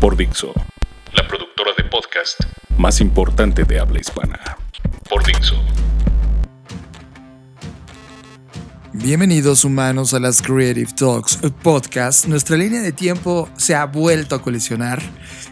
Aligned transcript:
Por 0.00 0.16
Dixo, 0.16 0.52
La 1.14 1.26
productora 1.26 1.72
de 1.76 1.84
podcast 1.84 2.40
más 2.76 3.00
importante 3.00 3.64
de 3.64 3.80
habla 3.80 3.98
hispana. 4.00 4.38
por 5.08 5.24
Dixo. 5.24 5.54
Bienvenidos 8.92 9.64
humanos 9.64 10.14
a 10.14 10.20
las 10.20 10.42
Creative 10.42 10.90
Talks 10.94 11.38
podcast. 11.62 12.26
Nuestra 12.26 12.56
línea 12.56 12.80
de 12.82 12.92
tiempo 12.92 13.48
se 13.56 13.74
ha 13.74 13.84
vuelto 13.86 14.34
a 14.34 14.42
colisionar 14.42 15.02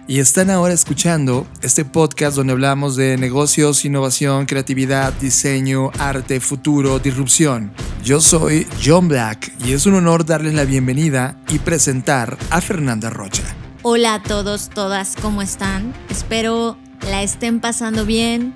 y 0.06 0.18
están 0.18 0.50
ahora 0.50 0.74
escuchando 0.74 1.46
este 1.62 1.84
podcast 1.84 2.36
donde 2.36 2.52
hablamos 2.52 2.96
de 2.96 3.16
negocios, 3.16 3.84
innovación, 3.84 4.46
creatividad, 4.46 5.12
diseño, 5.14 5.90
arte, 5.98 6.40
futuro, 6.40 6.98
disrupción. 6.98 7.72
Yo 8.02 8.20
soy 8.20 8.66
John 8.84 9.08
Black 9.08 9.52
y 9.64 9.72
es 9.72 9.86
un 9.86 9.94
honor 9.94 10.24
darles 10.26 10.54
la 10.54 10.64
bienvenida 10.64 11.38
y 11.48 11.58
presentar 11.58 12.36
a 12.50 12.60
Fernanda 12.60 13.10
Rocha. 13.10 13.42
Hola 13.86 14.14
a 14.14 14.22
todos, 14.22 14.70
todas, 14.70 15.14
¿cómo 15.20 15.42
están? 15.42 15.92
Espero 16.08 16.78
la 17.02 17.22
estén 17.22 17.60
pasando 17.60 18.06
bien. 18.06 18.54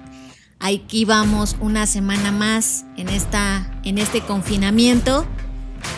Aquí 0.58 1.04
vamos 1.04 1.54
una 1.60 1.86
semana 1.86 2.32
más 2.32 2.86
en, 2.96 3.10
esta, 3.10 3.70
en 3.84 3.98
este 3.98 4.22
confinamiento. 4.22 5.26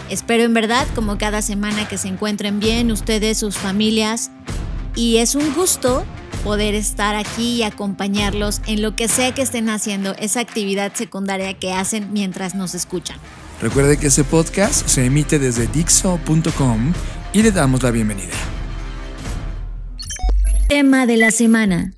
Espero 0.08 0.42
en 0.42 0.52
verdad, 0.52 0.84
como 0.96 1.16
cada 1.16 1.42
semana, 1.42 1.86
que 1.86 1.96
se 1.96 2.08
encuentren 2.08 2.58
bien 2.58 2.90
ustedes, 2.90 3.38
sus 3.38 3.56
familias. 3.56 4.32
Y 4.96 5.18
es 5.18 5.36
un 5.36 5.54
gusto 5.54 6.04
poder 6.42 6.74
estar 6.74 7.14
aquí 7.14 7.58
y 7.58 7.62
acompañarlos 7.62 8.60
en 8.66 8.82
lo 8.82 8.96
que 8.96 9.06
sea 9.06 9.32
que 9.32 9.42
estén 9.42 9.68
haciendo, 9.68 10.16
esa 10.18 10.40
actividad 10.40 10.92
secundaria 10.94 11.54
que 11.54 11.72
hacen 11.72 12.12
mientras 12.12 12.56
nos 12.56 12.74
escuchan. 12.74 13.18
Recuerde 13.62 13.96
que 13.96 14.08
este 14.08 14.24
podcast 14.24 14.88
se 14.88 15.06
emite 15.06 15.38
desde 15.38 15.68
Dixo.com 15.68 16.92
y 17.32 17.42
le 17.42 17.52
damos 17.52 17.84
la 17.84 17.92
bienvenida. 17.92 18.34
Tema 20.70 21.04
de 21.04 21.16
la 21.16 21.32
semana. 21.32 21.94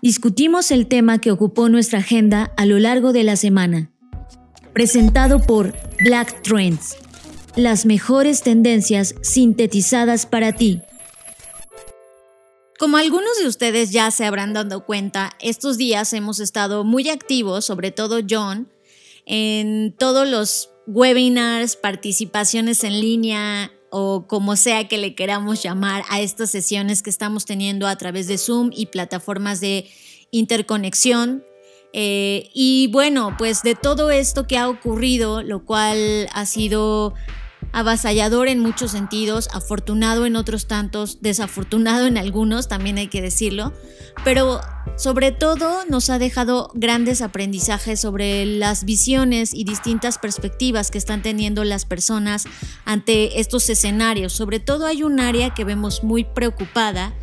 Discutimos 0.00 0.70
el 0.70 0.86
tema 0.86 1.20
que 1.20 1.30
ocupó 1.30 1.68
nuestra 1.68 1.98
agenda 1.98 2.50
a 2.56 2.64
lo 2.64 2.78
largo 2.78 3.12
de 3.12 3.22
la 3.22 3.36
semana. 3.36 3.92
Presentado 4.72 5.42
por 5.42 5.74
Black 6.02 6.40
Trends. 6.40 6.96
Las 7.54 7.84
mejores 7.84 8.42
tendencias 8.42 9.14
sintetizadas 9.20 10.24
para 10.24 10.52
ti. 10.52 10.80
Como 12.78 12.96
algunos 12.96 13.38
de 13.38 13.46
ustedes 13.46 13.90
ya 13.90 14.10
se 14.10 14.24
habrán 14.24 14.54
dado 14.54 14.86
cuenta, 14.86 15.32
estos 15.38 15.76
días 15.76 16.14
hemos 16.14 16.40
estado 16.40 16.84
muy 16.84 17.10
activos, 17.10 17.66
sobre 17.66 17.90
todo 17.90 18.20
John, 18.26 18.72
en 19.26 19.94
todos 19.98 20.26
los 20.26 20.70
webinars, 20.86 21.76
participaciones 21.76 22.84
en 22.84 23.02
línea 23.02 23.70
o 23.94 24.26
como 24.26 24.56
sea 24.56 24.88
que 24.88 24.96
le 24.96 25.14
queramos 25.14 25.62
llamar 25.62 26.02
a 26.08 26.22
estas 26.22 26.50
sesiones 26.50 27.02
que 27.02 27.10
estamos 27.10 27.44
teniendo 27.44 27.86
a 27.86 27.94
través 27.96 28.26
de 28.26 28.38
Zoom 28.38 28.70
y 28.74 28.86
plataformas 28.86 29.60
de 29.60 29.86
interconexión. 30.30 31.44
Eh, 31.92 32.48
y 32.54 32.88
bueno, 32.90 33.34
pues 33.36 33.62
de 33.62 33.74
todo 33.74 34.10
esto 34.10 34.46
que 34.46 34.56
ha 34.56 34.70
ocurrido, 34.70 35.42
lo 35.42 35.66
cual 35.66 36.26
ha 36.32 36.46
sido 36.46 37.12
avasallador 37.72 38.48
en 38.48 38.60
muchos 38.60 38.92
sentidos, 38.92 39.48
afortunado 39.52 40.26
en 40.26 40.36
otros 40.36 40.66
tantos, 40.66 41.18
desafortunado 41.20 42.06
en 42.06 42.18
algunos, 42.18 42.68
también 42.68 42.98
hay 42.98 43.08
que 43.08 43.22
decirlo, 43.22 43.72
pero 44.24 44.60
sobre 44.96 45.32
todo 45.32 45.84
nos 45.88 46.10
ha 46.10 46.18
dejado 46.18 46.70
grandes 46.74 47.22
aprendizajes 47.22 48.00
sobre 48.00 48.44
las 48.44 48.84
visiones 48.84 49.54
y 49.54 49.64
distintas 49.64 50.18
perspectivas 50.18 50.90
que 50.90 50.98
están 50.98 51.22
teniendo 51.22 51.64
las 51.64 51.86
personas 51.86 52.44
ante 52.84 53.40
estos 53.40 53.68
escenarios. 53.70 54.32
Sobre 54.32 54.60
todo 54.60 54.86
hay 54.86 55.02
un 55.02 55.18
área 55.20 55.54
que 55.54 55.64
vemos 55.64 56.04
muy 56.04 56.24
preocupada, 56.24 57.14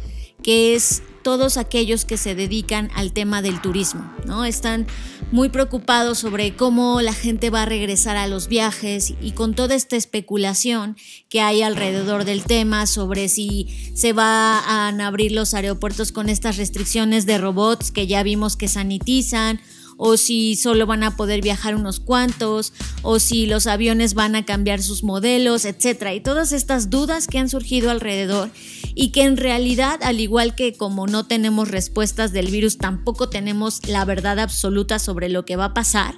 que 0.42 0.76
es 0.76 1.04
todos 1.24 1.58
aquellos 1.58 2.06
que 2.06 2.18
se 2.18 2.36
dedican 2.36 2.90
al 2.96 3.14
tema 3.14 3.42
del 3.42 3.62
turismo, 3.62 4.12
¿no? 4.26 4.46
Están 4.46 4.88
muy 5.32 5.50
preocupados 5.50 6.20
sobre 6.20 6.56
cómo 6.56 7.02
la 7.02 7.14
gente 7.14 7.50
va 7.50 7.64
a 7.64 7.66
regresar 7.66 8.18
a 8.18 8.28
los 8.28 8.48
viajes 8.48 9.14
y 9.22 9.32
con 9.32 9.54
toda 9.54 9.76
esta 9.76 9.96
especulación 9.96 10.98
que 11.30 11.42
hay 11.42 11.62
alrededor 11.62 12.26
del 12.26 12.44
tema 12.44 12.88
sobre 12.88 13.30
si 13.30 13.68
se 13.94 14.14
van 14.14 15.02
a 15.02 15.08
abrir 15.08 15.32
los 15.32 15.54
aeropuertos 15.54 16.12
con 16.12 16.30
estas 16.30 16.58
restricciones 16.58 17.26
de 17.26 17.38
robots 17.38 17.92
que 17.92 18.08
ya 18.08 18.24
vimos 18.24 18.56
que 18.56 18.68
sanitizan 18.68 19.60
o 20.02 20.16
si 20.16 20.56
solo 20.56 20.86
van 20.86 21.04
a 21.04 21.18
poder 21.18 21.42
viajar 21.42 21.76
unos 21.76 22.00
cuantos, 22.00 22.72
o 23.02 23.20
si 23.20 23.46
los 23.46 23.68
aviones 23.68 24.14
van 24.14 24.34
a 24.34 24.46
cambiar 24.46 24.82
sus 24.82 25.04
modelos, 25.04 25.66
etcétera. 25.66 26.14
Y 26.14 26.22
todas 26.22 26.54
estas 26.54 26.90
dudas 26.90 27.28
que 27.28 27.38
han 27.38 27.50
surgido 27.50 27.92
alrededor 27.92 28.50
y 28.96 29.10
que 29.10 29.24
en 29.24 29.36
realidad, 29.36 30.00
al 30.02 30.22
igual 30.22 30.56
que 30.56 30.72
como 30.74 31.06
no 31.06 31.26
tenemos 31.26 31.68
respuestas 31.68 32.32
del 32.32 32.48
virus, 32.48 32.78
tampoco 32.78 33.28
tenemos 33.28 33.86
la 33.90 34.06
verdad 34.06 34.40
absoluta 34.40 35.00
sobre 35.00 35.28
lo 35.28 35.44
que 35.44 35.58
va 35.58 35.66
a 35.66 35.74
pasar. 35.74 36.16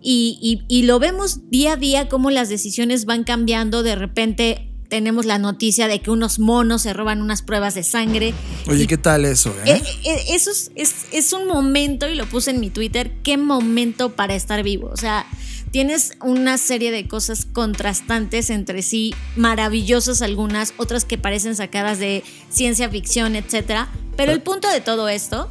Y, 0.00 0.38
y, 0.40 0.64
y 0.74 0.84
lo 0.84 0.98
vemos 0.98 1.50
día 1.50 1.74
a 1.74 1.76
día 1.76 2.08
cómo 2.08 2.30
las 2.30 2.48
decisiones 2.48 3.04
van 3.04 3.24
cambiando, 3.24 3.82
de 3.82 3.96
repente 3.96 4.69
tenemos 4.90 5.24
la 5.24 5.38
noticia 5.38 5.88
de 5.88 6.02
que 6.02 6.10
unos 6.10 6.38
monos 6.38 6.82
se 6.82 6.92
roban 6.92 7.22
unas 7.22 7.40
pruebas 7.40 7.74
de 7.74 7.82
sangre. 7.82 8.34
Oye, 8.68 8.86
¿qué 8.86 8.98
tal 8.98 9.24
eso? 9.24 9.54
Eh? 9.64 9.76
Eh, 9.76 9.82
eh, 10.04 10.24
eso 10.30 10.50
es, 10.50 10.70
es, 10.74 10.94
es, 11.12 11.32
un 11.32 11.46
momento, 11.46 12.08
y 12.10 12.16
lo 12.16 12.26
puse 12.26 12.50
en 12.50 12.60
mi 12.60 12.68
Twitter, 12.68 13.12
qué 13.22 13.38
momento 13.38 14.10
para 14.10 14.34
estar 14.34 14.62
vivo. 14.62 14.90
O 14.92 14.96
sea, 14.96 15.26
tienes 15.70 16.12
una 16.20 16.58
serie 16.58 16.90
de 16.90 17.06
cosas 17.08 17.46
contrastantes 17.46 18.50
entre 18.50 18.82
sí, 18.82 19.14
maravillosas 19.36 20.20
algunas, 20.22 20.74
otras 20.76 21.04
que 21.04 21.16
parecen 21.16 21.56
sacadas 21.56 21.98
de 21.98 22.24
ciencia 22.50 22.90
ficción, 22.90 23.36
etc. 23.36 23.86
Pero 24.16 24.32
el 24.32 24.42
punto 24.42 24.68
de 24.68 24.80
todo 24.80 25.08
esto 25.08 25.48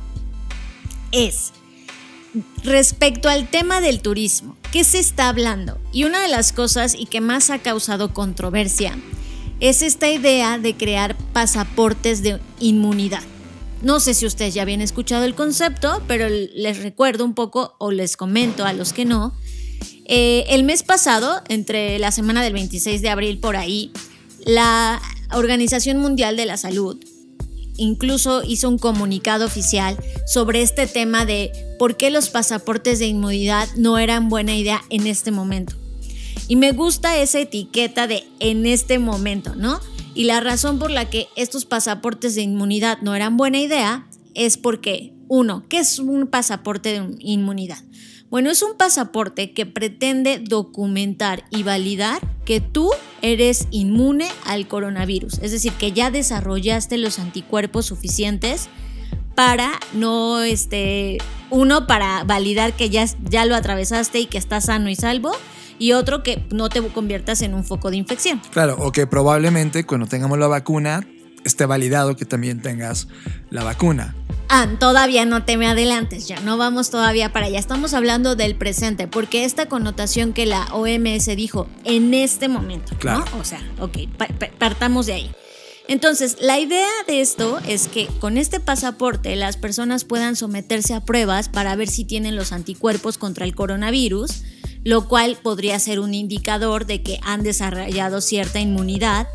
es, 1.14 1.54
respecto 2.64 3.30
al 3.30 3.50
tema 3.50 3.80
del 3.80 4.02
turismo, 4.02 4.58
¿qué 4.74 4.84
se 4.84 5.00
está 5.00 5.30
hablando? 5.30 5.80
Y 5.94 6.04
una 6.04 6.22
de 6.22 6.28
las 6.28 6.52
cosas 6.52 6.94
y 6.94 7.06
que 7.06 7.22
más 7.22 7.50
ha 7.50 7.60
causado 7.60 8.14
controversia 8.14 8.98
es 9.60 9.82
esta 9.82 10.10
idea 10.10 10.58
de 10.58 10.76
crear 10.76 11.18
pasaportes 11.34 12.22
de 12.22 12.40
inmunidad. 12.60 13.22
No 13.82 14.00
sé 14.00 14.14
si 14.14 14.26
ustedes 14.26 14.54
ya 14.54 14.62
habían 14.62 14.82
escuchado 14.82 15.26
el 15.26 15.36
concepto, 15.36 16.02
pero 16.08 16.28
les 16.30 16.84
recuerdo 16.84 17.24
un 17.24 17.34
poco 17.34 17.76
o 17.78 17.92
les 17.92 18.18
comento 18.18 18.66
a 18.66 18.74
los 18.74 18.94
que 18.94 19.06
no. 19.06 19.34
Eh, 20.06 20.46
el 20.50 20.64
mes 20.64 20.84
pasado, 20.84 21.42
entre 21.48 22.00
la 22.00 22.12
semana 22.12 22.44
del 22.44 22.54
26 22.54 23.02
de 23.02 23.10
abril 23.10 23.40
por 23.40 23.56
ahí, 23.56 23.92
la 24.46 25.02
Organización 25.32 25.98
Mundial 25.98 26.36
de 26.36 26.46
la 26.46 26.58
Salud 26.58 26.98
incluso 27.80 28.44
hizo 28.44 28.68
un 28.68 28.78
comunicado 28.78 29.46
oficial 29.46 29.98
sobre 30.28 30.62
este 30.62 30.86
tema 30.86 31.26
de 31.26 31.52
por 31.80 31.96
qué 31.96 32.10
los 32.10 32.30
pasaportes 32.30 33.00
de 33.00 33.08
inmunidad 33.08 33.68
no 33.78 33.98
eran 33.98 34.30
buena 34.30 34.54
idea 34.54 34.82
en 34.90 35.08
este 35.08 35.32
momento. 35.32 35.79
Y 36.50 36.56
me 36.56 36.72
gusta 36.72 37.16
esa 37.18 37.40
etiqueta 37.40 38.08
de 38.08 38.26
en 38.40 38.66
este 38.66 38.98
momento, 38.98 39.56
¿no? 39.56 39.80
Y 40.16 40.24
la 40.24 40.42
razón 40.42 40.80
por 40.80 40.90
la 40.90 41.10
que 41.10 41.28
estos 41.36 41.66
pasaportes 41.66 42.34
de 42.34 42.42
inmunidad 42.42 42.98
no 43.02 43.14
eran 43.14 43.38
buena 43.38 43.60
idea 43.60 44.08
es 44.34 44.58
porque, 44.58 45.14
uno, 45.28 45.64
¿qué 45.70 45.78
es 45.78 46.00
un 46.00 46.26
pasaporte 46.26 47.00
de 47.00 47.16
inmunidad? 47.20 47.78
Bueno, 48.32 48.50
es 48.50 48.64
un 48.64 48.78
pasaporte 48.78 49.52
que 49.52 49.68
pretende 49.68 50.40
documentar 50.40 51.46
y 51.52 51.62
validar 51.62 52.20
que 52.46 52.62
tú 52.62 52.90
eres 53.22 53.68
inmune 53.70 54.28
al 54.44 54.68
coronavirus, 54.68 55.40
es 55.44 55.52
decir, 55.52 55.74
que 55.74 55.92
ya 55.92 56.10
desarrollaste 56.10 56.98
los 56.98 57.20
anticuerpos 57.20 57.86
suficientes 57.86 58.70
para 59.36 59.72
no, 59.94 60.42
este, 60.42 61.20
uno, 61.52 61.86
para 61.86 62.24
validar 62.24 62.74
que 62.74 62.90
ya, 62.90 63.06
ya 63.30 63.46
lo 63.46 63.56
atravesaste 63.56 64.20
y 64.20 64.26
que 64.26 64.40
estás 64.40 64.66
sano 64.66 64.90
y 64.90 64.96
salvo, 64.96 65.32
y 65.80 65.94
otro 65.94 66.22
que 66.22 66.46
no 66.52 66.70
te 66.70 66.82
conviertas 66.82 67.42
en 67.42 67.56
un 67.56 67.64
foco 67.64 67.90
de 67.90 67.98
infección. 67.98 68.42
Claro, 68.52 68.76
o 68.80 68.92
que 68.92 69.08
probablemente 69.08 69.86
cuando 69.86 70.06
tengamos 70.06 70.38
la 70.38 70.48
vacuna 70.48 71.08
esté 71.44 71.66
validado 71.66 72.16
que 72.16 72.26
también 72.26 72.62
tengas 72.62 73.08
la 73.50 73.64
vacuna. 73.64 74.16
Ah, 74.50 74.68
todavía 74.80 75.26
no 75.26 75.46
te 75.46 75.58
me 75.58 75.68
adelantes, 75.68 76.28
ya 76.28 76.40
no 76.40 76.58
vamos 76.58 76.90
todavía 76.90 77.32
para 77.32 77.46
allá. 77.46 77.60
Estamos 77.60 77.94
hablando 77.94 78.36
del 78.36 78.56
presente, 78.56 79.08
porque 79.08 79.46
esta 79.46 79.68
connotación 79.68 80.34
que 80.34 80.46
la 80.46 80.66
OMS 80.74 81.26
dijo 81.36 81.68
en 81.84 82.14
este 82.14 82.50
momento, 82.50 82.96
claro. 82.98 83.26
¿no? 83.32 83.40
O 83.40 83.44
sea, 83.44 83.62
ok, 83.80 83.98
partamos 84.58 85.06
de 85.06 85.14
ahí. 85.14 85.32
Entonces, 85.88 86.38
la 86.40 86.60
idea 86.60 86.88
de 87.08 87.22
esto 87.22 87.60
es 87.68 87.88
que 87.88 88.08
con 88.20 88.38
este 88.38 88.60
pasaporte 88.60 89.36
las 89.36 89.58
personas 89.58 90.04
puedan 90.04 90.36
someterse 90.36 90.94
a 90.94 91.02
pruebas 91.02 91.50
para 91.50 91.76
ver 91.76 91.88
si 91.88 92.06
tienen 92.06 92.36
los 92.36 92.52
anticuerpos 92.52 93.18
contra 93.18 93.46
el 93.46 93.56
coronavirus, 93.56 94.44
lo 94.90 95.08
cual 95.08 95.38
podría 95.40 95.78
ser 95.78 96.00
un 96.00 96.16
indicador 96.16 96.88
de 96.88 97.04
que 97.04 97.20
han 97.22 97.44
desarrollado 97.44 98.22
cierta 98.22 98.60
inmunidad 98.60 99.28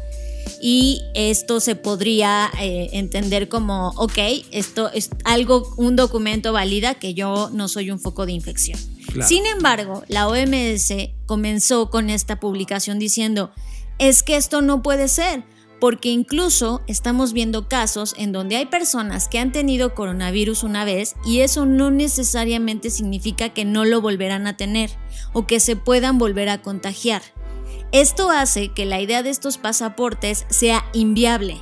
y 0.60 1.02
esto 1.14 1.60
se 1.60 1.76
podría 1.76 2.50
eh, 2.60 2.88
entender 2.94 3.48
como, 3.48 3.90
ok, 3.90 4.18
esto 4.50 4.90
es 4.90 5.10
algo, 5.22 5.72
un 5.76 5.94
documento 5.94 6.52
valida 6.52 6.94
que 6.94 7.14
yo 7.14 7.50
no 7.52 7.68
soy 7.68 7.92
un 7.92 8.00
foco 8.00 8.26
de 8.26 8.32
infección. 8.32 8.80
Claro. 9.12 9.28
Sin 9.28 9.46
embargo, 9.46 10.02
la 10.08 10.26
OMS 10.26 10.92
comenzó 11.26 11.88
con 11.88 12.10
esta 12.10 12.40
publicación 12.40 12.98
diciendo, 12.98 13.52
es 14.00 14.24
que 14.24 14.34
esto 14.34 14.60
no 14.60 14.82
puede 14.82 15.06
ser, 15.06 15.44
porque 15.84 16.08
incluso 16.08 16.80
estamos 16.86 17.34
viendo 17.34 17.68
casos 17.68 18.14
en 18.16 18.32
donde 18.32 18.56
hay 18.56 18.64
personas 18.64 19.28
que 19.28 19.38
han 19.38 19.52
tenido 19.52 19.94
coronavirus 19.94 20.62
una 20.62 20.86
vez 20.86 21.14
y 21.26 21.40
eso 21.40 21.66
no 21.66 21.90
necesariamente 21.90 22.88
significa 22.88 23.50
que 23.50 23.66
no 23.66 23.84
lo 23.84 24.00
volverán 24.00 24.46
a 24.46 24.56
tener 24.56 24.88
o 25.34 25.46
que 25.46 25.60
se 25.60 25.76
puedan 25.76 26.16
volver 26.16 26.48
a 26.48 26.62
contagiar. 26.62 27.20
Esto 27.92 28.30
hace 28.30 28.68
que 28.68 28.86
la 28.86 28.98
idea 28.98 29.22
de 29.22 29.28
estos 29.28 29.58
pasaportes 29.58 30.46
sea 30.48 30.86
inviable 30.94 31.60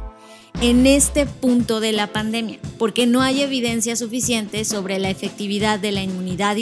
en 0.62 0.86
este 0.86 1.26
punto 1.26 1.80
de 1.80 1.90
la 1.90 2.06
pandemia, 2.12 2.60
porque 2.78 3.04
no 3.04 3.20
hay 3.20 3.42
evidencia 3.42 3.96
suficiente 3.96 4.64
sobre 4.64 5.00
la 5.00 5.10
efectividad 5.10 5.80
de 5.80 5.90
la 5.90 6.04
inmunidad 6.04 6.56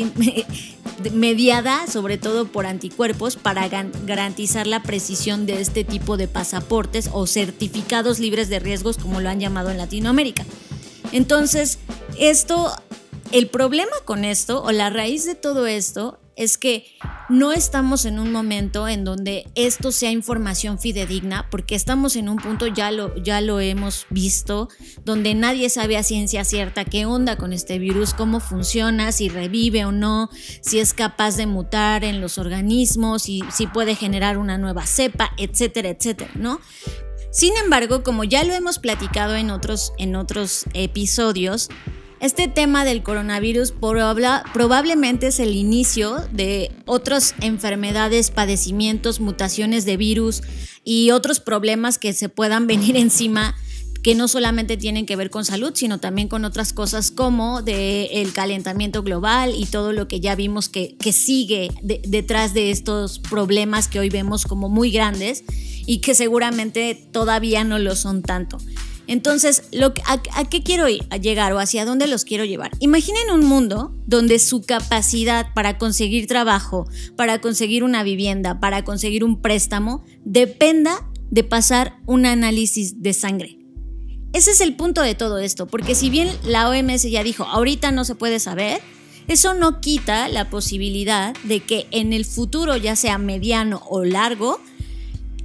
mediada, 1.12 1.86
sobre 1.86 2.16
todo 2.16 2.46
por 2.46 2.64
anticuerpos, 2.64 3.36
para 3.36 3.68
garantizar 3.68 4.66
la 4.66 4.82
precisión 4.82 5.44
de 5.44 5.60
este 5.60 5.84
tipo 5.84 6.16
de 6.16 6.28
pasaportes 6.28 7.10
o 7.12 7.26
certificados 7.26 8.20
libres 8.20 8.48
de 8.48 8.58
riesgos, 8.58 8.96
como 8.96 9.20
lo 9.20 9.28
han 9.28 9.38
llamado 9.38 9.68
en 9.70 9.76
Latinoamérica. 9.76 10.46
Entonces, 11.12 11.78
esto, 12.18 12.72
el 13.32 13.48
problema 13.48 13.92
con 14.06 14.24
esto, 14.24 14.62
o 14.62 14.72
la 14.72 14.88
raíz 14.88 15.26
de 15.26 15.34
todo 15.34 15.66
esto, 15.66 16.18
es 16.40 16.56
que 16.56 16.86
no 17.28 17.52
estamos 17.52 18.06
en 18.06 18.18
un 18.18 18.32
momento 18.32 18.88
en 18.88 19.04
donde 19.04 19.44
esto 19.54 19.92
sea 19.92 20.10
información 20.10 20.78
fidedigna, 20.78 21.46
porque 21.50 21.74
estamos 21.74 22.16
en 22.16 22.30
un 22.30 22.38
punto, 22.38 22.66
ya 22.66 22.90
lo, 22.90 23.14
ya 23.22 23.42
lo 23.42 23.60
hemos 23.60 24.06
visto, 24.08 24.70
donde 25.04 25.34
nadie 25.34 25.68
sabe 25.68 25.98
a 25.98 26.02
ciencia 26.02 26.44
cierta 26.44 26.86
qué 26.86 27.04
onda 27.04 27.36
con 27.36 27.52
este 27.52 27.78
virus, 27.78 28.14
cómo 28.14 28.40
funciona, 28.40 29.12
si 29.12 29.28
revive 29.28 29.84
o 29.84 29.92
no, 29.92 30.30
si 30.62 30.78
es 30.78 30.94
capaz 30.94 31.36
de 31.36 31.44
mutar 31.44 32.04
en 32.04 32.22
los 32.22 32.38
organismos, 32.38 33.28
y 33.28 33.44
si 33.52 33.66
puede 33.66 33.94
generar 33.94 34.38
una 34.38 34.56
nueva 34.56 34.86
cepa, 34.86 35.32
etcétera, 35.36 35.90
etcétera, 35.90 36.30
¿no? 36.36 36.58
Sin 37.30 37.54
embargo, 37.62 38.02
como 38.02 38.24
ya 38.24 38.44
lo 38.44 38.54
hemos 38.54 38.78
platicado 38.78 39.36
en 39.36 39.50
otros, 39.50 39.92
en 39.98 40.16
otros 40.16 40.64
episodios, 40.72 41.68
este 42.20 42.48
tema 42.48 42.84
del 42.84 43.02
coronavirus 43.02 43.72
probablemente 44.52 45.28
es 45.28 45.40
el 45.40 45.54
inicio 45.54 46.16
de 46.32 46.70
otras 46.84 47.34
enfermedades, 47.40 48.30
padecimientos, 48.30 49.20
mutaciones 49.20 49.86
de 49.86 49.96
virus 49.96 50.42
y 50.84 51.12
otros 51.12 51.40
problemas 51.40 51.98
que 51.98 52.12
se 52.12 52.28
puedan 52.28 52.66
venir 52.66 52.96
encima 52.98 53.56
que 54.02 54.14
no 54.14 54.28
solamente 54.28 54.76
tienen 54.76 55.04
que 55.06 55.16
ver 55.16 55.30
con 55.30 55.44
salud, 55.44 55.72
sino 55.74 55.98
también 55.98 56.28
con 56.28 56.44
otras 56.44 56.72
cosas 56.72 57.10
como 57.10 57.60
el 57.66 58.32
calentamiento 58.32 59.02
global 59.02 59.54
y 59.56 59.66
todo 59.66 59.92
lo 59.92 60.08
que 60.08 60.20
ya 60.20 60.34
vimos 60.34 60.68
que 60.68 60.96
sigue 61.12 61.70
detrás 61.82 62.54
de 62.54 62.70
estos 62.70 63.18
problemas 63.18 63.88
que 63.88 63.98
hoy 63.98 64.08
vemos 64.08 64.44
como 64.46 64.68
muy 64.68 64.90
grandes 64.90 65.44
y 65.86 65.98
que 65.98 66.14
seguramente 66.14 66.94
todavía 66.94 67.64
no 67.64 67.78
lo 67.78 67.94
son 67.94 68.22
tanto. 68.22 68.58
Entonces, 69.10 69.64
a, 70.06 70.22
a, 70.36 70.48
qué 70.48 70.62
quiero 70.62 70.88
ir, 70.88 71.04
a 71.10 71.16
llegar 71.16 71.52
o 71.52 71.58
hacia 71.58 71.84
dónde 71.84 72.06
los 72.06 72.24
quiero 72.24 72.44
llevar? 72.44 72.70
Imaginen 72.78 73.32
un 73.32 73.44
mundo 73.44 73.92
donde 74.06 74.38
su 74.38 74.62
capacidad 74.62 75.52
para 75.52 75.78
conseguir 75.78 76.28
trabajo, 76.28 76.88
para 77.16 77.40
conseguir 77.40 77.82
una 77.82 78.04
vivienda, 78.04 78.60
para 78.60 78.84
conseguir 78.84 79.24
un 79.24 79.42
préstamo, 79.42 80.04
dependa 80.24 81.10
de 81.28 81.42
pasar 81.42 81.98
un 82.06 82.24
análisis 82.24 83.02
de 83.02 83.12
sangre. 83.12 83.58
Ese 84.32 84.52
es 84.52 84.60
el 84.60 84.76
punto 84.76 85.02
de 85.02 85.16
todo 85.16 85.38
esto, 85.38 85.66
porque 85.66 85.96
si 85.96 86.08
bien 86.08 86.30
la 86.44 86.70
OMS 86.70 87.02
ya 87.02 87.24
dijo, 87.24 87.42
ahorita 87.42 87.90
no 87.90 88.04
se 88.04 88.14
puede 88.14 88.38
saber, 88.38 88.80
eso 89.26 89.54
no 89.54 89.80
quita 89.80 90.28
la 90.28 90.50
posibilidad 90.50 91.34
de 91.42 91.58
que 91.58 91.88
en 91.90 92.12
el 92.12 92.24
futuro, 92.24 92.76
ya 92.76 92.94
sea 92.94 93.18
mediano 93.18 93.82
o 93.88 94.04
largo, 94.04 94.60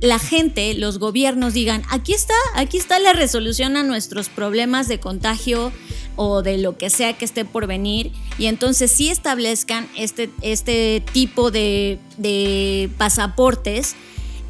la 0.05 0.19
gente, 0.19 0.73
los 0.73 0.99
gobiernos 0.99 1.53
digan, 1.53 1.83
aquí 1.89 2.13
está, 2.13 2.33
aquí 2.55 2.77
está 2.77 2.99
la 2.99 3.13
resolución 3.13 3.75
a 3.77 3.83
nuestros 3.83 4.29
problemas 4.29 4.87
de 4.87 4.99
contagio 4.99 5.71
o 6.15 6.41
de 6.41 6.57
lo 6.57 6.77
que 6.77 6.89
sea 6.89 7.13
que 7.13 7.25
esté 7.25 7.43
por 7.45 7.67
venir 7.67 8.11
y 8.37 8.45
entonces 8.45 8.91
sí 8.91 9.09
establezcan 9.09 9.89
este, 9.97 10.29
este 10.41 11.03
tipo 11.11 11.51
de, 11.51 11.99
de 12.17 12.89
pasaportes 12.97 13.95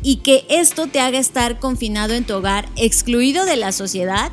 y 0.04 0.18
que 0.18 0.46
esto 0.50 0.88
te 0.88 1.00
haga 1.00 1.18
estar 1.18 1.60
confinado 1.60 2.14
en 2.14 2.26
tu 2.26 2.36
hogar, 2.36 2.70
excluido 2.76 3.46
de 3.46 3.56
la 3.56 3.72
sociedad, 3.72 4.32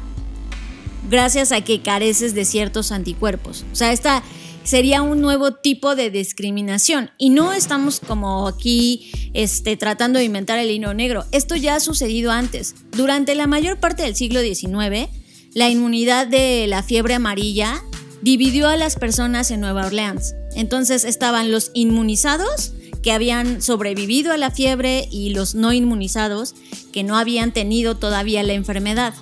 gracias 1.09 1.53
a 1.53 1.63
que 1.63 1.81
careces 1.81 2.35
de 2.35 2.45
ciertos 2.45 2.93
anticuerpos. 2.93 3.65
O 3.73 3.77
sea, 3.77 3.93
esta 3.93 4.23
sería 4.65 5.03
un 5.03 5.21
nuevo 5.21 5.55
tipo 5.55 5.95
de 5.95 6.11
discriminación. 6.11 7.11
Y 7.19 7.31
no 7.31 7.53
estamos 7.53 8.01
como 8.01 8.47
aquí 8.49 9.11
este, 9.35 9.77
tratando 9.77 10.19
de 10.19 10.25
inventar 10.25 10.59
el 10.59 10.71
hilo 10.71 10.95
negro. 10.95 11.25
Esto 11.33 11.57
ya 11.57 11.77
ha 11.77 11.81
sucedido 11.81 12.31
antes. 12.31 12.75
Durante 12.93 13.35
la 13.35 13.47
mayor 13.47 13.79
parte 13.79 14.03
del 14.03 14.17
siglo 14.17 14.41
XIX, 14.41 15.09
la 15.55 15.69
inmunidad 15.69 16.27
de 16.27 16.67
la 16.69 16.83
fiebre 16.83 17.15
amarilla 17.15 17.83
dividió 18.23 18.69
a 18.69 18.77
las 18.77 18.97
personas 18.97 19.51
en 19.51 19.61
Nueva 19.61 19.87
Orleans. 19.87 20.35
Entonces 20.55 21.05
estaban 21.05 21.51
los 21.51 21.71
inmunizados 21.75 22.73
que 23.03 23.13
habían 23.13 23.61
sobrevivido 23.61 24.33
a 24.33 24.37
la 24.37 24.51
fiebre 24.51 25.09
y 25.11 25.31
los 25.31 25.55
no 25.55 25.73
inmunizados 25.73 26.55
que 26.93 27.03
no 27.03 27.17
habían 27.17 27.53
tenido 27.53 27.97
todavía 27.97 28.43
la 28.45 28.53
enfermedad. 28.53 29.15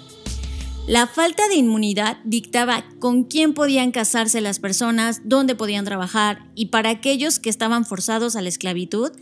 La 0.90 1.06
falta 1.06 1.46
de 1.46 1.54
inmunidad 1.54 2.18
dictaba 2.24 2.84
con 2.98 3.22
quién 3.22 3.54
podían 3.54 3.92
casarse 3.92 4.40
las 4.40 4.58
personas, 4.58 5.20
dónde 5.22 5.54
podían 5.54 5.84
trabajar 5.84 6.48
y 6.56 6.66
para 6.66 6.90
aquellos 6.90 7.38
que 7.38 7.48
estaban 7.48 7.86
forzados 7.86 8.34
a 8.34 8.42
la 8.42 8.48
esclavitud, 8.48 9.12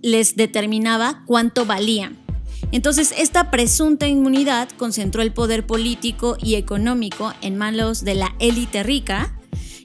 les 0.00 0.34
determinaba 0.34 1.22
cuánto 1.26 1.66
valían. 1.66 2.16
Entonces, 2.72 3.12
esta 3.18 3.50
presunta 3.50 4.08
inmunidad 4.08 4.70
concentró 4.78 5.20
el 5.20 5.34
poder 5.34 5.66
político 5.66 6.38
y 6.42 6.54
económico 6.54 7.34
en 7.42 7.58
manos 7.58 8.02
de 8.02 8.14
la 8.14 8.34
élite 8.38 8.82
rica 8.82 9.38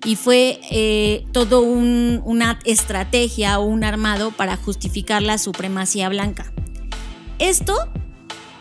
y 0.05 0.15
fue 0.15 0.61
eh, 0.71 1.25
todo 1.33 1.63
una 1.63 2.59
estrategia 2.63 3.59
o 3.59 3.65
un 3.65 3.83
armado 3.83 4.31
para 4.31 4.55
justificar 4.55 5.21
la 5.21 5.37
supremacía 5.37 6.07
blanca. 6.07 6.53
Esto 7.39 7.75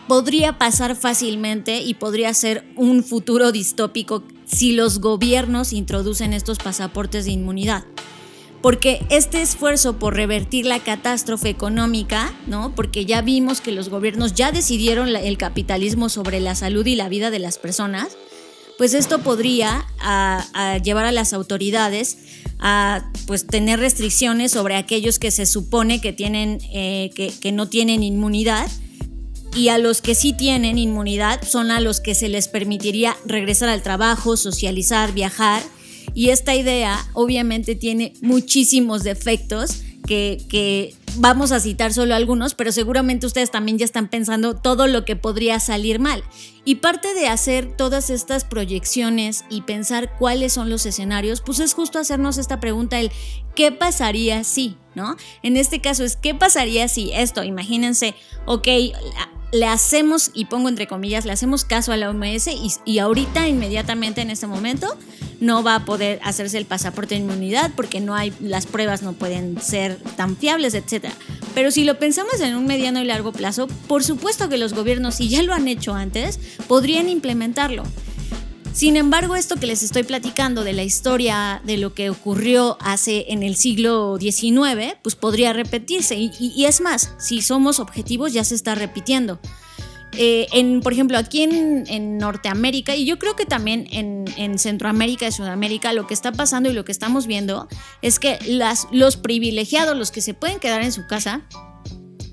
podría 0.07 0.57
pasar 0.57 0.95
fácilmente 0.95 1.81
y 1.81 1.95
podría 1.95 2.33
ser 2.33 2.65
un 2.75 3.03
futuro 3.03 3.51
distópico 3.51 4.23
si 4.45 4.73
los 4.73 4.99
gobiernos 4.99 5.73
introducen 5.73 6.33
estos 6.33 6.57
pasaportes 6.59 7.25
de 7.25 7.31
inmunidad. 7.31 7.83
Porque 8.61 9.05
este 9.09 9.41
esfuerzo 9.41 9.99
por 9.99 10.15
revertir 10.15 10.65
la 10.65 10.79
catástrofe 10.79 11.49
económica, 11.49 12.33
¿no? 12.47 12.73
Porque 12.73 13.05
ya 13.05 13.21
vimos 13.21 13.61
que 13.61 13.71
los 13.71 13.89
gobiernos 13.89 14.33
ya 14.33 14.51
decidieron 14.51 15.15
el 15.15 15.37
capitalismo 15.37 16.09
sobre 16.09 16.39
la 16.39 16.55
salud 16.55 16.85
y 16.85 16.95
la 16.95 17.09
vida 17.09 17.29
de 17.29 17.39
las 17.39 17.59
personas, 17.59 18.17
pues 18.77 18.93
esto 18.93 19.19
podría 19.19 19.85
llevar 20.83 21.05
a 21.05 21.11
las 21.11 21.33
autoridades 21.33 22.17
a 22.59 23.11
pues 23.27 23.45
tener 23.45 23.79
restricciones 23.79 24.51
sobre 24.51 24.75
aquellos 24.75 25.19
que 25.19 25.31
se 25.31 25.45
supone 25.45 26.01
que 26.01 26.13
tienen 26.13 26.59
eh, 26.73 27.11
que 27.13 27.51
no 27.51 27.67
tienen 27.69 28.01
inmunidad 28.01 28.67
y 29.55 29.69
a 29.69 29.77
los 29.77 30.01
que 30.01 30.15
sí 30.15 30.33
tienen 30.33 30.77
inmunidad 30.77 31.41
son 31.43 31.71
a 31.71 31.79
los 31.79 32.01
que 32.01 32.13
se 32.13 32.27
les 32.27 32.49
permitiría 32.49 33.15
regresar 33.25 33.69
al 33.69 33.81
trabajo, 33.81 34.35
socializar, 34.35 35.13
viajar. 35.13 35.63
Y 36.13 36.29
esta 36.29 36.55
idea 36.55 37.05
obviamente 37.13 37.75
tiene 37.75 38.13
muchísimos 38.21 39.03
defectos 39.03 39.81
que, 40.05 40.93
vamos 41.17 41.53
a 41.53 41.61
citar 41.61 41.93
solo 41.93 42.13
algunos, 42.13 42.55
pero 42.55 42.73
seguramente 42.73 43.25
ustedes 43.25 43.49
también 43.49 43.77
ya 43.77 43.85
están 43.85 44.09
pensando 44.09 44.53
todo 44.53 44.85
lo 44.87 45.05
que 45.05 45.15
podría 45.15 45.61
salir 45.61 45.99
mal. 45.99 46.23
Y 46.65 46.75
parte 46.75 47.13
de 47.13 47.27
hacer 47.29 47.75
todas 47.77 48.09
estas 48.09 48.43
proyecciones 48.43 49.45
y 49.49 49.61
pensar 49.61 50.17
cuáles 50.17 50.51
son 50.51 50.69
los 50.69 50.85
escenarios, 50.85 51.41
pues 51.41 51.59
es 51.59 51.73
justo 51.73 51.99
hacernos 51.99 52.37
esta 52.37 52.59
pregunta, 52.59 52.99
el 52.99 53.11
¿qué 53.55 53.71
pasaría 53.71 54.43
si? 54.43 54.75
¿No? 54.93 55.15
En 55.41 55.55
este 55.57 55.79
caso 55.79 56.03
es 56.03 56.17
¿qué 56.17 56.35
pasaría 56.35 56.87
si 56.89 57.11
esto? 57.13 57.43
Imagínense, 57.43 58.13
ok, 58.45 58.67
le 59.55 59.67
hacemos, 59.67 60.31
y 60.33 60.45
pongo 60.45 60.67
entre 60.67 60.85
comillas, 60.85 61.25
le 61.25 61.31
hacemos 61.31 61.63
caso 61.63 61.93
a 61.93 61.97
la 61.97 62.09
OMS 62.09 62.47
y, 62.47 62.71
y 62.83 62.99
ahorita, 62.99 63.47
inmediatamente 63.47 64.21
en 64.21 64.29
este 64.29 64.47
momento, 64.47 64.97
no 65.39 65.63
va 65.63 65.75
a 65.75 65.85
poder 65.85 66.19
hacerse 66.23 66.57
el 66.57 66.65
pasaporte 66.65 67.15
de 67.15 67.21
inmunidad 67.21 67.71
porque 67.75 68.01
no 68.01 68.15
hay, 68.15 68.33
las 68.41 68.65
pruebas 68.65 69.01
no 69.01 69.13
pueden 69.13 69.61
ser 69.61 69.97
tan 70.17 70.35
fiables, 70.35 70.73
etc. 70.73 71.05
Pero 71.53 71.71
si 71.71 71.85
lo 71.85 71.97
pensamos 71.99 72.41
en 72.41 72.55
un 72.55 72.65
mediano 72.65 73.01
y 73.01 73.05
largo 73.05 73.31
plazo, 73.31 73.67
por 73.87 74.03
supuesto 74.03 74.49
que 74.49 74.57
los 74.57 74.73
gobiernos, 74.73 75.15
si 75.15 75.29
ya 75.29 75.41
lo 75.41 75.53
han 75.53 75.69
hecho 75.69 75.93
antes, 75.93 76.37
podrían 76.67 77.07
implementarlo. 77.07 77.83
Sin 78.75 78.97
embargo, 78.97 79.37
esto 79.37 79.55
que 79.55 79.67
les 79.67 79.83
estoy 79.83 80.03
platicando 80.03 80.65
de 80.65 80.73
la 80.73 80.83
historia 80.83 81.61
de 81.63 81.77
lo 81.77 81.93
que 81.93 82.09
ocurrió 82.09 82.77
hace 82.81 83.27
en 83.29 83.41
el 83.41 83.55
siglo 83.55 84.17
XIX, 84.19 84.97
pues 85.01 85.15
podría 85.15 85.53
repetirse. 85.53 86.17
Y, 86.17 86.65
es 86.65 86.81
más, 86.81 87.13
si 87.17 87.41
somos 87.41 87.79
objetivos, 87.79 88.33
ya 88.33 88.43
se 88.43 88.53
está 88.53 88.75
repitiendo. 88.75 89.39
Eh, 90.11 90.47
en, 90.51 90.81
por 90.81 90.91
ejemplo, 90.91 91.17
aquí 91.17 91.43
en, 91.43 92.17
Norteamérica 92.17 92.97
y 92.97 93.05
yo 93.05 93.17
creo 93.17 93.37
que 93.37 93.45
también 93.45 93.87
en, 93.91 94.25
en, 94.35 94.59
Centroamérica 94.59 95.25
y 95.25 95.31
Sudamérica, 95.31 95.93
lo 95.93 96.05
que 96.05 96.13
está 96.13 96.33
pasando 96.33 96.69
y 96.69 96.73
lo 96.73 96.83
que 96.83 96.91
estamos 96.91 97.27
viendo 97.27 97.69
es 98.01 98.19
que 98.19 98.37
los 98.91 99.15
privilegiados, 99.15 99.95
los 99.95 100.11
que 100.11 100.19
se 100.19 100.33
pueden 100.33 100.59
quedar 100.59 100.81
en 100.81 100.91
su 100.91 101.07
casa, 101.07 101.43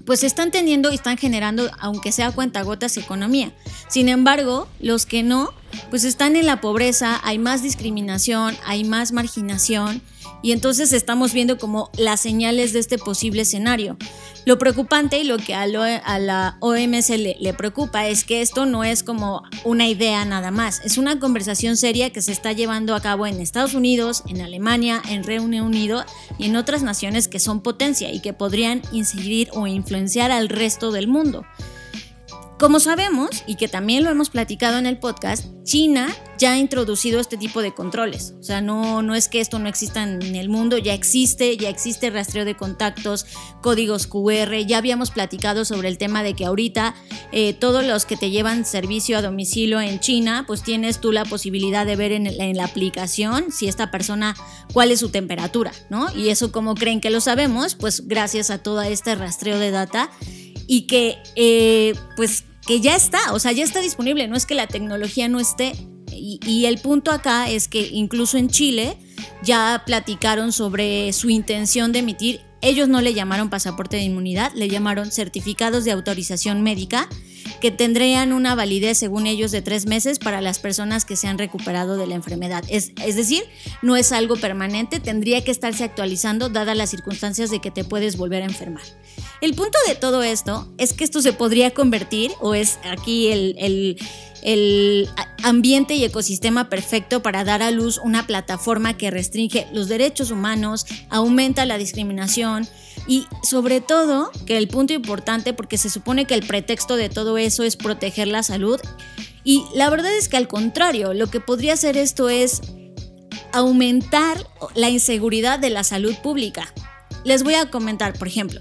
pues 0.05 0.25
están 0.25 0.51
teniendo 0.51 0.91
y 0.91 0.97
están 0.97 1.17
generando, 1.17 1.71
aunque 1.79 2.13
sea 2.13 2.33
cuentagotas, 2.33 2.97
economía. 2.97 3.53
Sin 3.89 4.09
embargo, 4.09 4.69
los 4.81 5.07
que 5.07 5.23
no, 5.23 5.53
pues 5.91 6.05
están 6.05 6.37
en 6.37 6.47
la 6.47 6.61
pobreza, 6.61 7.21
hay 7.25 7.39
más 7.39 7.63
discriminación, 7.63 8.57
hay 8.65 8.85
más 8.85 9.13
marginación 9.13 10.03
y 10.43 10.53
entonces 10.53 10.93
estamos 10.93 11.33
viendo 11.33 11.57
como 11.57 11.91
las 11.97 12.21
señales 12.21 12.73
de 12.73 12.81
este 12.81 12.99
posible 12.99 13.43
escenario. 13.43 13.97
Lo 14.45 14.59
preocupante 14.59 15.19
y 15.19 15.25
lo 15.25 15.39
que 15.39 15.55
a, 15.55 15.67
la 15.67 16.57
OMS 16.61 17.11
le, 17.11 17.37
le, 17.39 17.55
preocupa 17.55 18.09
es 18.09 18.25
que 18.25 18.43
esto 18.43 18.67
no 18.67 18.83
es 18.83 19.05
como 19.05 19.43
una 19.65 19.87
idea 19.87 20.25
nada 20.25 20.51
más, 20.51 20.81
es 20.85 20.99
una 20.99 21.21
conversación 21.21 21.77
seria 21.77 22.11
que 22.11 22.23
se 22.23 22.33
está 22.33 22.53
llevando 22.53 22.97
a 22.97 23.01
cabo 23.01 23.27
en 23.29 23.41
Estados 23.41 23.75
Unidos, 23.75 24.25
en 24.27 24.41
Alemania, 24.41 25.01
en 25.09 25.23
Reino 25.23 25.65
Unido 25.65 26.05
y 26.39 26.47
en 26.47 26.57
otras 26.57 26.83
naciones 26.83 27.29
que 27.29 27.39
son 27.39 27.61
potencia 27.61 28.13
y 28.13 28.21
que 28.21 28.33
podrían 28.33 28.83
incidir 28.91 29.49
o 29.53 29.69
influenciar 29.69 30.33
al 30.33 30.49
resto 30.49 30.91
del 30.91 31.07
mundo. 31.07 31.45
Como 32.63 32.79
sabemos, 32.79 33.43
y 33.49 33.57
que 33.57 33.67
también 33.67 34.05
lo 34.05 34.11
hemos 34.11 34.31
platicado 34.31 34.79
en 34.79 34.87
el 34.87 34.97
podcast, 34.97 35.47
China 35.65 36.15
ya 36.39 36.53
ha 36.53 36.59
introducido 36.59 37.19
este 37.19 37.37
tipo 37.37 37.61
de 37.61 37.75
controles. 37.75 38.35
O 38.39 38.45
sea, 38.45 38.61
no, 38.61 39.03
no 39.03 39.17
es 39.17 39.27
que 39.27 39.41
esto 39.41 39.59
no 39.59 39.69
exista 39.69 40.05
en 40.05 40.37
el 40.37 40.49
mundo, 40.49 40.79
ya 40.79 40.95
existe, 40.95 41.57
ya 41.57 41.69
existe 41.69 42.09
rastreo 42.09 42.45
de 42.45 42.57
contactos, 42.57 43.27
códigos 43.63 44.07
QR, 44.07 44.65
ya 44.65 44.79
habíamos 44.79 45.11
platicado 45.11 45.65
sobre 45.65 45.89
el 45.89 45.99
tema 45.99 46.23
de 46.23 46.35
que 46.35 46.45
ahorita 46.45 46.95
eh, 47.33 47.53
todos 47.53 47.85
los 47.85 48.07
que 48.07 48.17
te 48.17 48.31
llevan 48.31 48.65
servicio 48.65 49.19
a 49.19 49.23
domicilio 49.23 49.81
en 49.81 49.99
China, 49.99 50.45
pues 50.47 50.63
tienes 50.63 51.01
tú 51.01 51.11
la 51.11 51.25
posibilidad 51.25 51.85
de 51.85 51.97
ver 51.97 52.13
en, 52.13 52.57
la 52.57 52.65
aplicación 52.65 53.51
si 53.51 53.67
esta 53.67 53.91
persona, 53.91 54.37
cuál 54.73 54.93
es 54.93 55.01
su 55.01 55.09
temperatura, 55.09 55.73
¿no? 55.91 56.15
Y 56.15 56.29
eso 56.29 56.53
como 56.53 56.77
creen 56.77 57.01
que 57.01 57.11
lo 57.11 57.21
sabemos, 57.21 57.75
pues 57.75 58.07
gracias 58.07 58.51
a 58.51 58.59
todo 58.59 58.83
este 58.83 59.17
rastreo 59.17 59.59
de 59.59 59.73
data 59.73 60.11
y 60.69 60.83
que 60.83 61.19
eh, 61.35 61.95
pues 62.15 62.45
que 62.67 62.81
ya 62.81 62.95
está, 62.97 63.33
o 63.33 63.39
sea, 63.39 63.53
ya 63.53 63.65
está 63.65 63.81
disponible, 63.81 64.29
no 64.29 64.37
es 64.37 64.47
que 64.47 64.55
la 64.55 64.67
tecnología 64.67 65.29
no 65.29 65.41
esté. 65.41 65.73
Y, 66.11 66.41
y, 66.47 66.67
el 66.67 66.79
punto 66.79 67.11
acá 67.11 67.49
es 67.49 67.69
que 67.69 67.89
incluso 67.91 68.37
en 68.37 68.49
Chile 68.49 68.97
ya 69.43 69.83
platicaron 69.87 70.53
sobre 70.53 71.13
su 71.13 71.31
intención 71.31 71.91
de 71.93 72.01
emitir, 72.01 72.41
ellos 72.61 72.89
no 72.89 73.01
le 73.01 73.15
llamaron 73.15 73.51
pasaporte 73.51 73.97
de 73.97 74.05
inmunidad, 74.05 74.53
le 74.55 74.69
llamaron 74.69 75.11
certificados 75.11 75.85
de 75.85 75.91
autorización 75.91 76.63
médica 76.63 77.09
que 77.61 77.71
tendrían 77.71 78.33
una 78.33 78.55
validez, 78.55 78.99
según 78.99 79.27
ellos, 79.27 79.51
de 79.51 79.63
tres 79.63 79.87
meses 79.87 80.19
para 80.19 80.41
las 80.41 80.59
personas 80.59 81.05
que 81.05 81.17
se 81.17 81.29
han 81.29 81.39
recuperado 81.39 81.97
de 81.97 82.07
la 82.07 82.15
enfermedad. 82.15 82.65
Es, 82.69 82.93
es 83.05 83.17
decir, 83.17 83.43
no 83.83 83.97
es 83.97 84.13
algo 84.13 84.37
permanente, 84.37 85.01
tendría 85.01 85.45
que 85.45 85.51
estarse 85.51 85.85
actualizando 85.85 86.49
dadas 86.49 86.77
las 86.77 86.91
circunstancias 86.91 87.51
de 87.51 87.61
que 87.61 87.71
te 87.71 87.85
puedes 87.85 88.17
volver 88.17 88.43
a 88.43 88.47
enfermar. 88.47 88.85
El 89.41 89.55
punto 89.55 89.79
de 89.89 89.97
todo 89.97 90.23
esto 90.23 90.73
es 90.79 90.93
que 90.93 91.05
esto 91.05 91.21
se 91.21 91.33
podría 91.33 91.73
convertir, 91.73 92.31
o 92.41 92.55
es 92.55 92.79
aquí 92.85 93.29
el, 93.29 93.57
el, 93.59 93.99
el, 94.43 95.09
ambiente 95.43 95.95
y 95.95 96.05
ecosistema 96.05 96.69
perfecto 96.69 97.23
para 97.23 97.43
dar 97.43 97.63
a 97.63 97.73
luz 97.73 97.99
una 97.99 98.27
plataforma 98.29 98.97
que 98.97 99.11
restringe 99.11 99.67
los 99.73 99.89
derechos 99.89 100.31
humanos, 100.31 100.87
aumenta 101.11 101.67
la 101.67 101.79
discriminación 101.79 102.69
y 103.07 103.27
sobre 103.43 103.81
todo, 103.81 104.31
que 104.47 104.57
el 104.57 104.69
punto 104.69 104.93
importante, 104.93 105.53
porque 105.53 105.79
se 105.79 105.91
supone 105.91 106.25
que 106.25 106.35
el 106.35 106.47
pretexto 106.47 106.97
de 106.97 107.09
todo 107.09 107.39
eso 107.39 107.63
es 107.63 107.77
proteger 107.77 108.29
la 108.29 108.43
salud, 108.43 108.81
y 109.45 109.65
la 109.75 109.91
verdad 109.91 110.15
es 110.17 110.29
que 110.29 110.37
al 110.37 110.49
contrario, 110.49 111.15
lo 111.15 111.29
que 111.29 111.41
podría 111.41 111.75
hacer 111.75 111.97
esto 111.97 112.29
es 112.29 112.61
aumentar 113.53 114.47
la 114.75 114.89
inseguridad 114.89 115.59
de 115.59 115.71
la 115.71 115.85
salud 115.85 116.15
pública. 116.23 116.73
Les 117.25 117.43
voy 117.43 117.55
a 117.55 117.71
comentar, 117.71 118.19
por 118.19 118.29
ejemplo, 118.29 118.61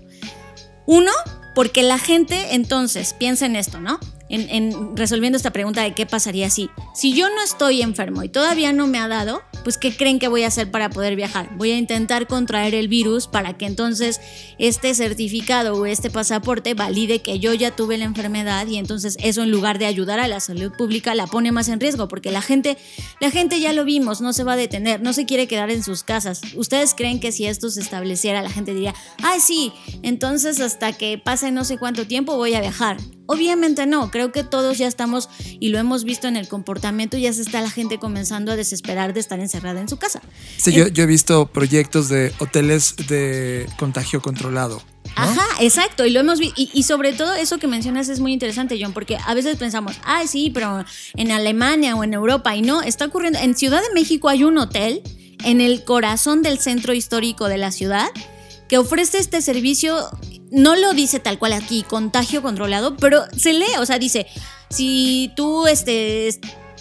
uno, 0.86 1.12
porque 1.55 1.83
la 1.83 1.98
gente 1.98 2.53
entonces 2.55 3.13
piensa 3.13 3.45
en 3.45 3.55
esto, 3.55 3.79
¿no? 3.79 4.00
En, 4.32 4.50
en, 4.50 4.96
resolviendo 4.96 5.36
esta 5.36 5.52
pregunta 5.52 5.84
de 5.84 5.94
qué 5.94 6.06
pasaría 6.06 6.50
si, 6.50 6.70
si 6.96 7.14
yo 7.14 7.30
no 7.30 7.44
estoy 7.44 7.82
enfermo 7.82 8.24
y 8.24 8.30
todavía 8.30 8.72
no 8.72 8.88
me 8.88 8.98
ha 8.98 9.10
dado, 9.10 9.42
pues 9.64 9.78
¿qué 9.78 9.96
creen 9.96 10.20
que 10.20 10.30
voy 10.30 10.44
a 10.44 10.48
hacer 10.48 10.72
para 10.72 10.90
poder 10.90 11.16
viajar? 11.16 11.50
Voy 11.58 11.72
a 11.72 11.78
intentar 11.78 12.28
contraer 12.28 12.74
el 12.74 12.88
virus 12.88 13.28
para 13.28 13.58
que 13.58 13.66
entonces 13.66 14.22
este 14.58 14.94
certificado 14.96 15.76
o 15.76 15.86
este 15.86 16.10
pasaporte 16.10 16.74
valide 16.74 17.22
que 17.22 17.40
yo 17.40 17.54
ya 17.54 17.72
tuve 17.76 17.98
la 17.98 18.06
enfermedad 18.06 18.66
y 18.68 18.78
entonces 18.78 19.18
eso 19.22 19.44
en 19.44 19.52
lugar 19.52 19.80
de 19.80 19.86
ayudar 19.86 20.20
a 20.20 20.28
la 20.28 20.40
salud 20.40 20.72
pública 20.78 21.14
la 21.14 21.28
pone 21.28 21.52
más 21.52 21.68
en 21.68 21.80
riesgo 21.80 22.08
porque 22.08 22.32
la 22.32 22.42
gente, 22.42 22.78
la 23.20 23.32
gente 23.32 23.60
ya 23.60 23.74
lo 23.74 23.86
vimos, 23.86 24.22
no 24.22 24.34
se 24.34 24.44
va 24.44 24.54
a 24.54 24.58
detener, 24.58 25.02
no 25.02 25.14
se 25.14 25.26
quiere 25.26 25.48
quedar 25.48 25.70
en 25.72 25.84
sus 25.84 26.04
casas. 26.04 26.42
¿Ustedes 26.56 26.96
creen 26.96 27.20
que 27.20 27.32
si 27.32 27.46
esto 27.46 27.70
se 27.70 27.82
estableciera 27.82 28.42
la 28.42 28.50
gente 28.50 28.74
diría, 28.74 28.96
ay 29.24 29.40
sí, 29.40 29.74
entonces 30.04 30.60
hasta 30.60 30.94
que 30.94 31.18
pase 31.18 31.52
no 31.52 31.66
sé 31.66 31.78
cuánto 31.78 32.08
tiempo 32.08 32.38
voy 32.38 32.54
a 32.56 32.62
viajar? 32.62 32.98
Obviamente 33.32 33.86
no, 33.86 34.12
creo 34.12 34.34
que 34.34 34.44
todos 34.44 34.78
ya 34.78 34.88
estamos 34.88 35.30
y 35.40 35.70
lo 35.70 35.80
hemos 35.80 36.04
visto 36.04 36.28
en 36.28 36.36
el 36.36 36.50
comportamiento, 36.50 37.18
ya 37.18 37.32
se 37.32 37.42
está 37.42 37.62
la 37.62 37.70
gente 37.70 37.98
comenzando 37.98 38.52
a 38.52 38.58
desesperar 38.58 39.14
de 39.14 39.22
estar 39.22 39.40
encerrada 39.40 39.80
en 39.80 39.88
su 39.88 39.96
casa. 39.96 40.22
Sí, 40.58 40.74
yo, 40.74 40.88
yo, 40.88 41.04
he 41.04 41.08
visto 41.08 41.46
proyectos 41.46 42.10
de 42.10 42.34
hoteles 42.40 42.96
de 43.08 43.70
contagio 43.80 44.22
controlado. 44.22 44.82
¿no? 45.06 45.12
Ajá, 45.16 45.46
exacto, 45.62 46.06
y 46.06 46.10
lo 46.10 46.20
hemos 46.20 46.40
visto, 46.40 46.60
y, 46.60 46.70
y, 46.74 46.84
sobre 46.84 47.14
todo 47.14 47.34
eso 47.34 47.58
que 47.58 47.68
mencionas 47.68 48.10
es 48.10 48.20
muy 48.20 48.34
interesante, 48.34 48.78
John, 48.82 48.92
porque 48.92 49.18
a 49.26 49.34
veces 49.34 49.56
pensamos, 49.56 49.96
ay, 50.04 50.28
sí, 50.28 50.52
pero 50.54 50.84
en 51.16 51.32
Alemania 51.32 51.96
o 51.96 52.04
en 52.04 52.14
Europa, 52.14 52.54
y 52.56 52.62
no, 52.62 52.82
está 52.82 53.06
ocurriendo, 53.06 53.40
en 53.40 53.56
Ciudad 53.56 53.82
de 53.82 53.94
México 53.94 54.28
hay 54.28 54.44
un 54.44 54.58
hotel 54.58 55.02
en 55.44 55.62
el 55.62 55.84
corazón 55.84 56.42
del 56.42 56.60
centro 56.60 56.94
histórico 56.94 57.48
de 57.48 57.58
la 57.58 57.72
ciudad 57.72 58.10
que 58.72 58.78
ofrece 58.78 59.18
este 59.18 59.42
servicio 59.42 59.98
no 60.50 60.78
lo 60.78 60.94
dice 60.94 61.20
tal 61.20 61.38
cual 61.38 61.51
aquí, 61.51 61.84
contagio 61.84 62.42
controlado, 62.42 62.96
pero 62.96 63.25
se 63.36 63.51
lee, 63.51 63.75
o 63.80 63.86
sea, 63.86 64.00
dice, 64.00 64.28
si 64.70 65.30
tú 65.36 65.68
este, 65.68 66.30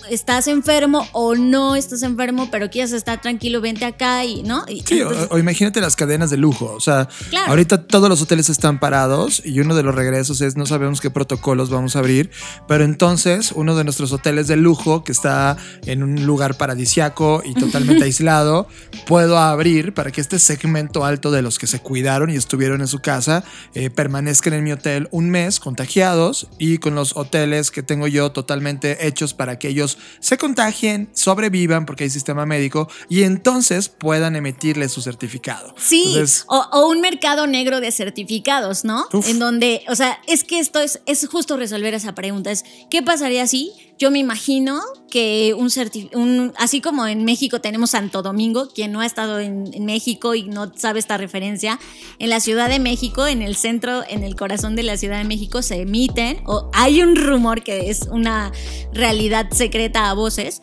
estás 0.09 0.47
enfermo 0.47 1.07
o 1.12 1.35
no 1.35 1.76
estás 1.76 2.02
enfermo, 2.02 2.49
pero 2.50 2.71
quieres 2.71 2.92
estar 2.92 3.21
tranquilo, 3.21 3.61
vente 3.61 3.85
acá 3.85 4.25
y, 4.25 4.42
¿no? 4.42 4.64
Y, 4.69 4.83
sí, 4.87 5.00
entonces, 5.00 5.28
o, 5.30 5.35
o, 5.35 5.38
imagínate 5.38 5.80
las 5.80 5.97
cadenas 5.97 6.30
de 6.30 6.37
lujo. 6.37 6.73
O 6.75 6.80
sea, 6.80 7.09
claro. 7.28 7.50
ahorita 7.50 7.87
todos 7.87 8.09
los 8.09 8.23
hoteles 8.23 8.49
están 8.49 8.80
parados 8.80 9.42
y 9.45 9.61
uno 9.61 9.75
de 9.75 9.83
los 9.83 9.95
regresos 9.95 10.40
es 10.40 10.57
no 10.57 10.66
sabemos 10.66 11.00
qué 11.00 11.11
protocolos 11.11 11.71
vamos 11.71 11.97
a 11.97 12.00
abrir, 12.00 12.30
pero 12.66 12.85
entonces 12.85 13.52
uno 13.54 13.76
de 13.76 13.85
nuestros 13.85 14.12
hoteles 14.12 14.47
de 14.47 14.57
lujo 14.57 15.04
que 15.04 15.12
está 15.12 15.57
en 15.87 16.02
un 16.02 16.26
lugar 16.26 16.57
paradisiaco 16.57 17.42
y 17.45 17.54
totalmente 17.54 18.04
aislado, 18.11 18.66
puedo 19.07 19.38
abrir 19.38 19.95
para 19.95 20.11
que 20.11 20.21
este 20.21 20.38
segmento 20.38 21.04
alto 21.04 21.30
de 21.30 21.42
los 21.42 21.59
que 21.59 21.66
se 21.66 21.80
cuidaron 21.80 22.30
y 22.30 22.37
estuvieron 22.37 22.80
en 22.80 22.88
su 22.88 23.00
casa 23.00 23.45
eh, 23.75 23.90
permanezcan 23.90 24.54
en 24.54 24.64
mi 24.64 24.73
hotel 24.73 25.09
un 25.11 25.30
mes 25.30 25.61
contagiados 25.61 26.49
y 26.59 26.78
con 26.78 26.95
los 26.95 27.16
hoteles 27.16 27.71
que 27.71 27.83
tengo 27.83 28.07
yo 28.07 28.33
totalmente 28.33 29.07
hechos 29.07 29.35
para 29.35 29.59
que 29.59 29.69
ellos 29.69 29.89
se 30.20 30.38
contagien, 30.38 31.11
sobrevivan 31.12 31.87
porque 31.87 32.04
hay 32.04 32.11
sistema 32.11 32.47
médico 32.47 32.88
y 33.09 33.23
entonces 33.23 33.88
puedan 33.88 34.37
emitirle 34.37 34.88
su 34.88 35.02
certificado. 35.02 35.75
Sí, 35.78 36.04
entonces, 36.09 36.44
o, 36.49 36.59
o, 36.73 36.88
un 36.88 37.00
mercado 37.00 37.47
negro 37.47 37.80
de 37.80 37.92
certificados, 37.92 38.85
¿no? 38.85 39.06
Uf. 39.12 39.28
En 39.28 39.38
donde, 39.38 39.82
o 39.88 39.94
sea, 39.94 40.18
es 40.26 40.44
que 40.44 40.59
esto 40.59 40.80
es, 40.80 41.00
es 41.06 41.26
justo 41.28 41.56
resolver 41.56 41.94
esa 41.94 42.14
pregunta. 42.14 42.50
Es, 42.50 42.64
¿qué 42.90 43.02
pasaría 43.02 43.47
si 43.47 43.73
yo 44.00 44.11
me 44.11 44.19
imagino 44.19 44.80
que 45.11 45.52
un, 45.54 45.69
un 46.14 46.54
así 46.57 46.80
como 46.80 47.07
en 47.07 47.26
México 47.26 47.61
tenemos 47.61 47.90
Santo 47.90 48.23
Domingo, 48.23 48.71
quien 48.75 48.92
no 48.92 49.00
ha 49.00 49.07
estado 49.07 49.40
en, 49.40 49.69
en, 49.75 49.85
México 49.85 50.35
y 50.35 50.45
no 50.45 50.73
sabe 50.75 50.99
esta 50.99 51.19
referencia, 51.19 51.78
en 52.19 52.30
la 52.30 52.40
Ciudad 52.40 52.71
de 52.71 52.78
México, 52.78 53.26
en 53.26 53.42
el 53.42 53.57
centro, 53.57 54.02
en 54.09 54.25
el 54.25 54.37
corazón 54.37 54.75
de 54.75 54.85
la 54.85 54.97
Ciudad 54.97 55.19
de 55.19 55.25
México, 55.25 55.61
se 55.61 55.83
emiten, 55.83 56.42
o 56.47 56.71
hay 56.73 57.02
un 57.02 57.14
rumor 57.14 57.62
que 57.62 57.90
es 57.90 58.09
una 58.11 58.52
realidad 58.95 59.50
secreta 59.50 60.09
a 60.09 60.14
voces, 60.14 60.62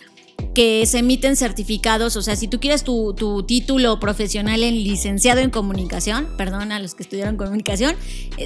que 0.57 0.87
se 0.87 0.97
emiten 0.97 1.35
certificados, 1.35 2.15
o 2.15 2.23
sea, 2.23 2.35
si 2.35 2.47
tú 2.47 2.59
quieres 2.59 2.83
tu, 2.83 3.13
tu, 3.13 3.43
título 3.43 3.99
profesional 3.99 4.63
en 4.63 4.73
licenciado 4.73 5.39
en 5.39 5.51
comunicación, 5.51 6.29
perdón 6.35 6.71
a 6.71 6.79
los 6.79 6.95
que 6.95 7.03
estudiaron 7.03 7.37
comunicación, 7.37 7.95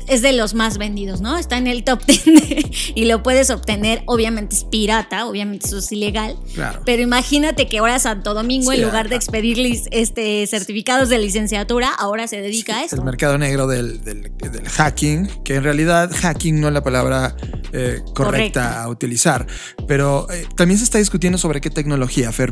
es 0.10 0.22
de 0.22 0.34
los 0.34 0.54
más 0.54 0.78
vendidos, 0.78 1.22
¿no? 1.22 1.38
Está 1.38 1.58
en 1.58 1.68
el 1.68 1.86
top 1.86 2.02
10 2.06 2.66
y 2.96 3.06
lo 3.06 3.24
puedes 3.24 3.50
obtener, 3.50 4.04
obviamente 4.08 4.58
es 4.58 4.66
pirata, 4.66 5.26
obviamente 5.26 5.68
eso 5.68 5.78
es 5.78 5.90
ilegal, 5.94 6.36
Claro. 6.54 6.82
pero 6.86 7.02
imagínate 7.02 7.68
que 7.70 7.78
ahora 7.78 7.98
Santo 7.98 8.34
Domingo, 8.34 8.72
Sí, 8.72 8.78
en 8.80 8.84
lugar 8.84 9.08
de 9.08 9.16
expedir 9.16 9.58
lis- 9.58 9.88
este, 9.92 10.46
certificados 10.48 11.08
de 11.08 11.18
licenciatura, 11.18 11.88
ahora 11.98 12.28
se 12.28 12.42
dedica 12.42 12.76
a 12.76 12.80
El 12.80 12.86
esto. 12.88 13.02
mercado 13.04 13.38
negro 13.38 13.68
del, 13.68 14.04
del- 14.04 14.34
del 14.38 14.68
hacking, 14.68 15.30
que 15.46 15.56
en 15.56 15.64
realidad 15.64 16.12
hacking 16.14 16.60
no 16.60 16.68
es 16.68 16.74
la 16.74 16.84
palabra 16.84 17.38
eh, 17.72 18.00
correcta 18.14 18.14
Correcta. 18.14 18.84
a 18.84 18.90
utilizar, 18.90 19.48
pero 19.88 20.28
eh, 20.30 20.46
también 20.58 20.78
se 20.78 20.84
está 20.84 20.98
discutiendo 20.98 21.38
sobre 21.38 21.62
qué 21.62 21.70
tecnología, 21.70 22.01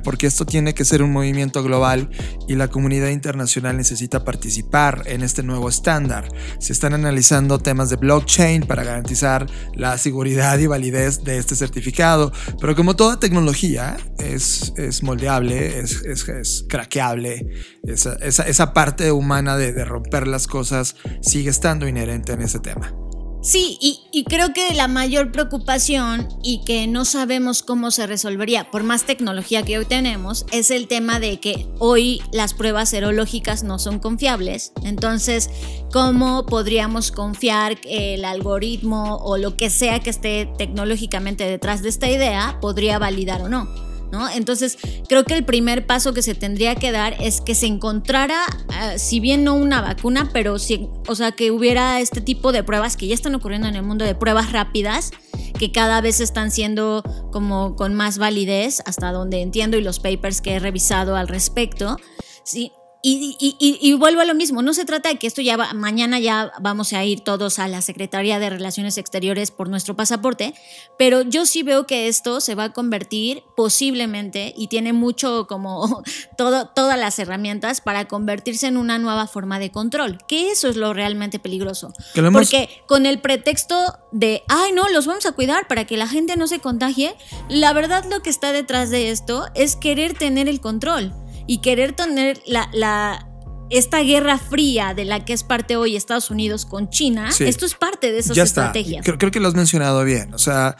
Porque 0.03 0.27
esto 0.27 0.45
tiene 0.45 0.73
que 0.73 0.85
ser 0.85 1.03
un 1.03 1.11
movimiento 1.11 1.63
global 1.63 2.09
y 2.47 2.55
la 2.55 2.67
comunidad 2.67 3.09
internacional 3.09 3.77
necesita 3.77 4.23
participar 4.23 5.03
en 5.05 5.21
este 5.21 5.43
nuevo 5.43 5.69
estándar. 5.69 6.29
Se 6.59 6.73
están 6.73 6.93
analizando 6.93 7.59
temas 7.59 7.89
de 7.89 7.95
blockchain 7.95 8.63
para 8.63 8.83
garantizar 8.83 9.47
la 9.75 9.97
seguridad 9.97 10.57
y 10.59 10.67
validez 10.67 11.23
de 11.23 11.37
este 11.37 11.55
certificado, 11.55 12.31
pero 12.59 12.75
como 12.75 12.95
toda 12.95 13.19
tecnología 13.19 13.97
es, 14.19 14.73
es 14.77 15.03
moldeable, 15.03 15.79
es, 15.79 16.03
es, 16.03 16.27
es 16.27 16.65
craqueable, 16.67 17.47
esa, 17.83 18.13
esa, 18.15 18.43
esa 18.43 18.73
parte 18.73 19.11
humana 19.11 19.57
de 19.57 19.85
romper 19.85 20.27
las 20.27 20.47
cosas 20.47 20.95
sigue 21.21 21.49
estando 21.49 21.87
inherente 21.87 22.33
en 22.33 22.41
ese 22.41 22.59
tema. 22.59 22.93
Sí, 23.41 23.77
y, 23.79 24.25
creo 24.25 24.53
que 24.53 24.73
la 24.73 24.89
mayor 24.89 25.31
preocupación 25.31 26.27
y 26.43 26.61
que 26.65 26.87
no 26.87 27.05
sabemos 27.05 27.63
cómo 27.63 27.89
se 27.89 28.05
resolvería 28.05 28.69
por 28.69 28.83
más 28.83 29.05
tecnología 29.05 29.63
que 29.63 29.77
hoy 29.77 29.85
tenemos 29.85 30.45
es 30.51 30.71
el 30.71 30.87
tema 30.87 31.21
de 31.21 31.39
que 31.39 31.65
hoy 31.79 32.21
las 32.33 32.53
pruebas 32.53 32.89
serológicas 32.89 33.63
no 33.63 33.79
son 33.79 33.99
confiables. 33.99 34.73
Entonces, 34.83 35.49
¿cómo 35.91 36.45
podríamos 36.45 37.11
confiar 37.11 37.77
el 37.85 38.25
algoritmo 38.25 39.15
o 39.23 39.37
lo 39.37 39.55
que 39.55 39.69
sea 39.69 39.99
que 40.01 40.09
esté 40.09 40.49
tecnológicamente 40.57 41.45
detrás 41.45 41.81
de 41.81 41.89
esta 41.89 42.09
idea 42.09 42.57
podría 42.59 42.99
validar 42.99 43.41
o 43.41 43.47
no? 43.47 43.88
¿No? 44.11 44.29
Entonces, 44.29 44.77
creo 45.07 45.23
que 45.23 45.33
el 45.33 45.45
primer 45.45 45.85
paso 45.85 46.13
que 46.13 46.21
se 46.21 46.35
tendría 46.35 46.75
que 46.75 46.91
dar 46.91 47.15
es 47.19 47.41
que 47.41 47.55
se 47.55 47.67
encontrara, 47.67 48.43
uh, 48.67 48.97
si 48.97 49.19
bien 49.19 49.43
no 49.43 49.55
una 49.55 49.81
vacuna, 49.81 50.29
pero 50.33 50.59
sí, 50.59 50.87
o 51.07 51.15
sea, 51.15 51.31
que 51.31 51.51
hubiera 51.51 51.99
este 51.99 52.21
tipo 52.21 52.51
de 52.51 52.63
pruebas 52.63 52.97
que 52.97 53.07
ya 53.07 53.15
están 53.15 53.35
ocurriendo 53.35 53.67
en 53.67 53.75
el 53.75 53.83
mundo 53.83 54.05
de 54.05 54.15
pruebas 54.15 54.51
rápidas, 54.51 55.11
que 55.57 55.71
cada 55.71 56.01
vez 56.01 56.21
están 56.21 56.51
siendo 56.51 57.03
como 57.31 57.75
con 57.75 57.93
más 57.93 58.17
validez, 58.17 58.81
hasta 58.85 59.11
donde 59.11 59.41
entiendo 59.41 59.77
y 59.77 59.81
los 59.81 59.99
papers 59.99 60.41
que 60.41 60.55
he 60.55 60.59
revisado 60.59 61.15
al 61.15 61.27
respecto. 61.27 61.97
Sí, 62.43 62.71
y, 63.01 63.37
y, 63.39 63.55
y, 63.59 63.77
y, 63.81 63.93
vuelvo 63.93 64.19
a 64.21 64.25
lo 64.25 64.35
mismo, 64.35 64.61
no 64.61 64.73
se 64.73 64.83
trata 64.83 65.07
de 65.09 65.17
que 65.17 65.25
esto 65.27 65.41
ya 65.41 65.55
va, 65.55 65.73
mañana 65.73 66.19
ya 66.19 66.51
vamos 66.59 66.91
a 66.91 67.05
ir 67.05 67.21
todos 67.21 67.57
a 67.57 67.69
la 67.69 67.81
Secretaría 67.81 68.39
de 68.39 68.49
Relaciones 68.49 68.97
Exteriores 68.97 69.51
por 69.51 69.69
nuestro 69.69 69.95
pasaporte, 69.95 70.53
pero 70.97 71.21
yo 71.21 71.45
sí 71.45 71.63
veo 71.63 71.87
que 71.87 72.09
esto 72.09 72.41
se 72.41 72.55
va 72.55 72.65
a 72.65 72.73
convertir 72.73 73.43
posiblemente 73.55 74.53
y 74.57 74.67
tiene 74.67 74.91
mucho 74.91 75.47
como 75.47 76.03
todo, 76.37 76.67
todas 76.67 76.99
las 76.99 77.17
herramientas 77.19 77.79
para 77.79 78.07
convertirse 78.09 78.67
en 78.67 78.75
una 78.75 78.99
nueva 78.99 79.27
forma 79.27 79.59
de 79.59 79.71
control, 79.71 80.17
que 80.27 80.51
eso 80.51 80.67
es 80.67 80.75
lo 80.75 80.93
realmente 80.93 81.39
peligroso. 81.39 81.93
Hemos- 82.15 82.41
Porque 82.41 82.69
con 82.87 83.05
el 83.05 83.21
pretexto 83.21 83.75
de, 84.11 84.43
ay 84.49 84.73
no, 84.73 84.89
los 84.89 85.05
vamos 85.07 85.25
a 85.25 85.31
cuidar 85.31 85.67
para 85.67 85.85
que 85.85 85.95
la 85.95 86.07
gente 86.07 86.35
no 86.35 86.47
se 86.47 86.59
contagie, 86.59 87.15
la 87.47 87.71
verdad 87.71 88.03
lo 88.09 88.21
que 88.21 88.29
está 88.29 88.51
detrás 88.51 88.89
de 88.89 89.09
esto 89.11 89.45
es 89.55 89.77
querer 89.77 90.17
tener 90.17 90.49
el 90.49 90.59
control 90.59 91.13
y 91.49 91.61
querer 91.61 91.93
tener 91.93 92.39
la, 92.45 92.69
la- 92.73 93.25
esta 93.71 93.99
guerra 94.01 94.37
fría 94.37 94.93
de 94.93 95.03
la 95.05 95.25
que 95.25 95.33
es 95.33 95.43
parte 95.43 95.75
hoy 95.77 95.95
Estados 95.95 96.29
Unidos 96.29 96.65
con 96.65 96.89
China, 96.89 97.31
Sí. 97.31 97.45
esto 97.45 97.65
es 97.65 97.73
parte 97.73 98.11
de 98.11 98.19
esas 98.19 98.35
ya 98.35 98.43
está. 98.43 98.67
estrategias. 98.67 99.03
Creo, 99.03 99.17
creo 99.17 99.31
que 99.31 99.39
lo 99.39 99.47
has 99.47 99.55
mencionado 99.55 100.03
bien. 100.03 100.33
O 100.33 100.37
sea, 100.37 100.75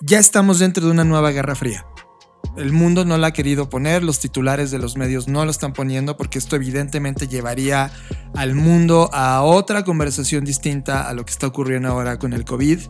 ya 0.00 0.18
estamos 0.18 0.58
dentro 0.58 0.84
de 0.86 0.90
una 0.92 1.04
nueva 1.04 1.30
guerra 1.30 1.54
fría. 1.54 1.84
El 2.56 2.72
mundo 2.72 3.04
no 3.04 3.16
la 3.18 3.28
ha 3.28 3.32
querido 3.32 3.68
poner, 3.68 4.02
los 4.02 4.18
titulares 4.18 4.70
de 4.70 4.78
los 4.78 4.96
medios 4.96 5.28
no 5.28 5.44
lo 5.44 5.50
están 5.50 5.72
poniendo 5.72 6.16
porque 6.16 6.38
esto 6.38 6.56
evidentemente 6.56 7.28
llevaría 7.28 7.92
al 8.34 8.54
mundo 8.54 9.10
a 9.12 9.42
otra 9.42 9.84
conversación 9.84 10.44
distinta 10.44 11.08
a 11.08 11.14
lo 11.14 11.24
que 11.24 11.32
está 11.32 11.46
ocurriendo 11.46 11.88
ahora 11.88 12.18
con 12.18 12.32
el 12.32 12.44
COVID, 12.44 12.80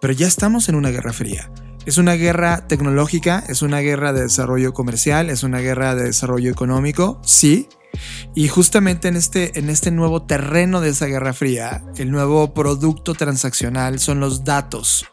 pero 0.00 0.12
ya 0.12 0.26
estamos 0.26 0.68
en 0.68 0.74
una 0.74 0.90
guerra 0.90 1.12
fría. 1.12 1.50
Es 1.86 1.96
una 1.96 2.14
guerra 2.14 2.66
tecnológica, 2.68 3.42
es 3.48 3.62
una 3.62 3.78
guerra 3.78 4.12
de 4.12 4.22
desarrollo 4.22 4.74
comercial, 4.74 5.30
es 5.30 5.42
una 5.42 5.60
guerra 5.60 5.94
de 5.94 6.04
desarrollo 6.04 6.50
económico, 6.50 7.20
sí, 7.24 7.68
y 8.34 8.48
justamente 8.48 9.08
en 9.08 9.16
este, 9.16 9.58
en 9.58 9.70
este 9.70 9.90
nuevo 9.90 10.22
terreno 10.22 10.80
de 10.80 10.90
esa 10.90 11.06
Guerra 11.06 11.32
Fría, 11.32 11.82
el 11.96 12.10
nuevo 12.10 12.54
producto 12.54 13.14
transaccional 13.14 13.98
son 13.98 14.20
los 14.20 14.44
datos. 14.44 15.06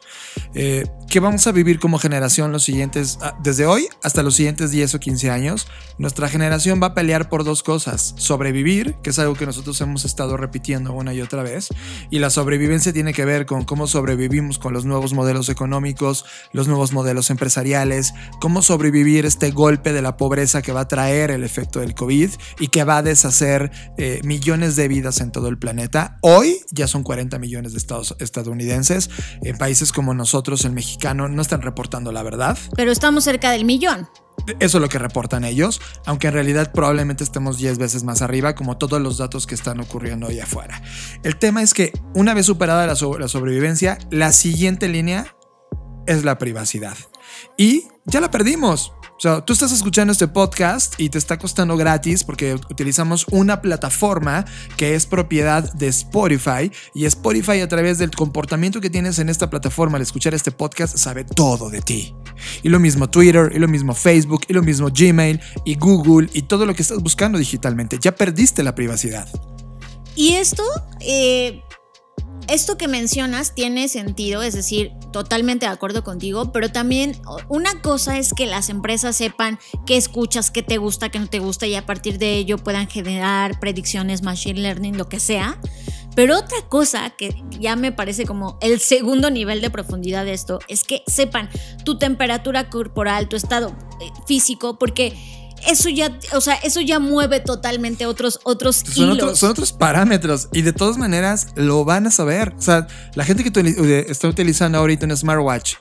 Eh, 0.53 0.85
que 1.09 1.19
vamos 1.19 1.47
a 1.47 1.51
vivir 1.51 1.79
como 1.79 1.99
generación 1.99 2.51
los 2.51 2.63
siguientes, 2.63 3.19
ah, 3.21 3.37
desde 3.41 3.65
hoy 3.65 3.87
hasta 4.03 4.23
los 4.23 4.35
siguientes 4.35 4.71
10 4.71 4.95
o 4.95 4.99
15 4.99 5.29
años, 5.29 5.67
nuestra 5.97 6.27
generación 6.27 6.81
va 6.81 6.87
a 6.87 6.93
pelear 6.93 7.29
por 7.29 7.43
dos 7.43 7.63
cosas. 7.63 8.15
Sobrevivir, 8.17 8.95
que 9.01 9.11
es 9.11 9.19
algo 9.19 9.35
que 9.35 9.45
nosotros 9.45 9.79
hemos 9.81 10.03
estado 10.03 10.35
repitiendo 10.35 10.93
una 10.93 11.13
y 11.13 11.21
otra 11.21 11.43
vez, 11.43 11.69
y 12.09 12.19
la 12.19 12.29
sobrevivencia 12.29 12.91
tiene 12.91 13.13
que 13.13 13.23
ver 13.23 13.45
con 13.45 13.63
cómo 13.63 13.87
sobrevivimos 13.87 14.59
con 14.59 14.73
los 14.73 14.85
nuevos 14.85 15.13
modelos 15.13 15.49
económicos, 15.49 16.25
los 16.51 16.67
nuevos 16.67 16.91
modelos 16.91 17.29
empresariales, 17.29 18.13
cómo 18.41 18.61
sobrevivir 18.61 19.25
este 19.25 19.51
golpe 19.51 19.93
de 19.93 20.01
la 20.01 20.17
pobreza 20.17 20.61
que 20.61 20.73
va 20.73 20.81
a 20.81 20.87
traer 20.87 21.31
el 21.31 21.43
efecto 21.43 21.79
del 21.79 21.95
COVID 21.95 22.31
y 22.59 22.67
que 22.67 22.83
va 22.83 22.97
a 22.97 23.03
deshacer 23.03 23.71
eh, 23.97 24.19
millones 24.23 24.75
de 24.75 24.87
vidas 24.87 25.21
en 25.21 25.31
todo 25.31 25.47
el 25.47 25.57
planeta. 25.57 26.17
Hoy 26.21 26.59
ya 26.71 26.87
son 26.87 27.03
40 27.03 27.39
millones 27.39 27.71
de 27.71 27.77
estados, 27.77 28.15
estadounidenses. 28.19 29.09
En 29.43 29.57
países 29.57 29.91
como 29.91 30.13
nosotros, 30.13 30.24
el 30.65 30.71
mexicano, 30.71 31.27
no 31.27 31.41
están 31.41 31.61
reportando 31.61 32.11
la 32.11 32.23
verdad. 32.23 32.57
Pero 32.75 32.91
estamos 32.91 33.23
cerca 33.23 33.51
del 33.51 33.65
millón. 33.65 34.07
Eso 34.59 34.77
es 34.77 34.81
lo 34.81 34.89
que 34.89 34.99
reportan 34.99 35.43
ellos, 35.43 35.81
aunque 36.05 36.27
en 36.27 36.33
realidad 36.33 36.71
probablemente 36.73 37.23
estemos 37.23 37.57
10 37.57 37.77
veces 37.77 38.03
más 38.03 38.21
arriba, 38.21 38.53
como 38.53 38.77
todos 38.77 39.01
los 39.01 39.17
datos 39.17 39.47
que 39.47 39.55
están 39.55 39.79
ocurriendo 39.79 40.27
ahí 40.27 40.39
afuera. 40.39 40.81
El 41.23 41.37
tema 41.37 41.63
es 41.63 41.73
que 41.73 41.91
una 42.13 42.33
vez 42.33 42.45
superada 42.45 42.85
la, 42.85 42.95
so- 42.95 43.17
la 43.17 43.27
sobrevivencia, 43.27 43.97
la 44.11 44.31
siguiente 44.33 44.87
línea 44.89 45.35
es 46.05 46.23
la 46.23 46.37
privacidad. 46.37 46.95
Y 47.57 47.87
ya 48.05 48.21
la 48.21 48.29
perdimos. 48.29 48.91
O 49.17 49.19
sea, 49.19 49.45
tú 49.45 49.53
estás 49.53 49.71
escuchando 49.71 50.11
este 50.11 50.27
podcast 50.27 50.99
y 50.99 51.09
te 51.09 51.17
está 51.17 51.39
costando 51.39 51.77
gratis 51.77 52.25
porque 52.25 52.55
utilizamos 52.55 53.25
una 53.31 53.61
plataforma 53.61 54.43
que 54.75 54.93
es 54.93 55.05
propiedad 55.05 55.71
de 55.73 55.87
Spotify 55.87 56.69
y 56.93 57.05
Spotify 57.05 57.61
a 57.61 57.69
través 57.69 57.97
del 57.97 58.11
comportamiento 58.11 58.81
que 58.81 58.89
tienes 58.89 59.17
en 59.19 59.29
esta 59.29 59.49
plataforma 59.49 59.95
al 59.95 60.01
escuchar 60.01 60.33
este 60.33 60.51
podcast 60.51 60.97
sabe 60.97 61.23
todo 61.23 61.69
de 61.69 61.81
ti. 61.81 62.13
Y 62.61 62.67
lo 62.67 62.77
mismo 62.77 63.09
Twitter, 63.09 63.53
y 63.55 63.59
lo 63.59 63.69
mismo 63.69 63.93
Facebook, 63.93 64.41
y 64.49 64.53
lo 64.53 64.61
mismo 64.61 64.89
Gmail, 64.93 65.39
y 65.63 65.75
Google, 65.75 66.29
y 66.33 66.41
todo 66.41 66.65
lo 66.65 66.75
que 66.75 66.81
estás 66.81 67.01
buscando 67.01 67.37
digitalmente. 67.37 67.97
Ya 68.01 68.13
perdiste 68.13 68.63
la 68.63 68.75
privacidad. 68.75 69.29
Y 70.15 70.33
esto, 70.33 70.63
eh, 70.99 71.61
esto 72.47 72.77
que 72.77 72.87
mencionas 72.87 73.55
tiene 73.55 73.87
sentido, 73.87 74.43
es 74.43 74.53
decir, 74.53 74.91
totalmente 75.11 75.65
de 75.65 75.71
acuerdo 75.71 76.03
contigo, 76.03 76.51
pero 76.51 76.69
también 76.71 77.19
una 77.49 77.81
cosa 77.81 78.17
es 78.17 78.33
que 78.33 78.45
las 78.45 78.69
empresas 78.69 79.15
sepan 79.15 79.59
qué 79.85 79.97
escuchas, 79.97 80.51
qué 80.51 80.61
te 80.61 80.77
gusta, 80.77 81.09
qué 81.09 81.19
no 81.19 81.27
te 81.27 81.39
gusta 81.39 81.67
y 81.67 81.75
a 81.75 81.85
partir 81.85 82.19
de 82.19 82.37
ello 82.37 82.57
puedan 82.57 82.87
generar 82.87 83.59
predicciones, 83.59 84.21
machine 84.21 84.59
learning, 84.59 84.97
lo 84.97 85.09
que 85.09 85.19
sea. 85.19 85.59
Pero 86.15 86.37
otra 86.37 86.57
cosa 86.69 87.09
que 87.09 87.43
ya 87.59 87.75
me 87.75 87.91
parece 87.91 88.25
como 88.25 88.57
el 88.61 88.79
segundo 88.79 89.29
nivel 89.29 89.59
de 89.59 89.69
profundidad 89.69 90.23
de 90.23 90.33
esto 90.33 90.59
es 90.69 90.85
que 90.85 91.03
sepan 91.07 91.49
tu 91.83 91.97
temperatura 91.97 92.69
corporal, 92.69 93.27
tu 93.27 93.35
estado 93.35 93.75
eh, 93.99 94.09
físico, 94.25 94.79
porque 94.79 95.13
eso 95.67 95.89
ya, 95.89 96.17
o 96.33 96.41
sea, 96.41 96.55
eso 96.55 96.81
ya 96.81 96.99
mueve 96.99 97.39
totalmente 97.39 98.05
otros, 98.05 98.39
otros 98.43 98.77
Son, 98.77 99.05
hilos. 99.05 99.17
otros- 99.17 99.39
son 99.39 99.49
otros 99.51 99.73
parámetros 99.73 100.49
y 100.53 100.61
de 100.61 100.73
todas 100.73 100.97
maneras 100.97 101.47
lo 101.55 101.85
van 101.85 102.07
a 102.07 102.11
saber. 102.11 102.53
O 102.57 102.61
sea, 102.61 102.87
la 103.15 103.23
gente 103.25 103.43
que 103.43 103.51
eh, 103.61 104.05
está 104.09 104.27
utilizando 104.27 104.77
ahorita 104.77 105.05
un 105.05 105.15
smartwatch 105.15 105.75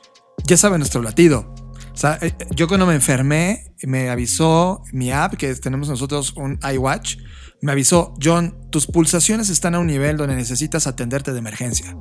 ya 0.47 0.57
sabe 0.57 0.79
nuestro 0.79 1.03
latido. 1.03 1.53
O 1.93 1.97
sea, 1.97 2.19
eh, 2.23 2.33
yo 2.51 2.67
cuando 2.67 2.87
me 2.87 2.95
enfermé, 2.95 3.73
me 3.85 4.11
avisó 4.11 4.83
mi 4.93 5.13
app, 5.13 5.35
que 5.35 5.55
tenemos 5.55 5.89
nosotros 5.89 6.33
un 6.37 6.59
iWatch, 6.73 7.19
me 7.65 7.73
avisó, 7.73 8.13
John, 8.23 8.55
tus 8.69 8.87
pulsaciones 8.87 9.49
están 9.49 9.75
a 9.75 9.79
un 9.79 9.87
nivel 9.87 10.19
donde 10.19 10.37
necesitas 10.37 10.87
atenderte 10.87 11.33
de 11.33 11.39
emergencia. 11.39 11.97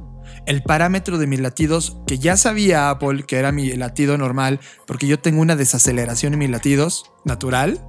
El 0.46 0.62
parámetro 0.62 1.18
de 1.18 1.26
mis 1.26 1.40
latidos, 1.40 1.96
que 2.06 2.20
ya 2.20 2.36
sabía 2.36 2.90
Apple 2.90 3.24
que 3.26 3.38
era 3.38 3.54
mi 3.54 3.72
latido 3.72 4.18
normal, 4.18 4.60
porque 4.86 5.08
yo 5.08 5.20
tengo 5.20 5.42
una 5.42 5.56
desaceleración 5.56 6.34
en 6.34 6.40
mis 6.40 6.50
latidos 6.50 7.06
natural, 7.24 7.80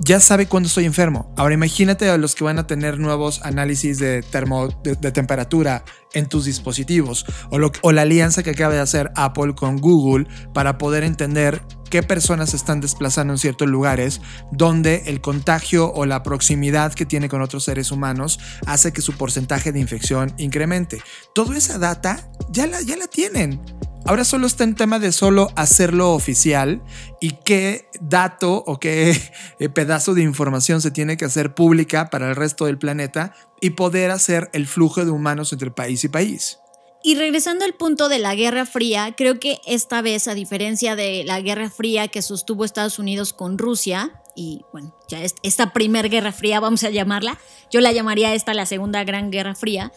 ya 0.00 0.20
sabe 0.20 0.46
cuándo 0.46 0.66
estoy 0.68 0.84
enfermo. 0.84 1.32
Ahora 1.36 1.54
imagínate 1.54 2.08
a 2.08 2.18
los 2.18 2.34
que 2.34 2.44
van 2.44 2.58
a 2.58 2.66
tener 2.66 2.98
nuevos 2.98 3.40
análisis 3.42 3.98
de, 3.98 4.22
termo, 4.22 4.68
de, 4.82 5.12
temperatura 5.12 5.84
en 6.12 6.26
tus 6.26 6.44
dispositivos 6.44 7.26
o, 7.50 7.92
la 7.92 8.02
alianza 8.02 8.42
que 8.42 8.50
acaba 8.50 8.74
de 8.74 8.80
hacer 8.80 9.10
Apple 9.16 9.54
con 9.54 9.78
Google 9.78 10.26
para 10.52 10.78
poder 10.78 11.04
entender 11.04 11.62
qué 11.90 12.02
personas 12.02 12.54
están 12.54 12.80
desplazando 12.80 13.32
en 13.32 13.38
ciertos 13.38 13.68
lugares 13.68 14.20
donde 14.52 15.02
el 15.06 15.20
contagio 15.20 15.92
o 15.92 16.06
la 16.06 16.22
proximidad 16.22 16.92
que 16.92 17.06
tiene 17.06 17.28
con 17.28 17.42
otros 17.42 17.64
seres 17.64 17.90
humanos 17.90 18.38
hace 18.66 18.92
que 18.92 19.02
su 19.02 19.12
porcentaje 19.14 19.72
de 19.72 19.80
infección 19.80 20.32
incremente. 20.38 21.02
Toda 21.34 21.56
esa 21.56 21.78
data 21.78 22.30
ya 22.50 22.66
la, 22.66 22.80
ya 22.82 22.96
la 22.96 23.06
tienen. 23.06 23.60
Ahora 24.06 24.24
solo 24.24 24.46
está 24.46 24.64
en 24.64 24.74
tema 24.74 24.98
de 24.98 25.12
solo 25.12 25.50
hacerlo 25.56 26.12
oficial 26.12 26.82
y 27.22 27.32
qué 27.42 27.88
dato 28.02 28.62
o 28.66 28.78
qué 28.78 29.18
eh, 29.58 29.68
pedazo 29.70 30.12
de 30.12 30.22
información 30.22 30.82
se 30.82 30.90
tiene 30.90 31.16
que 31.16 31.24
hacer 31.24 31.54
pública 31.54 32.10
para 32.10 32.28
el 32.28 32.36
resto 32.36 32.66
del 32.66 32.76
planeta 32.76 33.32
y 33.62 33.70
poder 33.70 34.10
hacer 34.10 34.50
el 34.52 34.66
flujo 34.66 35.06
de 35.06 35.10
humanos 35.10 35.54
entre 35.54 35.70
país 35.70 36.04
y 36.04 36.08
país. 36.08 36.58
Y 37.02 37.16
regresando 37.16 37.64
al 37.64 37.74
punto 37.74 38.10
de 38.10 38.18
la 38.18 38.34
Guerra 38.34 38.66
Fría, 38.66 39.14
creo 39.16 39.38
que 39.40 39.58
esta 39.66 40.02
vez, 40.02 40.28
a 40.28 40.34
diferencia 40.34 40.96
de 40.96 41.22
la 41.24 41.40
Guerra 41.40 41.70
Fría 41.70 42.08
que 42.08 42.22
sostuvo 42.22 42.64
Estados 42.64 42.98
Unidos 42.98 43.32
con 43.32 43.58
Rusia, 43.58 44.22
y 44.34 44.62
bueno, 44.72 44.94
ya 45.08 45.20
esta 45.42 45.72
primer 45.72 46.08
Guerra 46.08 46.32
Fría, 46.32 46.60
vamos 46.60 46.82
a 46.82 46.90
llamarla, 46.90 47.38
yo 47.70 47.80
la 47.80 47.92
llamaría 47.92 48.34
esta 48.34 48.54
la 48.54 48.64
Segunda 48.64 49.04
Gran 49.04 49.30
Guerra 49.30 49.54
Fría, 49.54 49.92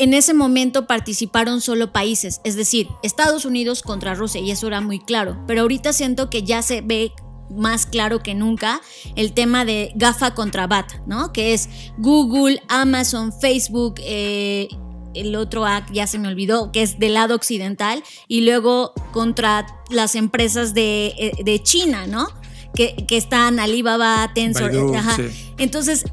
en 0.00 0.14
ese 0.14 0.32
momento 0.32 0.86
participaron 0.86 1.60
solo 1.60 1.92
países, 1.92 2.40
es 2.42 2.56
decir, 2.56 2.88
Estados 3.02 3.44
Unidos 3.44 3.82
contra 3.82 4.14
Rusia, 4.14 4.40
y 4.40 4.50
eso 4.50 4.66
era 4.66 4.80
muy 4.80 4.98
claro. 4.98 5.36
Pero 5.46 5.60
ahorita 5.60 5.92
siento 5.92 6.30
que 6.30 6.42
ya 6.42 6.62
se 6.62 6.80
ve 6.80 7.12
más 7.50 7.84
claro 7.84 8.22
que 8.22 8.34
nunca 8.34 8.80
el 9.14 9.34
tema 9.34 9.66
de 9.66 9.92
GAFA 9.96 10.34
contra 10.34 10.66
BAT, 10.66 11.06
¿no? 11.06 11.34
Que 11.34 11.52
es 11.52 11.68
Google, 11.98 12.62
Amazon, 12.68 13.30
Facebook, 13.30 13.96
eh, 13.98 14.68
el 15.12 15.36
otro 15.36 15.66
AC 15.66 15.92
ya 15.92 16.06
se 16.06 16.18
me 16.18 16.28
olvidó, 16.28 16.72
que 16.72 16.80
es 16.80 16.98
del 16.98 17.12
lado 17.12 17.34
occidental, 17.34 18.02
y 18.26 18.40
luego 18.40 18.94
contra 19.12 19.66
las 19.90 20.14
empresas 20.14 20.72
de, 20.72 21.12
eh, 21.18 21.62
China, 21.62 22.06
¿no? 22.06 22.28
Que, 22.74 23.04
están 23.10 23.58
Alibaba, 23.58 24.30
Tensor, 24.34 24.72
Entonces, 25.58 26.04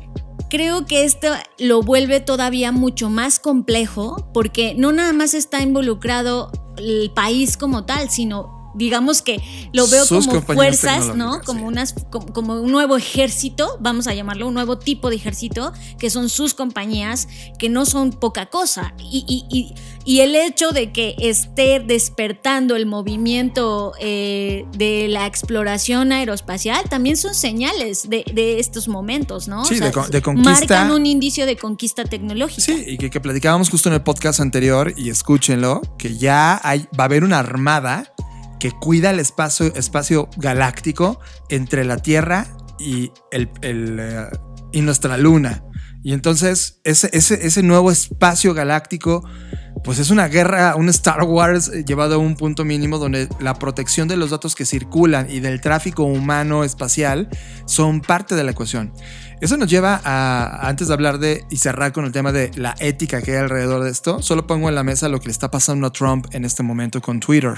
creo 0.49 0.85
que 0.85 1.03
esto 1.03 1.27
lo 1.57 1.81
vuelve 1.81 2.19
todavía 2.19 2.71
mucho 2.71 3.09
más 3.09 3.39
complejo 3.39 4.29
porque 4.33 4.73
no 4.75 4.91
nada 4.91 5.13
más 5.13 5.33
está 5.33 5.61
involucrado 5.61 6.51
el 6.77 7.11
país 7.13 7.57
como 7.57 7.85
tal, 7.85 8.09
sino 8.09 8.56
digamos 8.77 9.21
que 9.21 9.41
lo 9.73 9.87
veo 9.87 10.07
como 10.07 10.41
fuerzas, 10.41 11.15
¿no? 11.15 11.41
Como, 11.41 11.67
unas, 11.67 11.95
como, 12.11 12.61
un 12.61 12.71
nuevo 12.71 12.95
ejército, 12.95 13.77
vamos 13.79 14.07
a 14.07 14.13
llamarlo, 14.13 14.47
un 14.47 14.53
nuevo 14.53 14.77
tipo 14.77 15.09
de 15.09 15.15
ejército, 15.15 15.73
que 15.97 16.09
son 16.09 16.29
sus 16.29 16.53
compañías, 16.53 17.27
que 17.57 17.69
no 17.69 17.85
son 17.85 18.11
poca 18.11 18.47
cosa. 18.47 18.93
Y, 18.99 19.73
el 20.19 20.35
hecho 20.35 20.71
de 20.71 20.91
que 20.91 21.15
esté 21.19 21.79
despertando 21.79 22.75
el 22.75 22.85
movimiento 22.85 23.93
eh, 23.99 24.65
de 24.75 25.07
la 25.09 25.25
exploración 25.27 26.11
aeroespacial 26.11 26.89
también 26.89 27.17
son 27.17 27.35
señales 27.35 28.09
de, 28.09 28.59
estos 28.59 28.87
momentos, 28.87 29.47
¿no? 29.47 29.65
Sí, 29.65 29.79
de, 29.79 29.91
conquista. 29.91 30.51
Marcan 30.51 30.91
un 30.91 31.05
indicio 31.05 31.45
de 31.45 31.57
conquista 31.57 32.03
tecnológica. 32.03 32.61
Sí, 32.61 32.83
y 32.87 32.97
que, 32.97 33.09
que 33.09 33.19
platicábamos 33.19 33.69
justo 33.69 33.89
en 33.89 33.95
el 33.95 34.01
podcast 34.01 34.39
anterior, 34.39 34.93
y 34.95 35.09
escúchenlo, 35.09 35.81
que 35.97 36.17
ya 36.17 36.59
hay, 36.63 36.87
va 36.97 37.03
a 37.03 37.05
haber 37.05 37.23
una 37.23 37.39
armada 37.39 38.13
que 38.59 38.71
cuida 38.71 39.11
el 39.11 39.19
espacio, 39.19 39.73
espacio 39.75 40.29
galáctico 40.37 41.19
entre 41.49 41.85
la 41.85 41.97
Tierra 41.97 42.47
y, 42.79 43.11
el, 43.31 43.49
eh, 43.61 44.29
y 44.71 44.81
nuestra 44.81 45.17
Luna. 45.17 45.63
Y 46.03 46.13
entonces 46.13 46.79
ese, 46.83 47.09
ese, 47.11 47.45
ese, 47.45 47.63
nuevo 47.63 47.91
espacio 47.91 48.53
galáctico, 48.53 49.27
pues 49.83 49.99
es 49.99 50.09
una 50.09 50.27
guerra, 50.27 50.75
un 50.75 50.87
Star 50.89 51.23
Wars 51.23 51.69
llevado 51.85 52.15
a 52.15 52.17
un 52.17 52.35
punto 52.35 52.63
mínimo 52.63 52.97
donde 52.97 53.27
la 53.39 53.55
protección 53.55 54.07
de 54.07 54.15
los 54.15 54.29
datos 54.29 54.55
que 54.55 54.65
circulan 54.65 55.29
y 55.29 55.39
del 55.41 55.59
tráfico 55.59 56.03
humano 56.03 56.63
espacial 56.63 57.27
son 57.65 57.99
parte 57.99 58.35
de 58.35 58.43
la 58.43 58.51
ecuación. 58.51 58.93
Eso 59.41 59.57
nos 59.57 59.69
lleva 59.69 59.99
a, 60.03 60.67
antes 60.67 60.87
de 60.87 60.93
hablar 60.93 61.19
de 61.19 61.45
y 61.49 61.57
cerrar 61.57 61.91
con 61.91 62.05
el 62.05 62.11
tema 62.11 62.31
de 62.31 62.51
la 62.55 62.75
ética 62.79 63.21
que 63.21 63.31
hay 63.31 63.37
alrededor 63.37 63.83
de 63.83 63.91
esto, 63.91 64.21
solo 64.21 64.47
pongo 64.47 64.69
en 64.69 64.75
la 64.75 64.83
mesa 64.83 65.09
lo 65.09 65.19
que 65.19 65.25
le 65.25 65.31
está 65.31 65.51
pasando 65.51 65.87
a 65.87 65.91
Trump 65.91 66.27
en 66.31 66.45
este 66.45 66.63
momento 66.63 67.01
con 67.01 67.19
Twitter. 67.19 67.55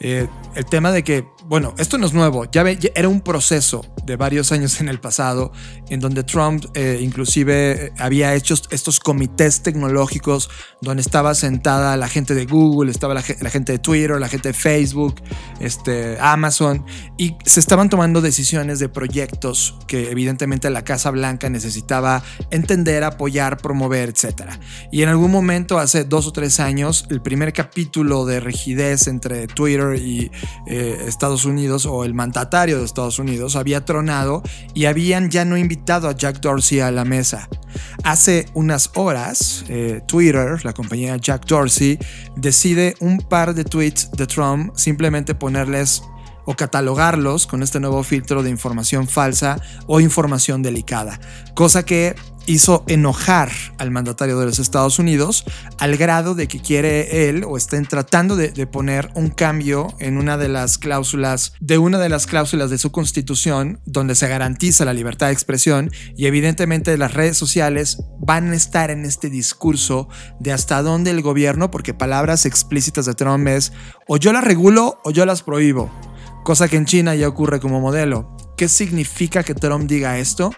Eh, 0.00 0.26
el 0.54 0.64
tema 0.66 0.92
de 0.92 1.04
que, 1.04 1.26
bueno, 1.46 1.74
esto 1.78 1.98
no 1.98 2.06
es 2.06 2.12
nuevo, 2.12 2.44
ya, 2.50 2.64
era 2.94 3.08
un 3.08 3.20
proceso 3.20 3.84
de 4.04 4.16
varios 4.16 4.52
años 4.52 4.80
en 4.80 4.88
el 4.88 5.00
pasado 5.00 5.52
en 5.88 6.00
donde 6.00 6.24
Trump 6.24 6.64
eh, 6.74 6.98
inclusive 7.00 7.86
eh, 7.86 7.92
había 7.98 8.34
hecho 8.34 8.54
estos 8.70 9.00
comités 9.00 9.62
tecnológicos 9.62 10.50
donde 10.80 11.00
estaba 11.00 11.34
sentada 11.34 11.96
la 11.96 12.08
gente 12.08 12.34
de 12.34 12.44
Google, 12.44 12.90
estaba 12.90 13.14
la, 13.14 13.22
gente 13.22 13.72
de 13.72 13.78
Twitter, 13.78 14.20
la 14.20 14.28
gente 14.28 14.48
de 14.48 14.54
Facebook, 14.54 15.22
este, 15.60 16.18
Amazon, 16.20 16.84
y 17.16 17.36
se 17.44 17.60
estaban 17.60 17.88
tomando 17.88 18.20
decisiones 18.20 18.78
de 18.78 18.88
proyectos 18.88 19.78
que 19.86 20.10
evidentemente 20.10 20.70
la 20.70 20.84
Casa 20.84 21.10
Blanca 21.10 21.48
necesitaba 21.48 22.22
entender, 22.50 23.04
apoyar, 23.04 23.58
promover, 23.58 24.10
etc. 24.10 24.52
Y 24.92 25.02
en 25.02 25.08
algún 25.08 25.30
momento, 25.30 25.78
hace 25.78 26.04
dos 26.04 26.26
o 26.26 26.32
tres 26.32 26.60
años, 26.60 27.06
el 27.10 27.22
primer 27.22 27.52
capítulo 27.52 28.26
de 28.26 28.40
rigidez 28.40 29.06
entre 29.06 29.46
Twitter 29.46 29.93
y 29.96 30.30
eh, 30.66 31.04
Estados 31.06 31.44
Unidos 31.44 31.86
o 31.86 32.04
el 32.04 32.14
mandatario 32.14 32.78
de 32.78 32.84
Estados 32.84 33.18
Unidos 33.18 33.56
había 33.56 33.84
tronado 33.84 34.42
y 34.74 34.86
habían 34.86 35.30
ya 35.30 35.44
no 35.44 35.56
invitado 35.56 36.08
a 36.08 36.12
Jack 36.12 36.40
Dorsey 36.40 36.80
a 36.80 36.90
la 36.90 37.04
mesa. 37.04 37.48
Hace 38.02 38.46
unas 38.54 38.90
horas, 38.94 39.64
eh, 39.68 40.00
Twitter, 40.06 40.64
la 40.64 40.72
compañía 40.72 41.16
Jack 41.16 41.46
Dorsey, 41.46 41.98
decide 42.36 42.94
un 43.00 43.18
par 43.18 43.54
de 43.54 43.64
tweets 43.64 44.10
de 44.12 44.26
Trump 44.26 44.72
simplemente 44.76 45.34
ponerles 45.34 46.02
o 46.46 46.54
catalogarlos 46.54 47.46
con 47.46 47.62
este 47.62 47.80
nuevo 47.80 48.02
filtro 48.02 48.42
de 48.42 48.50
información 48.50 49.08
falsa 49.08 49.60
o 49.86 50.00
información 50.00 50.62
delicada, 50.62 51.18
cosa 51.54 51.84
que 51.84 52.14
hizo 52.46 52.84
enojar 52.86 53.50
al 53.78 53.90
mandatario 53.90 54.38
de 54.38 54.46
los 54.46 54.58
Estados 54.58 54.98
Unidos 54.98 55.44
al 55.78 55.96
grado 55.96 56.34
de 56.34 56.48
que 56.48 56.60
quiere 56.60 57.28
él 57.28 57.44
o 57.46 57.56
estén 57.56 57.86
tratando 57.86 58.36
de, 58.36 58.64
poner 58.66 59.10
un 59.14 59.28
cambio 59.28 59.94
en 59.98 60.16
una 60.16 60.36
de 60.38 60.48
las 60.48 60.78
cláusulas 60.78 61.52
de 61.60 61.78
una 61.78 61.98
de 61.98 62.08
las 62.08 62.26
cláusulas 62.26 62.70
de 62.70 62.78
su 62.78 62.92
constitución 62.92 63.80
donde 63.84 64.14
se 64.14 64.26
garantiza 64.26 64.84
la 64.84 64.94
libertad 64.94 65.26
de 65.26 65.32
expresión 65.32 65.90
y 66.16 66.26
evidentemente 66.26 66.96
las 66.96 67.14
redes 67.14 67.36
sociales 67.36 67.98
van 68.20 68.52
a 68.52 68.56
estar 68.56 68.90
en 68.90 69.04
este 69.04 69.30
discurso 69.30 70.08
de 70.40 70.52
hasta 70.52 70.82
dónde 70.82 71.10
el 71.10 71.22
gobierno 71.22 71.70
porque 71.70 71.94
palabras 71.94 72.46
explícitas 72.46 73.06
de 73.06 73.14
Trump 73.14 73.46
es 73.48 73.72
o 74.08 74.16
yo 74.16 74.32
las 74.32 74.44
regulo 74.44 74.98
o 75.04 75.10
yo 75.10 75.26
las 75.26 75.42
prohíbo 75.42 75.90
cosa 76.44 76.68
que 76.68 76.76
en 76.76 76.84
China 76.84 77.14
ya 77.16 77.26
ocurre 77.26 77.58
como 77.58 77.80
modelo. 77.80 78.33
¿Qué 78.56 78.68
significa 78.68 79.42
que 79.42 79.54
Trump 79.54 79.88
diga 79.88 80.18
esto? 80.18 80.52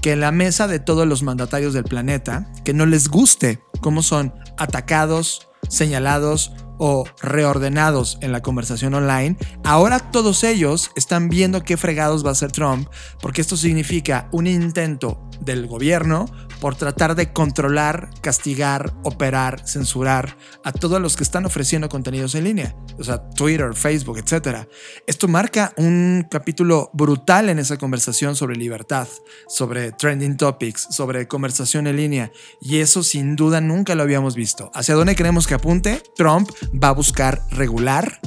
Que 0.00 0.12
en 0.12 0.20
la 0.20 0.32
mesa 0.32 0.68
de 0.68 0.78
todos 0.78 1.06
los 1.06 1.22
mandatarios 1.22 1.74
del 1.74 1.84
planeta, 1.84 2.50
que 2.64 2.72
no 2.72 2.86
les 2.86 3.08
guste 3.08 3.62
cómo 3.80 4.02
son 4.02 4.32
atacados, 4.56 5.48
señalados 5.68 6.52
o 6.78 7.04
reordenados 7.20 8.16
en 8.22 8.32
la 8.32 8.40
conversación 8.40 8.94
online, 8.94 9.36
ahora 9.64 9.98
todos 9.98 10.44
ellos 10.44 10.90
están 10.96 11.28
viendo 11.28 11.62
qué 11.62 11.76
fregados 11.76 12.24
va 12.24 12.30
a 12.30 12.32
hacer 12.32 12.52
Trump, 12.52 12.88
porque 13.20 13.42
esto 13.42 13.58
significa 13.58 14.28
un 14.32 14.46
intento 14.46 15.22
del 15.40 15.66
gobierno 15.66 16.26
por 16.62 16.76
tratar 16.76 17.16
de 17.16 17.32
controlar, 17.32 18.08
castigar, 18.20 18.94
operar, 19.02 19.66
censurar 19.66 20.36
a 20.62 20.70
todos 20.70 21.02
los 21.02 21.16
que 21.16 21.24
están 21.24 21.44
ofreciendo 21.44 21.88
contenidos 21.88 22.36
en 22.36 22.44
línea, 22.44 22.76
o 23.00 23.02
sea, 23.02 23.28
Twitter, 23.30 23.74
Facebook, 23.74 24.18
etc. 24.18 24.68
Esto 25.08 25.26
marca 25.26 25.72
un 25.76 26.24
capítulo 26.30 26.88
brutal 26.92 27.48
en 27.48 27.58
esa 27.58 27.78
conversación 27.78 28.36
sobre 28.36 28.54
libertad, 28.54 29.08
sobre 29.48 29.90
trending 29.90 30.36
topics, 30.36 30.86
sobre 30.88 31.26
conversación 31.26 31.88
en 31.88 31.96
línea, 31.96 32.30
y 32.60 32.78
eso 32.78 33.02
sin 33.02 33.34
duda 33.34 33.60
nunca 33.60 33.96
lo 33.96 34.04
habíamos 34.04 34.36
visto. 34.36 34.70
¿Hacia 34.72 34.94
dónde 34.94 35.16
queremos 35.16 35.48
que 35.48 35.54
apunte? 35.54 36.00
Trump 36.14 36.48
va 36.72 36.90
a 36.90 36.92
buscar 36.92 37.42
regular. 37.50 38.20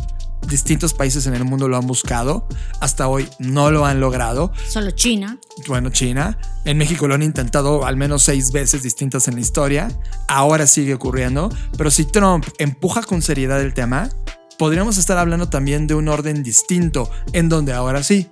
Distintos 0.47 0.93
países 0.93 1.25
en 1.27 1.33
el 1.35 1.43
mundo 1.43 1.67
lo 1.67 1.77
han 1.77 1.87
buscado. 1.87 2.47
Hasta 2.79 3.07
hoy 3.07 3.27
no 3.39 3.71
lo 3.71 3.85
han 3.85 3.99
logrado. 3.99 4.51
Solo 4.67 4.91
China. 4.91 5.37
Bueno, 5.67 5.89
China. 5.89 6.37
En 6.65 6.77
México 6.77 7.07
lo 7.07 7.15
han 7.15 7.23
intentado 7.23 7.85
al 7.85 7.97
menos 7.97 8.23
seis 8.23 8.51
veces 8.51 8.83
distintas 8.83 9.27
en 9.27 9.35
la 9.35 9.41
historia. 9.41 9.87
Ahora 10.27 10.67
sigue 10.67 10.93
ocurriendo. 10.93 11.49
Pero 11.77 11.91
si 11.91 12.05
Trump 12.05 12.45
empuja 12.57 13.03
con 13.03 13.21
seriedad 13.21 13.61
el 13.61 13.73
tema, 13.73 14.09
podríamos 14.57 14.97
estar 14.97 15.17
hablando 15.17 15.49
también 15.49 15.87
de 15.87 15.95
un 15.95 16.07
orden 16.07 16.43
distinto, 16.43 17.09
en 17.33 17.49
donde 17.49 17.73
ahora 17.73 18.03
sí, 18.03 18.29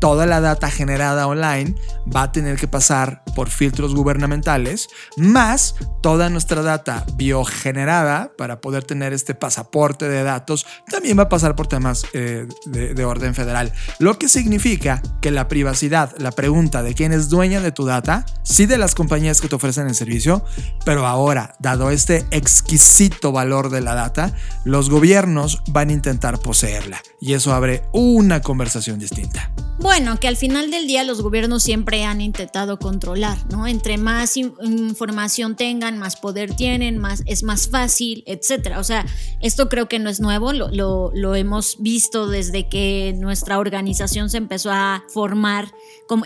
toda 0.00 0.26
la 0.26 0.40
data 0.40 0.70
generada 0.70 1.26
online 1.26 1.74
va 2.14 2.22
a 2.22 2.32
tener 2.32 2.56
que 2.56 2.66
pasar 2.66 3.22
por 3.36 3.50
filtros 3.50 3.94
gubernamentales, 3.94 4.88
más 5.16 5.74
toda 6.02 6.30
nuestra 6.30 6.62
data 6.62 7.04
biogenerada 7.14 8.32
para 8.36 8.60
poder 8.60 8.82
tener 8.82 9.12
este 9.12 9.34
pasaporte 9.34 10.08
de 10.08 10.22
datos, 10.22 10.66
también 10.90 11.18
va 11.18 11.24
a 11.24 11.28
pasar 11.28 11.54
por 11.54 11.66
temas 11.66 12.04
eh, 12.14 12.48
de, 12.64 12.94
de 12.94 13.04
orden 13.04 13.34
federal. 13.34 13.72
Lo 13.98 14.18
que 14.18 14.28
significa 14.28 15.02
que 15.20 15.30
la 15.30 15.48
privacidad, 15.48 16.14
la 16.18 16.32
pregunta 16.32 16.82
de 16.82 16.94
quién 16.94 17.12
es 17.12 17.28
dueña 17.28 17.60
de 17.60 17.70
tu 17.70 17.84
data, 17.84 18.24
sí 18.42 18.66
de 18.66 18.78
las 18.78 18.94
compañías 18.94 19.40
que 19.40 19.48
te 19.48 19.54
ofrecen 19.54 19.86
el 19.86 19.94
servicio, 19.94 20.44
pero 20.84 21.06
ahora, 21.06 21.54
dado 21.58 21.90
este 21.90 22.24
exquisito 22.30 23.32
valor 23.32 23.68
de 23.70 23.82
la 23.82 23.94
data, 23.94 24.34
los 24.64 24.88
gobiernos 24.88 25.59
van 25.68 25.90
a 25.90 25.92
intentar 25.92 26.38
poseerla 26.38 27.02
y 27.20 27.32
eso 27.34 27.52
abre 27.52 27.82
una 27.92 28.40
conversación 28.40 28.98
distinta. 28.98 29.52
Bueno, 29.78 30.20
que 30.20 30.28
al 30.28 30.36
final 30.36 30.70
del 30.70 30.86
día 30.86 31.04
los 31.04 31.22
gobiernos 31.22 31.62
siempre 31.62 32.04
han 32.04 32.20
intentado 32.20 32.78
controlar, 32.78 33.38
¿no? 33.50 33.66
Entre 33.66 33.96
más 33.96 34.36
in- 34.36 34.52
información 34.62 35.56
tengan, 35.56 35.96
más 35.96 36.16
poder 36.16 36.54
tienen, 36.54 36.98
más, 36.98 37.22
es 37.24 37.42
más 37.42 37.68
fácil, 37.68 38.22
etcétera. 38.26 38.78
O 38.78 38.84
sea, 38.84 39.06
esto 39.40 39.70
creo 39.70 39.88
que 39.88 39.98
no 39.98 40.10
es 40.10 40.20
nuevo, 40.20 40.52
lo, 40.52 40.68
lo- 40.70 41.10
lo 41.14 41.34
hemos 41.34 41.76
visto 41.80 42.26
desde 42.28 42.68
que 42.68 43.14
nuestra 43.16 43.58
organización 43.58 44.28
se 44.28 44.36
empezó 44.36 44.70
a 44.70 45.02
formar 45.08 45.72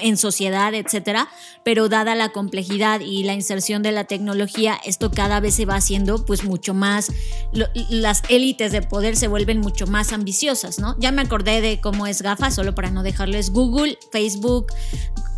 en 0.01 0.17
sociedad, 0.17 0.75
etcétera. 0.75 1.29
Pero 1.63 1.89
dada 1.89 2.17
la 2.17 2.31
complejidad 2.31 3.01
y 3.01 3.23
la 3.23 3.35
inserción 3.35 3.83
de 3.83 3.93
la 3.93 4.05
tecnología, 4.05 4.81
esto 4.85 5.13
cada 5.13 5.39
vez 5.39 5.55
se 5.55 5.65
va 5.65 5.77
haciendo 5.77 6.25
pues 6.25 6.43
mucho 6.43 6.75
más, 6.75 7.13
lo- 7.53 7.69
las 7.89 8.23
élites 8.31 8.73
de 8.73 8.83
poder 8.83 9.15
se 9.15 9.24
vuelven 9.29 9.61
mucho 9.61 9.87
más 9.87 10.13
ambiciosas, 10.13 10.79
¿no? 10.79 10.97
Ya 10.99 11.13
me 11.13 11.23
acordé 11.23 11.61
de 11.61 11.81
cómo 11.81 12.07
es 12.07 12.23
GAFA, 12.23 12.51
solo 12.51 12.75
para 12.75 12.91
no 12.91 13.03
dejarles 13.03 13.51
Google, 13.51 13.99
Facebook, 14.13 14.73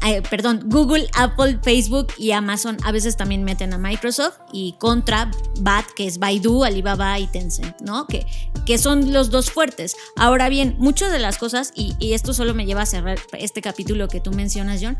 eh, 0.06 0.22
perdón, 0.22 0.62
Google, 0.66 1.08
Apple, 1.14 1.58
Facebook 1.62 2.08
y 2.18 2.30
Amazon 2.32 2.76
a 2.84 2.92
veces 2.92 3.16
también 3.16 3.42
meten 3.44 3.72
a 3.72 3.78
Microsoft 3.78 4.38
y 4.52 4.74
contra 4.78 5.30
BAT, 5.60 5.86
que 5.96 6.06
es 6.06 6.18
Baidu, 6.18 6.64
Alibaba 6.64 7.18
y 7.18 7.26
Tencent, 7.26 7.80
¿no? 7.80 8.06
Que, 8.06 8.26
que 8.64 8.78
son 8.78 9.12
los 9.12 9.30
dos 9.30 9.50
fuertes. 9.50 9.96
Ahora 10.16 10.48
bien, 10.48 10.76
muchas 10.78 11.10
de 11.10 11.18
las 11.18 11.38
cosas, 11.38 11.72
y, 11.74 11.94
y 11.98 12.12
esto 12.12 12.34
solo 12.34 12.54
me 12.54 12.66
lleva 12.66 12.82
a 12.82 12.86
cerrar 12.86 13.18
este 13.32 13.62
capítulo 13.62 14.08
que 14.08 14.20
tú 14.20 14.30
mencionas, 14.30 14.80
John, 14.82 14.96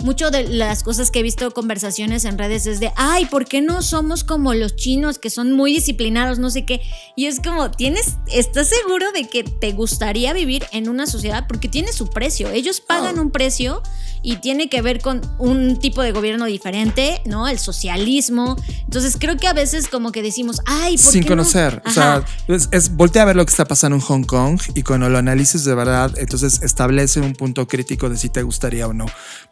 mucho 0.00 0.30
de 0.30 0.48
las 0.48 0.84
cosas 0.84 1.10
que 1.10 1.18
he 1.18 1.22
visto 1.24 1.50
conversaciones 1.50 2.24
en 2.24 2.38
redes 2.38 2.66
es 2.66 2.78
de, 2.78 2.92
ay, 2.94 3.26
¿por 3.26 3.46
qué 3.46 3.60
no 3.60 3.82
somos 3.82 4.22
como 4.22 4.54
los 4.54 4.76
chinos 4.76 5.18
que 5.18 5.28
son 5.28 5.52
muy 5.52 5.72
disciplinados, 5.72 6.38
no 6.38 6.50
sé 6.50 6.64
qué? 6.64 6.82
Y 7.16 7.26
es 7.26 7.40
como, 7.40 7.72
¿tienes, 7.72 8.16
estás 8.32 8.68
seguro 8.68 9.10
de 9.10 9.24
que 9.24 9.42
te 9.42 9.72
gustaría 9.72 10.32
vivir 10.32 10.64
en 10.70 10.88
una 10.88 11.06
sociedad? 11.08 11.46
Porque 11.48 11.68
tiene 11.68 11.92
su 11.92 12.08
precio. 12.10 12.48
Ellos 12.50 12.80
pagan 12.80 13.18
un 13.18 13.32
precio 13.32 13.82
y 14.28 14.36
tiene 14.36 14.68
que 14.68 14.82
ver 14.82 15.00
con 15.00 15.22
un 15.38 15.78
tipo 15.78 16.02
de 16.02 16.12
gobierno 16.12 16.44
diferente, 16.44 17.22
¿no? 17.24 17.48
El 17.48 17.58
socialismo. 17.58 18.56
Entonces 18.84 19.16
creo 19.18 19.38
que 19.38 19.46
a 19.46 19.54
veces 19.54 19.88
como 19.88 20.12
que 20.12 20.20
decimos, 20.22 20.60
ay, 20.66 20.98
¿por 20.98 21.12
Sin 21.12 21.22
qué 21.22 21.30
no?". 21.30 21.36
conocer. 21.36 21.80
O 21.82 21.88
Ajá. 21.88 22.22
sea, 22.46 22.54
es, 22.54 22.68
es 22.70 22.94
voltea 22.94 23.22
a 23.22 23.24
ver 23.24 23.36
lo 23.36 23.46
que 23.46 23.50
está 23.50 23.64
pasando 23.64 23.96
en 23.96 24.02
Hong 24.02 24.24
Kong 24.24 24.60
y 24.74 24.82
cuando 24.82 25.08
lo 25.08 25.16
analices 25.16 25.64
de 25.64 25.74
verdad, 25.74 26.12
entonces 26.18 26.60
establece 26.62 27.20
un 27.20 27.32
punto 27.32 27.66
crítico 27.66 28.10
de 28.10 28.18
si 28.18 28.28
te 28.28 28.42
gustaría 28.42 28.86
o 28.86 28.92
no. 28.92 29.06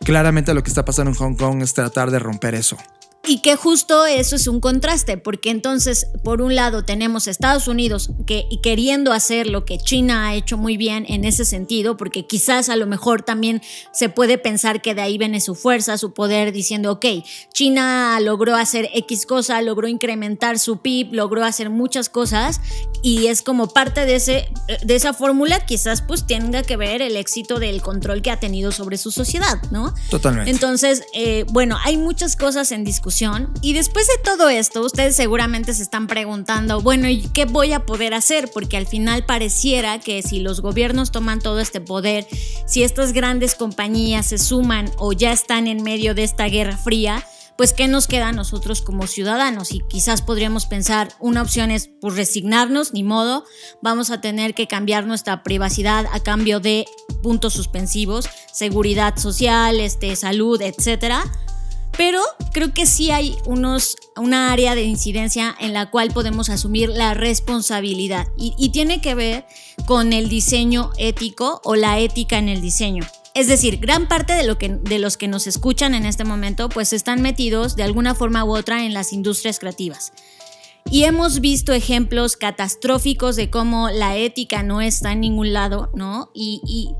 Claramente 0.04 0.52
lo 0.52 0.62
que 0.62 0.68
está 0.68 0.84
pasando 0.84 1.10
en 1.10 1.16
Hong 1.16 1.36
Kong 1.36 1.62
es 1.62 1.72
tratar 1.72 2.10
de 2.10 2.18
romper 2.18 2.54
eso. 2.54 2.76
Y 3.28 3.38
que 3.40 3.56
justo 3.56 4.06
eso 4.06 4.36
es 4.36 4.46
un 4.46 4.60
contraste, 4.60 5.18
porque 5.18 5.50
entonces, 5.50 6.06
por 6.22 6.40
un 6.40 6.54
lado, 6.54 6.84
tenemos 6.84 7.26
Estados 7.26 7.66
Unidos 7.66 8.10
que 8.24 8.46
queriendo 8.62 9.12
hacer 9.12 9.48
lo 9.48 9.64
que 9.64 9.78
China 9.78 10.28
ha 10.28 10.34
hecho 10.36 10.56
muy 10.56 10.76
bien 10.76 11.04
en 11.08 11.24
ese 11.24 11.44
sentido, 11.44 11.96
porque 11.96 12.24
quizás 12.24 12.68
a 12.68 12.76
lo 12.76 12.86
mejor 12.86 13.22
también 13.22 13.62
se 13.92 14.08
puede 14.08 14.38
pensar 14.38 14.80
que 14.80 14.94
de 14.94 15.02
ahí 15.02 15.18
viene 15.18 15.40
su 15.40 15.56
fuerza, 15.56 15.98
su 15.98 16.14
poder, 16.14 16.52
diciendo, 16.52 16.92
ok, 16.92 17.06
China 17.52 18.18
logró 18.20 18.54
hacer 18.54 18.88
X 18.94 19.26
cosa, 19.26 19.60
logró 19.60 19.88
incrementar 19.88 20.60
su 20.60 20.78
PIB, 20.78 21.12
logró 21.12 21.44
hacer 21.44 21.68
muchas 21.68 22.08
cosas, 22.08 22.60
y 23.02 23.26
es 23.26 23.42
como 23.42 23.68
parte 23.68 24.06
de, 24.06 24.16
ese, 24.16 24.48
de 24.84 24.94
esa 24.94 25.12
fórmula, 25.12 25.66
quizás 25.66 26.00
pues 26.00 26.28
tenga 26.28 26.62
que 26.62 26.76
ver 26.76 27.02
el 27.02 27.16
éxito 27.16 27.58
del 27.58 27.82
control 27.82 28.22
que 28.22 28.30
ha 28.30 28.38
tenido 28.38 28.70
sobre 28.70 28.98
su 28.98 29.10
sociedad, 29.10 29.60
¿no? 29.72 29.92
Totalmente. 30.10 30.50
Entonces, 30.50 31.02
eh, 31.12 31.44
bueno, 31.50 31.76
hay 31.84 31.96
muchas 31.96 32.36
cosas 32.36 32.70
en 32.70 32.84
discusión. 32.84 33.15
Y 33.62 33.72
después 33.72 34.06
de 34.08 34.18
todo 34.22 34.50
esto, 34.50 34.82
ustedes 34.82 35.16
seguramente 35.16 35.72
se 35.72 35.82
están 35.82 36.06
preguntando, 36.06 36.82
bueno, 36.82 37.08
¿y 37.08 37.22
qué 37.22 37.46
voy 37.46 37.72
a 37.72 37.86
poder 37.86 38.12
hacer? 38.12 38.50
Porque 38.52 38.76
al 38.76 38.86
final 38.86 39.24
pareciera 39.24 39.98
que 39.98 40.22
si 40.22 40.40
los 40.40 40.60
gobiernos 40.60 41.12
toman 41.12 41.40
todo 41.40 41.60
este 41.60 41.80
poder, 41.80 42.26
si 42.66 42.82
estas 42.82 43.14
grandes 43.14 43.54
compañías 43.54 44.26
se 44.26 44.36
suman 44.36 44.90
o 44.98 45.12
ya 45.12 45.32
están 45.32 45.66
en 45.66 45.82
medio 45.82 46.14
de 46.14 46.24
esta 46.24 46.44
guerra 46.46 46.76
fría, 46.76 47.24
pues 47.56 47.72
¿qué 47.72 47.88
nos 47.88 48.06
queda 48.06 48.28
a 48.28 48.32
nosotros 48.32 48.82
como 48.82 49.06
ciudadanos? 49.06 49.72
Y 49.72 49.80
quizás 49.88 50.20
podríamos 50.20 50.66
pensar, 50.66 51.08
una 51.18 51.40
opción 51.40 51.70
es 51.70 51.88
pues 52.02 52.16
resignarnos, 52.16 52.92
ni 52.92 53.02
modo, 53.02 53.44
vamos 53.80 54.10
a 54.10 54.20
tener 54.20 54.54
que 54.54 54.66
cambiar 54.66 55.06
nuestra 55.06 55.42
privacidad 55.42 56.04
a 56.12 56.20
cambio 56.20 56.60
de 56.60 56.84
puntos 57.22 57.54
suspensivos, 57.54 58.28
seguridad 58.52 59.16
social, 59.16 59.80
este, 59.80 60.16
salud, 60.16 60.60
etcétera. 60.60 61.24
Pero 61.96 62.20
creo 62.52 62.74
que 62.74 62.86
sí 62.86 63.10
hay 63.10 63.36
unos, 63.46 63.96
una 64.16 64.52
área 64.52 64.74
de 64.74 64.82
incidencia 64.82 65.54
en 65.60 65.72
la 65.72 65.90
cual 65.90 66.10
podemos 66.12 66.50
asumir 66.50 66.90
la 66.90 67.14
responsabilidad 67.14 68.28
y, 68.36 68.68
tiene 68.70 69.00
que 69.00 69.14
ver 69.14 69.46
con 69.86 70.12
el 70.12 70.28
diseño 70.28 70.90
ético 70.98 71.60
o 71.64 71.76
la 71.76 71.98
ética 71.98 72.38
en 72.38 72.48
el 72.48 72.60
diseño. 72.60 73.04
Es 73.34 73.48
decir, 73.48 73.78
gran 73.78 74.08
parte 74.08 74.34
de, 74.34 74.44
lo 74.44 74.58
que, 74.58 74.68
de 74.68 74.98
los 74.98 75.16
que 75.16 75.28
nos 75.28 75.46
escuchan 75.46 75.94
en 75.94 76.04
este 76.04 76.24
momento 76.24 76.68
pues 76.68 76.92
están 76.92 77.22
metidos 77.22 77.76
de 77.76 77.82
alguna 77.82 78.14
forma 78.14 78.44
u 78.44 78.54
otra 78.54 78.84
en 78.84 78.92
las 78.92 79.12
industrias 79.12 79.58
creativas. 79.58 80.12
Y 80.90 81.04
hemos 81.04 81.40
visto 81.40 81.72
ejemplos 81.72 82.36
catastróficos 82.36 83.34
de 83.34 83.50
cómo 83.50 83.90
la 83.90 84.16
ética 84.16 84.62
no 84.62 84.80
está 84.80 85.12
en 85.12 85.20
ningún 85.20 85.52
lado, 85.52 85.90
¿no? 85.94 86.30
Y, 86.32 86.94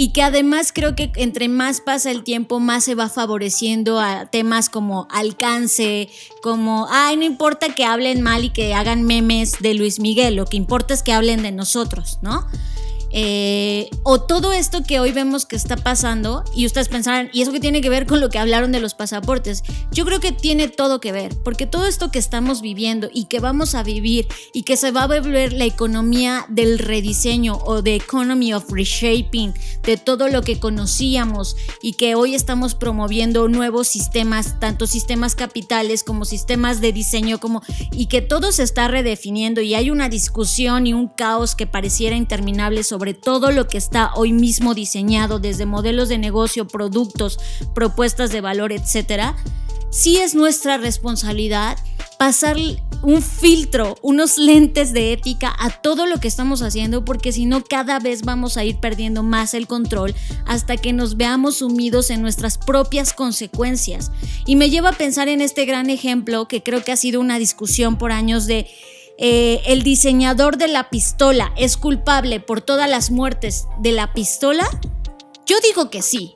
y, 0.00 0.10
que 0.12 0.22
además 0.22 0.70
creo 0.72 0.94
que 0.94 1.10
entre 1.16 1.48
más 1.48 1.80
pasa 1.80 2.12
el 2.12 2.22
tiempo, 2.22 2.60
más 2.60 2.84
se 2.84 2.94
va 2.94 3.08
favoreciendo 3.08 3.98
a 3.98 4.26
temas 4.26 4.68
como 4.68 5.08
alcance, 5.10 6.08
como, 6.40 6.86
ay, 6.88 7.16
no 7.16 7.24
importa 7.24 7.74
que 7.74 7.84
hablen 7.84 8.22
mal 8.22 8.44
y 8.44 8.50
que 8.50 8.74
hagan 8.74 9.02
memes 9.02 9.56
de 9.58 9.74
Luis 9.74 9.98
Miguel, 9.98 10.36
lo 10.36 10.44
que 10.44 10.56
importa 10.56 10.94
es 10.94 11.02
que 11.02 11.12
hablen 11.12 11.42
de 11.42 11.50
nosotros, 11.50 12.20
¿no? 12.22 12.46
Eh, 13.10 13.88
o 14.02 14.20
todo 14.20 14.52
esto 14.52 14.82
que 14.82 15.00
hoy 15.00 15.12
vemos 15.12 15.46
que 15.46 15.56
está 15.56 15.76
pasando 15.76 16.44
y 16.54 16.66
ustedes 16.66 16.88
pensarán, 16.88 17.30
¿y 17.32 17.42
eso 17.42 17.52
que 17.52 17.60
tiene 17.60 17.80
que 17.80 17.88
ver 17.88 18.06
con 18.06 18.20
lo 18.20 18.28
que 18.28 18.38
hablaron 18.38 18.72
de 18.72 18.80
los 18.80 18.94
pasaportes? 18.94 19.62
Yo 19.92 20.04
creo 20.04 20.20
que 20.20 20.32
tiene 20.32 20.68
todo 20.68 21.00
que 21.00 21.12
ver, 21.12 21.36
porque 21.42 21.66
todo 21.66 21.86
esto 21.86 22.10
que 22.10 22.18
estamos 22.18 22.60
viviendo 22.60 23.08
y 23.12 23.24
que 23.24 23.40
vamos 23.40 23.74
a 23.74 23.82
vivir 23.82 24.28
y 24.52 24.62
que 24.62 24.76
se 24.76 24.90
va 24.90 25.04
a 25.04 25.06
volver 25.06 25.52
la 25.52 25.64
economía 25.64 26.44
del 26.48 26.78
rediseño 26.78 27.58
o 27.64 27.82
de 27.82 27.94
economy 27.94 28.52
of 28.52 28.70
reshaping, 28.70 29.54
de 29.84 29.96
todo 29.96 30.28
lo 30.28 30.42
que 30.42 30.60
conocíamos 30.60 31.56
y 31.80 31.94
que 31.94 32.14
hoy 32.14 32.34
estamos 32.34 32.74
promoviendo 32.74 33.48
nuevos 33.48 33.88
sistemas, 33.88 34.60
tanto 34.60 34.86
sistemas 34.86 35.34
capitales 35.34 36.04
como 36.04 36.24
sistemas 36.24 36.80
de 36.80 36.92
diseño, 36.92 37.40
como, 37.40 37.62
y 37.92 38.06
que 38.06 38.20
todo 38.20 38.52
se 38.52 38.62
está 38.62 38.88
redefiniendo 38.88 39.60
y 39.60 39.74
hay 39.74 39.90
una 39.90 40.08
discusión 40.08 40.86
y 40.86 40.92
un 40.92 41.08
caos 41.08 41.54
que 41.54 41.66
pareciera 41.66 42.16
interminable 42.16 42.82
sobre 42.84 42.97
sobre 42.98 43.14
todo 43.14 43.52
lo 43.52 43.68
que 43.68 43.78
está 43.78 44.12
hoy 44.16 44.32
mismo 44.32 44.74
diseñado, 44.74 45.38
desde 45.38 45.66
modelos 45.66 46.08
de 46.08 46.18
negocio, 46.18 46.66
productos, 46.66 47.38
propuestas 47.72 48.32
de 48.32 48.40
valor, 48.40 48.72
etcétera, 48.72 49.36
sí 49.88 50.16
es 50.16 50.34
nuestra 50.34 50.78
responsabilidad 50.78 51.78
pasar 52.18 52.56
un 53.02 53.22
filtro, 53.22 53.96
unos 54.02 54.36
lentes 54.36 54.92
de 54.92 55.12
ética 55.12 55.54
a 55.60 55.70
todo 55.70 56.06
lo 56.06 56.18
que 56.18 56.26
estamos 56.26 56.60
haciendo, 56.60 57.04
porque 57.04 57.30
si 57.30 57.46
no 57.46 57.62
cada 57.62 58.00
vez 58.00 58.22
vamos 58.22 58.56
a 58.56 58.64
ir 58.64 58.80
perdiendo 58.80 59.22
más 59.22 59.54
el 59.54 59.68
control 59.68 60.12
hasta 60.44 60.76
que 60.76 60.92
nos 60.92 61.16
veamos 61.16 61.58
sumidos 61.58 62.10
en 62.10 62.20
nuestras 62.20 62.58
propias 62.58 63.12
consecuencias. 63.12 64.10
Y 64.44 64.56
me 64.56 64.70
lleva 64.70 64.88
a 64.88 64.98
pensar 64.98 65.28
en 65.28 65.40
este 65.40 65.66
gran 65.66 65.88
ejemplo 65.88 66.48
que 66.48 66.64
creo 66.64 66.82
que 66.82 66.90
ha 66.90 66.96
sido 66.96 67.20
una 67.20 67.38
discusión 67.38 67.96
por 67.96 68.10
años 68.10 68.46
de 68.46 68.66
eh, 69.18 69.60
el 69.66 69.82
diseñador 69.82 70.56
de 70.58 70.68
la 70.68 70.90
pistola 70.90 71.52
es 71.56 71.76
culpable 71.76 72.40
por 72.40 72.60
todas 72.60 72.88
las 72.88 73.10
muertes 73.10 73.66
de 73.80 73.92
la 73.92 74.12
pistola? 74.12 74.68
Yo 75.44 75.56
digo 75.60 75.90
que 75.90 76.02
sí. 76.02 76.34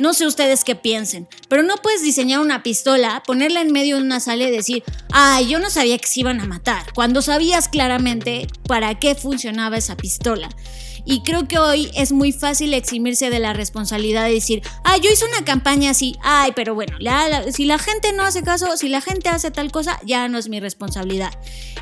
No 0.00 0.12
sé 0.12 0.26
ustedes 0.26 0.64
qué 0.64 0.74
piensen, 0.74 1.28
pero 1.48 1.62
no 1.62 1.76
puedes 1.76 2.02
diseñar 2.02 2.40
una 2.40 2.64
pistola, 2.64 3.22
ponerla 3.24 3.60
en 3.60 3.70
medio 3.70 3.96
de 3.96 4.02
una 4.02 4.18
sala 4.18 4.42
y 4.42 4.50
decir, 4.50 4.82
ay, 5.12 5.46
yo 5.46 5.60
no 5.60 5.70
sabía 5.70 5.96
que 5.98 6.08
se 6.08 6.18
iban 6.18 6.40
a 6.40 6.46
matar, 6.46 6.92
cuando 6.94 7.22
sabías 7.22 7.68
claramente 7.68 8.48
para 8.66 8.98
qué 8.98 9.14
funcionaba 9.14 9.76
esa 9.76 9.96
pistola. 9.96 10.48
Y 11.04 11.20
creo 11.20 11.46
que 11.46 11.58
hoy 11.58 11.90
es 11.94 12.12
muy 12.12 12.32
fácil 12.32 12.74
eximirse 12.74 13.30
de 13.30 13.38
la 13.38 13.52
responsabilidad 13.52 14.24
de 14.24 14.34
decir, 14.34 14.62
ay, 14.84 15.00
yo 15.02 15.10
hice 15.10 15.24
una 15.26 15.44
campaña 15.44 15.90
así, 15.90 16.16
ay, 16.22 16.52
pero 16.54 16.74
bueno, 16.74 16.96
si 17.50 17.64
la 17.64 17.78
gente 17.78 18.12
no 18.12 18.22
hace 18.22 18.42
caso, 18.42 18.76
si 18.76 18.88
la 18.88 19.00
gente 19.00 19.28
hace 19.28 19.50
tal 19.50 19.70
cosa, 19.70 20.00
ya 20.04 20.28
no 20.28 20.38
es 20.38 20.48
mi 20.48 20.60
responsabilidad. 20.60 21.32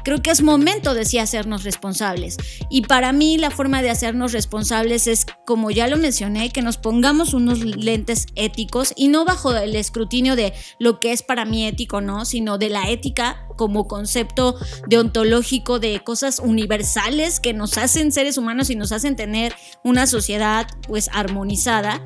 Creo 0.04 0.22
que 0.22 0.30
es 0.30 0.42
momento 0.42 0.94
de 0.94 1.04
sí 1.04 1.18
hacernos 1.18 1.64
responsables. 1.64 2.36
Y 2.70 2.82
para 2.82 3.12
mí 3.12 3.38
la 3.38 3.50
forma 3.50 3.82
de 3.82 3.90
hacernos 3.90 4.32
responsables 4.32 5.06
es, 5.06 5.26
como 5.46 5.70
ya 5.70 5.86
lo 5.86 5.96
mencioné, 5.96 6.50
que 6.50 6.62
nos 6.62 6.76
pongamos 6.76 7.34
unos 7.34 7.60
lentes 7.60 8.26
éticos 8.34 8.92
y 8.96 9.08
no 9.08 9.24
bajo 9.24 9.54
el 9.54 9.76
escrutinio 9.76 10.36
de 10.36 10.52
lo 10.78 10.98
que 10.98 11.12
es 11.12 11.22
para 11.22 11.44
mí 11.44 11.66
ético, 11.66 12.00
¿no? 12.00 12.24
Sino 12.24 12.58
de 12.58 12.70
la 12.70 12.90
ética 12.90 13.46
como 13.62 13.86
concepto 13.86 14.56
deontológico 14.88 15.78
de 15.78 16.02
cosas 16.02 16.40
universales 16.40 17.38
que 17.38 17.52
nos 17.52 17.78
hacen 17.78 18.10
seres 18.10 18.36
humanos 18.36 18.70
y 18.70 18.74
nos 18.74 18.90
hacen 18.90 19.14
tener 19.14 19.54
una 19.84 20.08
sociedad 20.08 20.66
pues 20.88 21.08
armonizada 21.12 22.02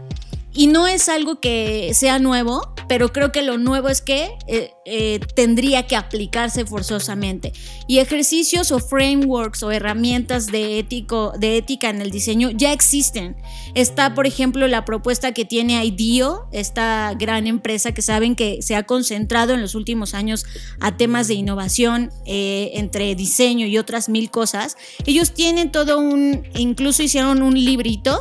y 0.56 0.68
no 0.68 0.86
es 0.86 1.08
algo 1.10 1.38
que 1.38 1.92
sea 1.94 2.18
nuevo, 2.18 2.74
pero 2.88 3.12
creo 3.12 3.30
que 3.30 3.42
lo 3.42 3.58
nuevo 3.58 3.88
es 3.88 4.00
que 4.00 4.30
eh, 4.46 4.72
eh, 4.86 5.20
tendría 5.34 5.86
que 5.86 5.96
aplicarse 5.96 6.64
forzosamente. 6.64 7.52
Y 7.86 7.98
ejercicios 7.98 8.72
o 8.72 8.78
frameworks 8.78 9.62
o 9.62 9.70
herramientas 9.70 10.46
de, 10.46 10.78
ético, 10.78 11.32
de 11.38 11.58
ética 11.58 11.90
en 11.90 12.00
el 12.00 12.10
diseño 12.10 12.50
ya 12.50 12.72
existen. 12.72 13.36
Está, 13.74 14.14
por 14.14 14.26
ejemplo, 14.26 14.66
la 14.66 14.84
propuesta 14.84 15.32
que 15.32 15.44
tiene 15.44 15.84
IDEO, 15.84 16.48
esta 16.52 17.12
gran 17.18 17.46
empresa 17.46 17.92
que 17.92 18.02
saben 18.02 18.34
que 18.34 18.62
se 18.62 18.76
ha 18.76 18.84
concentrado 18.84 19.52
en 19.52 19.60
los 19.60 19.74
últimos 19.74 20.14
años 20.14 20.46
a 20.80 20.96
temas 20.96 21.28
de 21.28 21.34
innovación 21.34 22.10
eh, 22.24 22.70
entre 22.74 23.14
diseño 23.14 23.66
y 23.66 23.76
otras 23.76 24.08
mil 24.08 24.30
cosas. 24.30 24.76
Ellos 25.04 25.34
tienen 25.34 25.70
todo 25.70 25.98
un, 25.98 26.44
incluso 26.54 27.02
hicieron 27.02 27.42
un 27.42 27.54
librito 27.54 28.20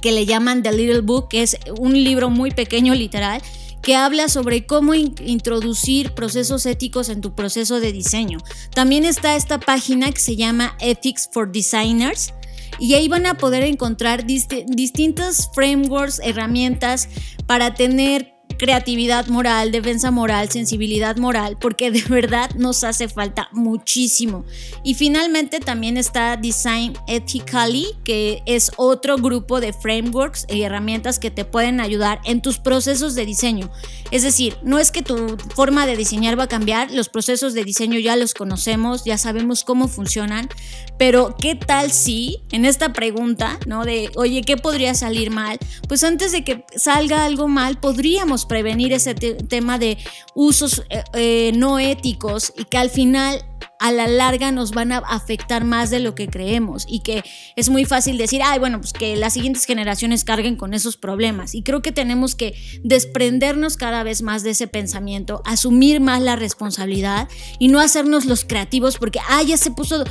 que 0.00 0.12
le 0.12 0.26
llaman 0.26 0.62
The 0.62 0.72
Little 0.72 1.00
Book, 1.00 1.28
que 1.28 1.42
es 1.42 1.56
un 1.78 1.92
libro 1.92 2.30
muy 2.30 2.50
pequeño 2.50 2.94
literal, 2.94 3.42
que 3.82 3.96
habla 3.96 4.28
sobre 4.28 4.66
cómo 4.66 4.94
introducir 4.94 6.12
procesos 6.12 6.66
éticos 6.66 7.08
en 7.08 7.20
tu 7.20 7.34
proceso 7.34 7.80
de 7.80 7.92
diseño. 7.92 8.38
También 8.74 9.04
está 9.04 9.36
esta 9.36 9.58
página 9.58 10.12
que 10.12 10.20
se 10.20 10.36
llama 10.36 10.76
Ethics 10.80 11.28
for 11.32 11.50
Designers. 11.50 12.34
Y 12.78 12.94
ahí 12.94 13.08
van 13.08 13.26
a 13.26 13.36
poder 13.36 13.64
encontrar 13.64 14.24
distintos 14.26 15.50
frameworks, 15.54 16.20
herramientas 16.22 17.08
para 17.46 17.74
tener 17.74 18.34
creatividad 18.60 19.26
moral, 19.28 19.72
defensa 19.72 20.10
moral, 20.10 20.50
sensibilidad 20.50 21.16
moral, 21.16 21.56
porque 21.58 21.90
de 21.90 22.02
verdad 22.02 22.50
nos 22.56 22.84
hace 22.84 23.08
falta 23.08 23.48
muchísimo. 23.52 24.44
Y 24.84 24.96
finalmente 24.96 25.60
también 25.60 25.96
está 25.96 26.36
Design 26.36 26.92
Ethically, 27.08 27.86
que 28.04 28.42
es 28.44 28.70
otro 28.76 29.16
grupo 29.16 29.62
de 29.62 29.72
frameworks 29.72 30.46
y 30.50 30.60
herramientas 30.60 31.18
que 31.18 31.30
te 31.30 31.46
pueden 31.46 31.80
ayudar 31.80 32.20
en 32.26 32.42
tus 32.42 32.58
procesos 32.58 33.14
de 33.14 33.24
diseño. 33.24 33.70
Es 34.10 34.24
decir, 34.24 34.58
no 34.62 34.78
es 34.78 34.90
que 34.90 35.00
tu 35.00 35.38
forma 35.54 35.86
de 35.86 35.96
diseñar 35.96 36.38
va 36.38 36.44
a 36.44 36.48
cambiar, 36.48 36.90
los 36.90 37.08
procesos 37.08 37.54
de 37.54 37.64
diseño 37.64 37.98
ya 37.98 38.14
los 38.16 38.34
conocemos, 38.34 39.04
ya 39.04 39.16
sabemos 39.16 39.64
cómo 39.64 39.88
funcionan, 39.88 40.50
pero 40.98 41.34
¿qué 41.40 41.54
tal 41.54 41.92
si 41.92 42.42
en 42.52 42.66
esta 42.66 42.92
pregunta, 42.92 43.58
¿no? 43.66 43.86
De, 43.86 44.10
oye, 44.16 44.42
¿qué 44.42 44.58
podría 44.58 44.94
salir 44.94 45.30
mal? 45.30 45.58
Pues 45.88 46.04
antes 46.04 46.30
de 46.30 46.44
que 46.44 46.66
salga 46.76 47.24
algo 47.24 47.48
mal, 47.48 47.80
podríamos 47.80 48.44
prevenir 48.50 48.92
ese 48.92 49.14
tema 49.14 49.78
de 49.78 49.96
usos 50.34 50.82
eh, 50.90 51.04
eh, 51.14 51.52
no 51.54 51.78
éticos 51.78 52.52
y 52.56 52.64
que 52.64 52.78
al 52.78 52.90
final 52.90 53.44
a 53.80 53.92
la 53.92 54.06
larga 54.06 54.52
nos 54.52 54.72
van 54.72 54.92
a 54.92 54.98
afectar 54.98 55.64
más 55.64 55.88
de 55.88 56.00
lo 56.00 56.14
que 56.14 56.28
creemos 56.28 56.84
y 56.86 57.00
que 57.00 57.24
es 57.56 57.70
muy 57.70 57.86
fácil 57.86 58.18
decir, 58.18 58.42
ay, 58.44 58.58
bueno, 58.58 58.78
pues 58.78 58.92
que 58.92 59.16
las 59.16 59.32
siguientes 59.32 59.64
generaciones 59.64 60.22
carguen 60.22 60.56
con 60.56 60.74
esos 60.74 60.98
problemas. 60.98 61.54
Y 61.54 61.62
creo 61.62 61.80
que 61.80 61.90
tenemos 61.90 62.34
que 62.34 62.54
desprendernos 62.84 63.78
cada 63.78 64.02
vez 64.02 64.20
más 64.20 64.42
de 64.42 64.50
ese 64.50 64.66
pensamiento, 64.66 65.40
asumir 65.46 66.00
más 66.00 66.20
la 66.20 66.36
responsabilidad 66.36 67.28
y 67.58 67.68
no 67.68 67.80
hacernos 67.80 68.26
los 68.26 68.44
creativos 68.44 68.98
porque, 68.98 69.18
ay, 69.26 69.46
ya 69.46 69.56
se 69.56 69.70
puso, 69.70 70.04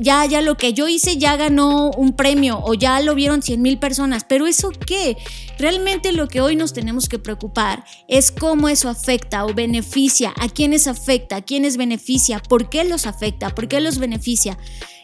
ya, 0.00 0.26
ya 0.26 0.42
lo 0.42 0.58
que 0.58 0.74
yo 0.74 0.86
hice 0.86 1.16
ya 1.16 1.36
ganó 1.36 1.90
un 1.92 2.14
premio 2.14 2.60
o 2.62 2.74
ya 2.74 3.00
lo 3.00 3.14
vieron 3.14 3.40
100 3.40 3.62
mil 3.62 3.78
personas. 3.78 4.24
Pero 4.28 4.46
eso 4.46 4.70
qué? 4.86 5.16
Realmente 5.58 6.12
lo 6.12 6.28
que 6.28 6.42
hoy 6.42 6.54
nos 6.54 6.74
tenemos 6.74 7.08
que 7.08 7.18
preocupar 7.18 7.82
es 8.08 8.30
cómo 8.30 8.68
eso 8.68 8.90
afecta 8.90 9.46
o 9.46 9.54
beneficia, 9.54 10.34
a 10.38 10.50
quiénes 10.50 10.86
afecta, 10.86 11.36
a 11.36 11.42
quiénes 11.42 11.78
beneficia, 11.78 12.40
por 12.40 12.68
qué 12.68 12.89
los 12.90 13.06
afecta? 13.06 13.48
¿Por 13.50 13.68
qué 13.68 13.80
los 13.80 13.98
beneficia? 13.98 14.58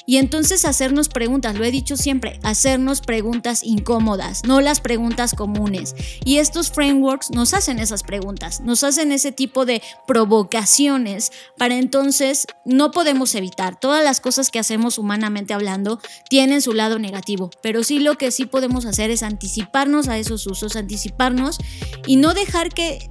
Y 0.06 0.18
entonces 0.18 0.64
hacernos 0.64 1.08
preguntas, 1.08 1.56
lo 1.56 1.64
he 1.64 1.72
dicho 1.72 1.96
siempre, 1.96 2.38
hacernos 2.44 3.00
preguntas 3.00 3.64
incómodas, 3.64 4.44
no 4.44 4.60
las 4.60 4.80
preguntas 4.80 5.34
comunes. 5.34 5.96
Y 6.24 6.38
estos 6.38 6.70
frameworks 6.70 7.32
nos 7.32 7.52
hacen 7.54 7.80
esas 7.80 8.04
preguntas, 8.04 8.60
nos 8.60 8.84
hacen 8.84 9.10
ese 9.10 9.32
tipo 9.32 9.66
de 9.66 9.82
provocaciones 10.06 11.32
para 11.58 11.76
entonces 11.76 12.46
no 12.64 12.92
podemos 12.92 13.34
evitar. 13.34 13.80
Todas 13.80 14.04
las 14.04 14.20
cosas 14.20 14.50
que 14.50 14.60
hacemos 14.60 14.96
humanamente 14.96 15.54
hablando 15.54 15.98
tienen 16.30 16.62
su 16.62 16.72
lado 16.72 17.00
negativo, 17.00 17.50
pero 17.60 17.82
sí 17.82 17.98
lo 17.98 18.16
que 18.16 18.30
sí 18.30 18.46
podemos 18.46 18.86
hacer 18.86 19.10
es 19.10 19.24
anticiparnos 19.24 20.06
a 20.06 20.18
esos 20.18 20.46
usos, 20.46 20.76
anticiparnos 20.76 21.58
y 22.06 22.14
no 22.14 22.32
dejar 22.32 22.72
que 22.72 23.10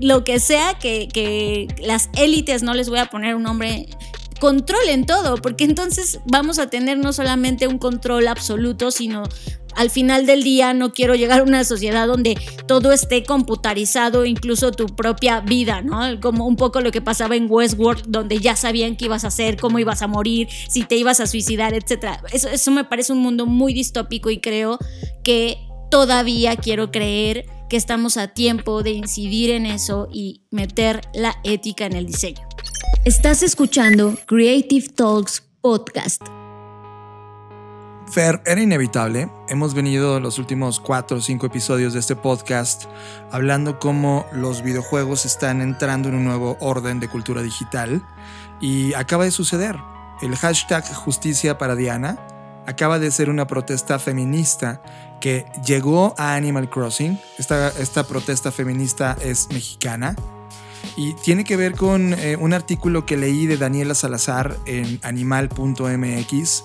lo 0.00 0.24
que 0.24 0.40
sea 0.40 0.78
que, 0.78 1.08
que 1.08 1.68
las 1.80 2.10
élites, 2.16 2.62
no 2.62 2.74
les 2.74 2.88
voy 2.88 2.98
a 2.98 3.06
poner 3.06 3.34
un 3.34 3.42
nombre 3.42 3.88
controlen 4.38 5.04
todo, 5.04 5.36
porque 5.36 5.64
entonces 5.64 6.20
vamos 6.24 6.58
a 6.58 6.68
tener 6.70 6.98
no 6.98 7.12
solamente 7.12 7.66
un 7.66 7.78
control 7.78 8.28
absoluto, 8.28 8.90
sino 8.90 9.24
al 9.74 9.90
final 9.90 10.26
del 10.26 10.42
día 10.42 10.74
no 10.74 10.92
quiero 10.92 11.14
llegar 11.14 11.40
a 11.40 11.42
una 11.44 11.62
sociedad 11.64 12.06
donde 12.06 12.36
todo 12.66 12.92
esté 12.92 13.22
computarizado, 13.22 14.24
incluso 14.24 14.72
tu 14.72 14.86
propia 14.86 15.40
vida, 15.40 15.82
¿no? 15.82 16.20
Como 16.20 16.46
un 16.46 16.56
poco 16.56 16.80
lo 16.80 16.90
que 16.90 17.00
pasaba 17.00 17.36
en 17.36 17.46
Westworld, 17.48 18.06
donde 18.08 18.38
ya 18.38 18.56
sabían 18.56 18.96
qué 18.96 19.04
ibas 19.04 19.24
a 19.24 19.28
hacer, 19.28 19.56
cómo 19.56 19.78
ibas 19.78 20.02
a 20.02 20.08
morir, 20.08 20.48
si 20.68 20.82
te 20.82 20.96
ibas 20.96 21.20
a 21.20 21.26
suicidar, 21.26 21.74
etc. 21.74 22.18
Eso, 22.32 22.48
eso 22.48 22.70
me 22.70 22.84
parece 22.84 23.12
un 23.12 23.20
mundo 23.20 23.46
muy 23.46 23.72
distópico 23.72 24.30
y 24.30 24.40
creo 24.40 24.78
que 25.22 25.58
todavía 25.90 26.56
quiero 26.56 26.90
creer 26.90 27.46
que 27.68 27.76
estamos 27.76 28.16
a 28.16 28.28
tiempo 28.28 28.82
de 28.82 28.92
incidir 28.92 29.50
en 29.50 29.66
eso 29.66 30.08
y 30.10 30.42
meter 30.50 31.02
la 31.12 31.36
ética 31.44 31.86
en 31.86 31.92
el 31.94 32.06
diseño. 32.06 32.46
Estás 33.04 33.42
escuchando 33.42 34.16
Creative 34.26 34.88
Talks 34.88 35.42
Podcast. 35.60 36.22
Fer, 38.10 38.40
era 38.46 38.62
inevitable. 38.62 39.30
Hemos 39.48 39.74
venido 39.74 40.18
los 40.18 40.38
últimos 40.38 40.80
cuatro 40.80 41.18
o 41.18 41.20
cinco 41.20 41.46
episodios 41.46 41.92
de 41.92 42.00
este 42.00 42.16
podcast 42.16 42.84
hablando 43.30 43.78
cómo 43.78 44.24
los 44.32 44.62
videojuegos 44.62 45.26
están 45.26 45.60
entrando 45.60 46.08
en 46.08 46.14
un 46.14 46.24
nuevo 46.24 46.56
orden 46.60 47.00
de 47.00 47.08
cultura 47.08 47.42
digital 47.42 48.02
y 48.62 48.94
acaba 48.94 49.24
de 49.24 49.30
suceder. 49.30 49.76
El 50.22 50.34
hashtag 50.36 50.86
justicia 50.94 51.58
para 51.58 51.76
Diana 51.76 52.18
acaba 52.66 52.98
de 52.98 53.10
ser 53.10 53.30
una 53.30 53.46
protesta 53.46 53.98
feminista 53.98 54.82
que 55.20 55.46
llegó 55.64 56.14
a 56.18 56.34
Animal 56.34 56.70
Crossing. 56.70 57.18
Esta, 57.38 57.68
esta 57.68 58.06
protesta 58.06 58.52
feminista 58.52 59.16
es 59.20 59.48
mexicana 59.50 60.16
y 60.96 61.14
tiene 61.14 61.44
que 61.44 61.56
ver 61.56 61.74
con 61.74 62.12
eh, 62.14 62.36
un 62.36 62.52
artículo 62.52 63.06
que 63.06 63.16
leí 63.16 63.46
de 63.46 63.56
Daniela 63.56 63.94
Salazar 63.94 64.56
en 64.66 64.98
animal.mx, 65.02 66.64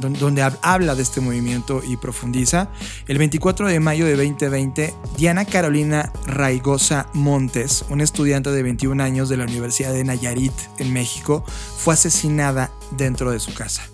donde 0.00 0.52
habla 0.62 0.94
de 0.94 1.02
este 1.02 1.20
movimiento 1.20 1.80
y 1.86 1.96
profundiza. 1.96 2.68
El 3.06 3.18
24 3.18 3.68
de 3.68 3.78
mayo 3.80 4.04
de 4.04 4.16
2020, 4.16 4.94
Diana 5.16 5.44
Carolina 5.44 6.12
Raigosa 6.26 7.08
Montes, 7.12 7.84
una 7.88 8.04
estudiante 8.04 8.50
de 8.50 8.62
21 8.62 9.00
años 9.02 9.28
de 9.28 9.36
la 9.36 9.44
Universidad 9.44 9.92
de 9.92 10.04
Nayarit 10.04 10.52
en 10.78 10.92
México, 10.92 11.44
fue 11.46 11.94
asesinada 11.94 12.70
dentro 12.96 13.30
de 13.30 13.38
su 13.40 13.54
casa 13.54 13.91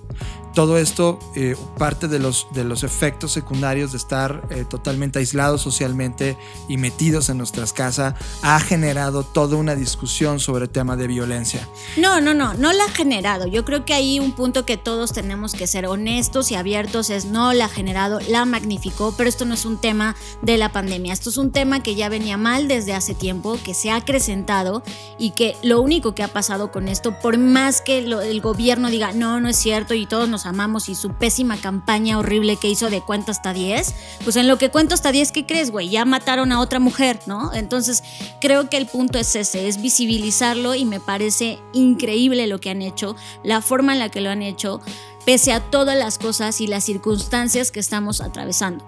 todo 0.59 0.77
esto 0.77 1.21
eh, 1.37 1.55
parte 1.79 2.09
de 2.09 2.19
los, 2.19 2.49
de 2.51 2.65
los 2.65 2.83
efectos 2.83 3.31
secundarios 3.31 3.93
de 3.93 3.99
estar 3.99 4.43
eh, 4.51 4.65
totalmente 4.69 5.21
aislados 5.21 5.63
socialmente 5.63 6.37
y 6.69 6.79
metidos 6.79 7.29
en 7.29 7.39
nuestras 7.39 7.73
casas 7.73 8.15
ha 8.43 8.59
generado 8.59 9.23
toda 9.23 9.55
una 9.55 9.77
discusión 9.77 10.41
sobre 10.41 10.65
el 10.65 10.71
tema 10.71 10.97
de 10.97 11.07
violencia. 11.07 11.69
No, 11.97 12.21
no, 12.21 12.35
no, 12.35 12.55
no 12.55 12.73
la 12.73 12.87
ha 12.87 12.89
generado. 12.89 13.47
Yo 13.47 13.65
creo 13.65 13.85
que 13.85 13.95
hay 13.95 14.19
un 14.19 14.33
punto 14.33 14.67
que 14.67 14.77
todos 14.77 15.13
tenemos 15.13 15.53
que 15.53 15.69
ser 15.69 15.87
honestos 15.87 16.51
y 16.51 16.57
abiertos 16.57 17.11
es 17.11 17.27
no 17.27 17.53
la 17.53 17.67
ha 17.67 17.69
generado, 17.69 18.19
la 18.29 18.45
magnificó, 18.45 19.15
pero 19.17 19.29
esto 19.29 19.45
no 19.45 19.55
es 19.55 19.65
un 19.65 19.81
tema 19.81 20.17
de 20.43 20.59
la 20.59 20.73
pandemia. 20.73 21.13
Esto 21.13 21.31
es 21.31 21.37
un 21.37 21.53
tema 21.53 21.85
que 21.85 21.95
ya 21.95 22.09
venía 22.09 22.37
mal 22.37 22.67
desde 22.67 22.95
hace 22.95 23.15
tiempo, 23.15 23.61
que 23.65 23.75
se 23.75 23.91
ha 23.91 23.95
acrecentado 23.95 24.83
y 25.21 25.31
que 25.31 25.55
lo 25.63 25.81
único 25.81 26.17
que 26.17 26.25
ha 26.25 26.33
pasado 26.33 26.73
con 26.73 26.89
esto, 26.89 27.17
por 27.21 27.39
más 27.39 27.81
que 27.81 27.99
el 27.99 28.41
gobierno 28.41 28.91
diga 28.91 29.13
no, 29.13 29.39
no 29.39 29.49
es 29.49 29.57
cierto 29.57 29.95
y 29.95 30.05
todos 30.05 30.29
nos 30.29 30.48
amamos 30.49 30.89
y 30.89 30.95
su 30.95 31.13
pésima 31.13 31.57
campaña 31.57 32.19
horrible 32.19 32.57
que 32.57 32.69
hizo 32.69 32.91
de 32.91 33.01
cuento 33.01 33.31
hasta 33.31 33.53
10, 33.53 33.95
pues 34.25 34.37
en 34.37 34.49
lo 34.49 34.59
que 34.59 34.71
cuento 34.71 34.95
hasta 34.95 35.13
10, 35.13 35.33
¿qué 35.33 35.47
crees, 35.47 35.71
güey? 35.71 35.89
Ya 35.89 36.05
mataron 36.05 36.53
a 36.53 36.61
otra 36.61 36.81
mujer, 36.81 37.21
¿no? 37.27 37.53
Entonces 37.55 38.03
creo 38.41 38.69
que 38.69 38.77
el 38.77 38.87
punto 38.87 39.19
es 39.19 39.35
ese, 39.37 39.69
es 39.69 39.81
visibilizarlo 39.81 40.75
y 40.75 40.85
me 40.85 41.01
parece 41.01 41.59
increíble 41.73 42.47
lo 42.47 42.61
que 42.61 42.71
han 42.71 42.83
hecho, 42.83 43.17
la 43.43 43.63
forma 43.63 43.93
en 43.93 43.99
la 43.99 44.09
que 44.09 44.21
lo 44.21 44.31
han 44.31 44.43
hecho 44.43 44.81
pese 45.29 45.53
a 45.53 45.61
todas 45.61 45.95
las 45.95 46.17
cosas 46.17 46.59
y 46.63 46.67
las 46.67 46.85
circunstancias 46.85 47.71
que 47.71 47.81
estamos 47.81 48.23
atravesando. 48.23 48.83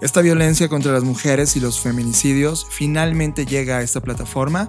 Esta 0.00 0.20
violencia 0.20 0.68
contra 0.68 0.92
las 0.92 1.02
mujeres 1.02 1.56
y 1.56 1.60
los 1.60 1.80
feminicidios 1.80 2.66
finalmente 2.70 3.46
llega 3.46 3.78
a 3.78 3.82
esta 3.82 4.00
plataforma 4.00 4.68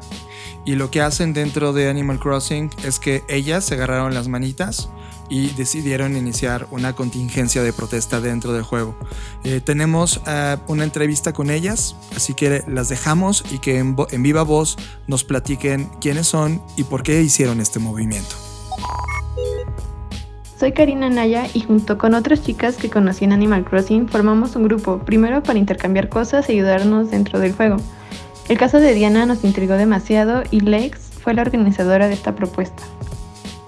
y 0.66 0.74
lo 0.74 0.90
que 0.90 1.02
hacen 1.02 1.34
dentro 1.34 1.72
de 1.72 1.88
Animal 1.88 2.20
Crossing 2.20 2.72
es 2.84 2.98
que 2.98 3.24
ellas 3.30 3.64
se 3.64 3.76
agarraron 3.76 4.16
las 4.16 4.28
manitas 4.28 4.90
y 5.30 5.50
decidieron 5.52 6.18
iniciar 6.18 6.68
una 6.72 6.96
contingencia 6.96 7.62
de 7.62 7.72
protesta 7.72 8.20
dentro 8.20 8.54
del 8.54 8.64
juego. 8.64 8.98
Eh, 9.44 9.62
tenemos 9.64 10.20
eh, 10.26 10.58
una 10.66 10.84
entrevista 10.84 11.32
con 11.32 11.52
ellas, 11.52 11.96
así 12.16 12.34
que 12.34 12.64
las 12.68 12.90
dejamos 12.90 13.44
y 13.52 13.60
que 13.60 13.78
en, 13.78 13.96
en 14.10 14.24
viva 14.24 14.42
voz 14.42 14.78
nos 15.06 15.24
platiquen 15.24 15.92
quiénes 16.02 16.26
son 16.26 16.60
y 16.76 16.86
por 16.86 17.04
qué 17.04 17.22
hicieron 17.22 17.62
este 17.62 17.78
movimiento. 17.78 18.36
Soy 20.60 20.74
Karina 20.74 21.10
Naya 21.10 21.48
y 21.54 21.62
junto 21.62 21.98
con 21.98 22.14
otras 22.14 22.44
chicas 22.44 22.76
que 22.76 22.90
conocí 22.90 23.24
en 23.24 23.32
Animal 23.32 23.64
Crossing 23.64 24.10
formamos 24.10 24.58
un 24.58 24.66
grupo, 24.66 25.00
primero 25.00 25.42
para 25.42 25.58
intercambiar 25.58 26.10
cosas 26.10 26.50
y 26.50 26.52
ayudarnos 26.52 27.12
dentro 27.12 27.40
del 27.40 27.54
juego. 27.54 27.78
El 28.50 28.58
caso 28.58 28.78
de 28.82 28.94
Diana 28.94 29.26
nos 29.26 29.46
intrigó 29.46 29.76
demasiado 29.76 30.44
y 30.52 30.60
Lex 30.60 31.00
fue 31.24 31.34
la 31.34 31.44
organizadora 31.44 32.10
de 32.10 32.14
esta 32.16 32.36
propuesta. 32.36 32.84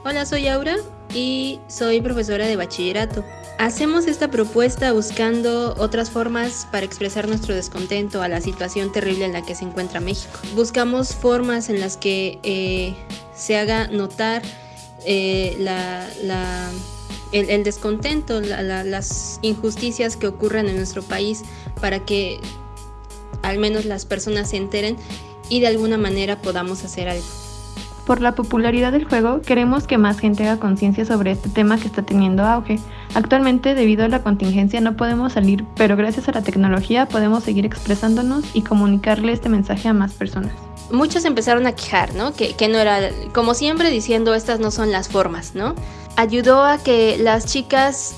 Hola, 0.03 0.25
soy 0.25 0.49
Aura 0.49 0.75
y 1.13 1.61
soy 1.69 2.01
profesora 2.01 2.45
de 2.45 2.57
bachillerato. 2.57 3.23
Hacemos 3.57 4.05
esta 4.05 4.29
propuesta 4.29 4.91
buscando 4.91 5.73
otras 5.77 6.09
formas 6.09 6.67
para 6.73 6.85
expresar 6.85 7.25
nuestro 7.25 7.55
descontento 7.55 8.21
a 8.21 8.27
la 8.27 8.41
situación 8.41 8.91
terrible 8.91 9.23
en 9.23 9.31
la 9.31 9.43
que 9.43 9.55
se 9.55 9.63
encuentra 9.63 10.01
México. 10.01 10.39
Buscamos 10.55 11.15
formas 11.15 11.69
en 11.69 11.79
las 11.79 11.95
que 11.95 12.39
eh, 12.43 12.95
se 13.33 13.57
haga 13.57 13.87
notar 13.87 14.41
eh, 15.06 15.58
el, 17.32 17.64
descontento, 17.64 18.41
las 18.41 19.39
injusticias 19.41 20.18
que 20.18 20.28
ocurren 20.28 20.68
en 20.68 20.78
nuestro 20.78 21.02
país 21.04 21.43
para 21.80 21.99
que 21.99 22.39
al 23.41 23.58
menos 23.58 23.86
las 23.86 24.06
personas 24.06 24.49
se 24.49 24.58
enteren 24.58 24.97
y 25.49 25.60
de 25.60 25.68
alguna 25.68 25.97
manera 25.97 26.41
podamos 26.41 26.84
hacer 26.84 27.10
algo. 27.10 27.26
Por 28.06 28.20
la 28.20 28.34
popularidad 28.34 28.91
del 28.91 29.06
juego, 29.06 29.41
queremos 29.41 29.86
que 29.86 29.97
más 29.97 30.20
gente 30.20 30.43
haga 30.43 30.60
conciencia 30.60 31.06
sobre 31.06 31.32
este 31.32 31.49
tema 31.49 31.78
que 31.78 31.88
está 31.88 32.02
teniendo 32.02 32.43
auge. 32.43 32.80
Actualmente, 33.14 33.76
debido 33.76 34.04
a 34.04 34.08
la 34.08 34.24
contingencia, 34.24 34.82
no 34.82 34.97
podemos 34.97 35.34
salir, 35.34 35.66
pero 35.76 35.95
gracias 35.95 36.28
a 36.28 36.32
la 36.32 36.41
tecnología 36.41 37.06
podemos 37.06 37.43
seguir 37.43 37.66
expresándonos 37.66 38.43
y 38.56 38.64
comunicarle 38.64 39.34
este 39.34 39.49
mensaje 39.49 39.88
a 39.88 39.93
más 39.93 40.14
personas. 40.14 40.70
Muchos 40.91 41.25
empezaron 41.25 41.67
a 41.67 41.73
quejar, 41.73 42.13
¿no? 42.15 42.33
Que, 42.33 42.55
no 42.67 42.77
era, 42.77 43.09
como 43.33 43.53
siempre, 43.53 43.89
diciendo 43.89 44.33
estas 44.33 44.59
no 44.59 44.71
son 44.71 44.91
las 44.91 45.09
formas, 45.09 45.55
¿no? 45.55 45.75
Ayudó 46.15 46.63
a 46.63 46.77
que 46.77 47.17
las 47.17 47.45
chicas 47.45 48.15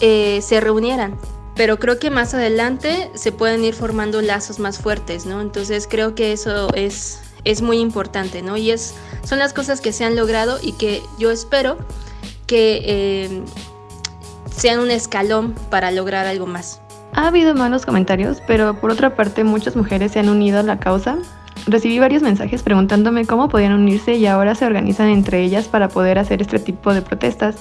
eh, 0.00 0.40
se 0.42 0.60
reunieran, 0.60 1.16
pero 1.56 1.78
creo 1.78 1.98
que 1.98 2.10
más 2.10 2.34
adelante 2.34 3.10
se 3.14 3.32
pueden 3.32 3.64
ir 3.64 3.74
formando 3.74 4.20
lazos 4.20 4.58
más 4.58 4.78
fuertes, 4.78 5.26
¿no? 5.26 5.40
Entonces 5.40 5.86
creo 5.88 6.14
que 6.14 6.32
eso 6.32 6.72
es, 6.74 7.20
es 7.44 7.62
muy 7.62 7.78
importante, 7.78 8.42
¿no? 8.42 8.56
Y 8.56 8.70
es, 8.70 8.94
son 9.24 9.38
las 9.38 9.52
cosas 9.52 9.80
que 9.80 9.92
se 9.92 10.04
han 10.04 10.16
logrado 10.16 10.58
y 10.60 10.72
que 10.72 11.02
yo 11.18 11.30
espero 11.30 11.78
que 12.46 12.82
eh, 12.84 13.42
sean 14.54 14.80
un 14.80 14.90
escalón 14.90 15.54
para 15.70 15.90
lograr 15.90 16.26
algo 16.26 16.46
más. 16.46 16.80
Ha 17.12 17.28
habido 17.28 17.54
malos 17.54 17.86
comentarios, 17.86 18.42
pero 18.46 18.80
por 18.80 18.90
otra 18.90 19.14
parte 19.14 19.44
muchas 19.44 19.76
mujeres 19.76 20.12
se 20.12 20.18
han 20.18 20.28
unido 20.28 20.58
a 20.58 20.62
la 20.62 20.80
causa. 20.80 21.18
Recibí 21.66 21.98
varios 21.98 22.22
mensajes 22.22 22.62
preguntándome 22.62 23.26
cómo 23.26 23.48
podían 23.48 23.72
unirse 23.72 24.14
y 24.14 24.26
ahora 24.26 24.54
se 24.54 24.66
organizan 24.66 25.08
entre 25.08 25.42
ellas 25.42 25.66
para 25.66 25.88
poder 25.88 26.18
hacer 26.18 26.42
este 26.42 26.58
tipo 26.58 26.92
de 26.92 27.02
protestas 27.02 27.56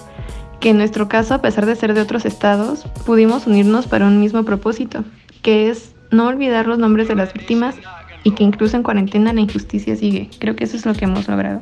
que 0.59 0.69
en 0.69 0.77
nuestro 0.77 1.09
caso, 1.09 1.33
a 1.33 1.41
pesar 1.41 1.65
de 1.65 1.75
ser 1.75 1.93
de 1.93 2.01
otros 2.01 2.23
estados, 2.25 2.83
pudimos 3.05 3.47
unirnos 3.47 3.85
para 3.85 4.07
un 4.07 4.21
mismo 4.21 4.45
propósito, 4.45 5.03
que 5.41 5.69
es 5.69 5.93
no 6.09 6.27
olvidar 6.27 6.67
los 6.67 6.79
nombres 6.79 7.09
de 7.09 7.15
las 7.15 7.33
víctimas 7.33 7.75
y 8.23 8.31
que 8.31 8.43
incluso 8.43 8.77
en 8.77 8.83
cuarentena 8.83 9.33
la 9.33 9.41
injusticia 9.41 9.95
sigue. 9.97 10.29
Creo 10.39 10.55
que 10.55 10.63
eso 10.63 10.77
es 10.77 10.85
lo 10.85 10.93
que 10.93 11.03
hemos 11.03 11.27
logrado. 11.27 11.61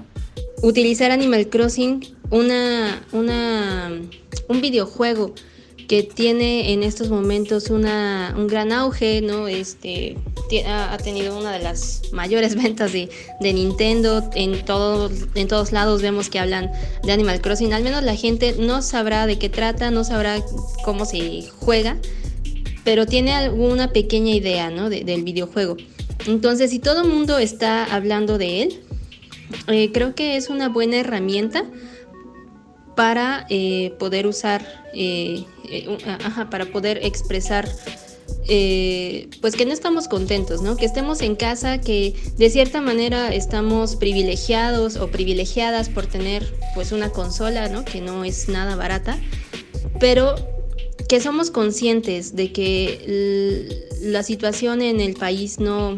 Utilizar 0.61 1.09
Animal 1.09 1.47
Crossing, 1.47 2.05
una, 2.29 3.01
una, 3.11 3.89
un 4.47 4.61
videojuego 4.61 5.33
que 5.91 6.03
tiene 6.03 6.71
en 6.71 6.83
estos 6.83 7.09
momentos 7.09 7.69
una, 7.69 8.33
un 8.37 8.47
gran 8.47 8.71
auge, 8.71 9.21
¿no? 9.21 9.49
Este, 9.49 10.15
ha, 10.65 10.97
tenido 11.03 11.37
una 11.37 11.51
de 11.51 11.59
las 11.59 12.03
mayores 12.13 12.55
ventas 12.63 12.93
de, 12.93 13.09
Nintendo. 13.41 14.23
En, 14.33 14.63
todo, 14.63 15.11
en 15.35 15.49
todos 15.49 15.73
lados 15.73 16.01
vemos 16.01 16.29
que 16.29 16.39
hablan 16.39 16.71
de 17.03 17.11
Animal 17.11 17.41
Crossing. 17.41 17.73
Al 17.73 17.83
menos 17.83 18.03
la 18.03 18.15
gente 18.15 18.55
no 18.57 18.81
sabrá 18.81 19.27
de 19.27 19.37
qué 19.37 19.49
trata, 19.49 19.91
no 19.91 20.05
sabrá 20.05 20.41
cómo 20.85 21.03
se 21.03 21.43
juega, 21.57 21.97
pero 22.85 23.05
tiene 23.05 23.33
alguna 23.33 23.91
pequeña 23.91 24.33
idea 24.33 24.69
¿no? 24.69 24.89
del 24.89 25.23
videojuego. 25.23 25.75
Entonces, 26.25 26.71
si 26.71 26.79
todo 26.79 27.01
el 27.01 27.09
mundo 27.09 27.37
está 27.37 27.83
hablando 27.83 28.37
de 28.37 28.63
él, 28.63 28.79
eh, 29.67 29.91
creo 29.91 30.15
que 30.15 30.37
es 30.37 30.49
una 30.49 30.69
buena 30.69 30.95
herramienta 30.95 31.65
para 32.95 33.45
eh, 33.49 33.93
poder 33.99 34.27
usar, 34.27 34.65
eh, 34.93 35.45
eh, 35.69 35.97
para 36.49 36.65
poder 36.65 36.99
expresar 37.03 37.69
pues 39.39 39.55
que 39.55 39.65
no 39.65 39.71
estamos 39.71 40.09
contentos, 40.09 40.61
¿no? 40.61 40.75
Que 40.75 40.85
estemos 40.85 41.21
en 41.21 41.37
casa, 41.37 41.79
que 41.79 42.13
de 42.37 42.49
cierta 42.49 42.81
manera 42.81 43.33
estamos 43.33 43.95
privilegiados 43.95 44.97
o 44.97 45.07
privilegiadas 45.07 45.87
por 45.87 46.05
tener 46.05 46.53
pues 46.75 46.91
una 46.91 47.11
consola, 47.11 47.69
¿no? 47.69 47.85
Que 47.85 48.01
no 48.01 48.25
es 48.25 48.49
nada 48.49 48.75
barata, 48.75 49.17
pero 50.01 50.35
que 51.07 51.21
somos 51.21 51.49
conscientes 51.49 52.35
de 52.35 52.51
que 52.51 53.87
la 54.01 54.23
situación 54.23 54.81
en 54.81 54.99
el 54.99 55.13
país 55.13 55.59
no, 55.59 55.95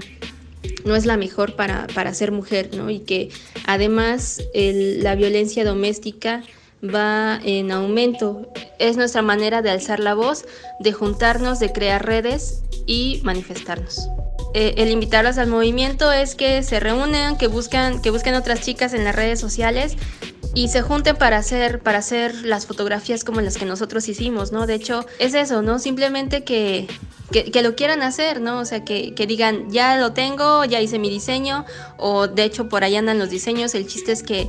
no 0.85 0.95
es 0.95 1.07
la 1.07 1.17
mejor 1.17 1.55
para, 1.55 1.87
para 1.87 2.13
ser 2.13 2.31
mujer, 2.31 2.69
¿no? 2.75 2.91
Y 2.91 2.99
que 2.99 3.29
además 3.65 4.43
la 4.53 5.15
violencia 5.15 5.65
doméstica 5.65 6.43
va 6.83 7.39
en 7.43 7.71
aumento. 7.71 8.51
Es 8.79 8.97
nuestra 8.97 9.21
manera 9.21 9.61
de 9.61 9.69
alzar 9.69 9.99
la 9.99 10.13
voz, 10.13 10.45
de 10.79 10.93
juntarnos, 10.93 11.59
de 11.59 11.71
crear 11.71 12.05
redes 12.05 12.63
y 12.85 13.21
manifestarnos. 13.23 14.09
Eh, 14.53 14.75
el 14.77 14.91
invitarlas 14.91 15.37
al 15.37 15.47
movimiento 15.47 16.11
es 16.11 16.35
que 16.35 16.61
se 16.61 16.79
reúnan, 16.79 17.37
que 17.37 17.47
buscan, 17.47 18.01
que 18.01 18.11
busquen 18.11 18.35
otras 18.35 18.61
chicas 18.61 18.93
en 18.93 19.03
las 19.03 19.15
redes 19.15 19.39
sociales 19.39 19.97
y 20.55 20.67
se 20.67 20.81
junten 20.81 21.15
para 21.15 21.37
hacer, 21.37 21.79
para 21.79 21.99
hacer 21.99 22.35
las 22.45 22.67
fotografías 22.67 23.23
como 23.23 23.41
las 23.41 23.57
que 23.57 23.65
nosotros 23.65 24.07
hicimos, 24.07 24.51
¿no? 24.51 24.67
De 24.67 24.75
hecho, 24.75 25.05
es 25.17 25.33
eso, 25.33 25.63
¿no? 25.63 25.79
Simplemente 25.79 26.43
que, 26.43 26.87
que, 27.31 27.61
lo 27.63 27.75
quieran 27.75 28.03
hacer, 28.03 28.39
¿no? 28.39 28.59
O 28.59 28.65
sea, 28.65 28.83
que, 28.83 29.15
que, 29.15 29.25
digan, 29.25 29.71
ya 29.71 29.97
lo 29.97 30.13
tengo, 30.13 30.63
ya 30.65 30.79
hice 30.79 30.99
mi 30.99 31.09
diseño, 31.09 31.65
o 31.97 32.27
de 32.27 32.43
hecho 32.43 32.69
por 32.69 32.83
ahí 32.83 32.95
andan 32.95 33.17
los 33.17 33.31
diseños, 33.31 33.73
el 33.73 33.87
chiste 33.87 34.11
es 34.11 34.21
que 34.21 34.47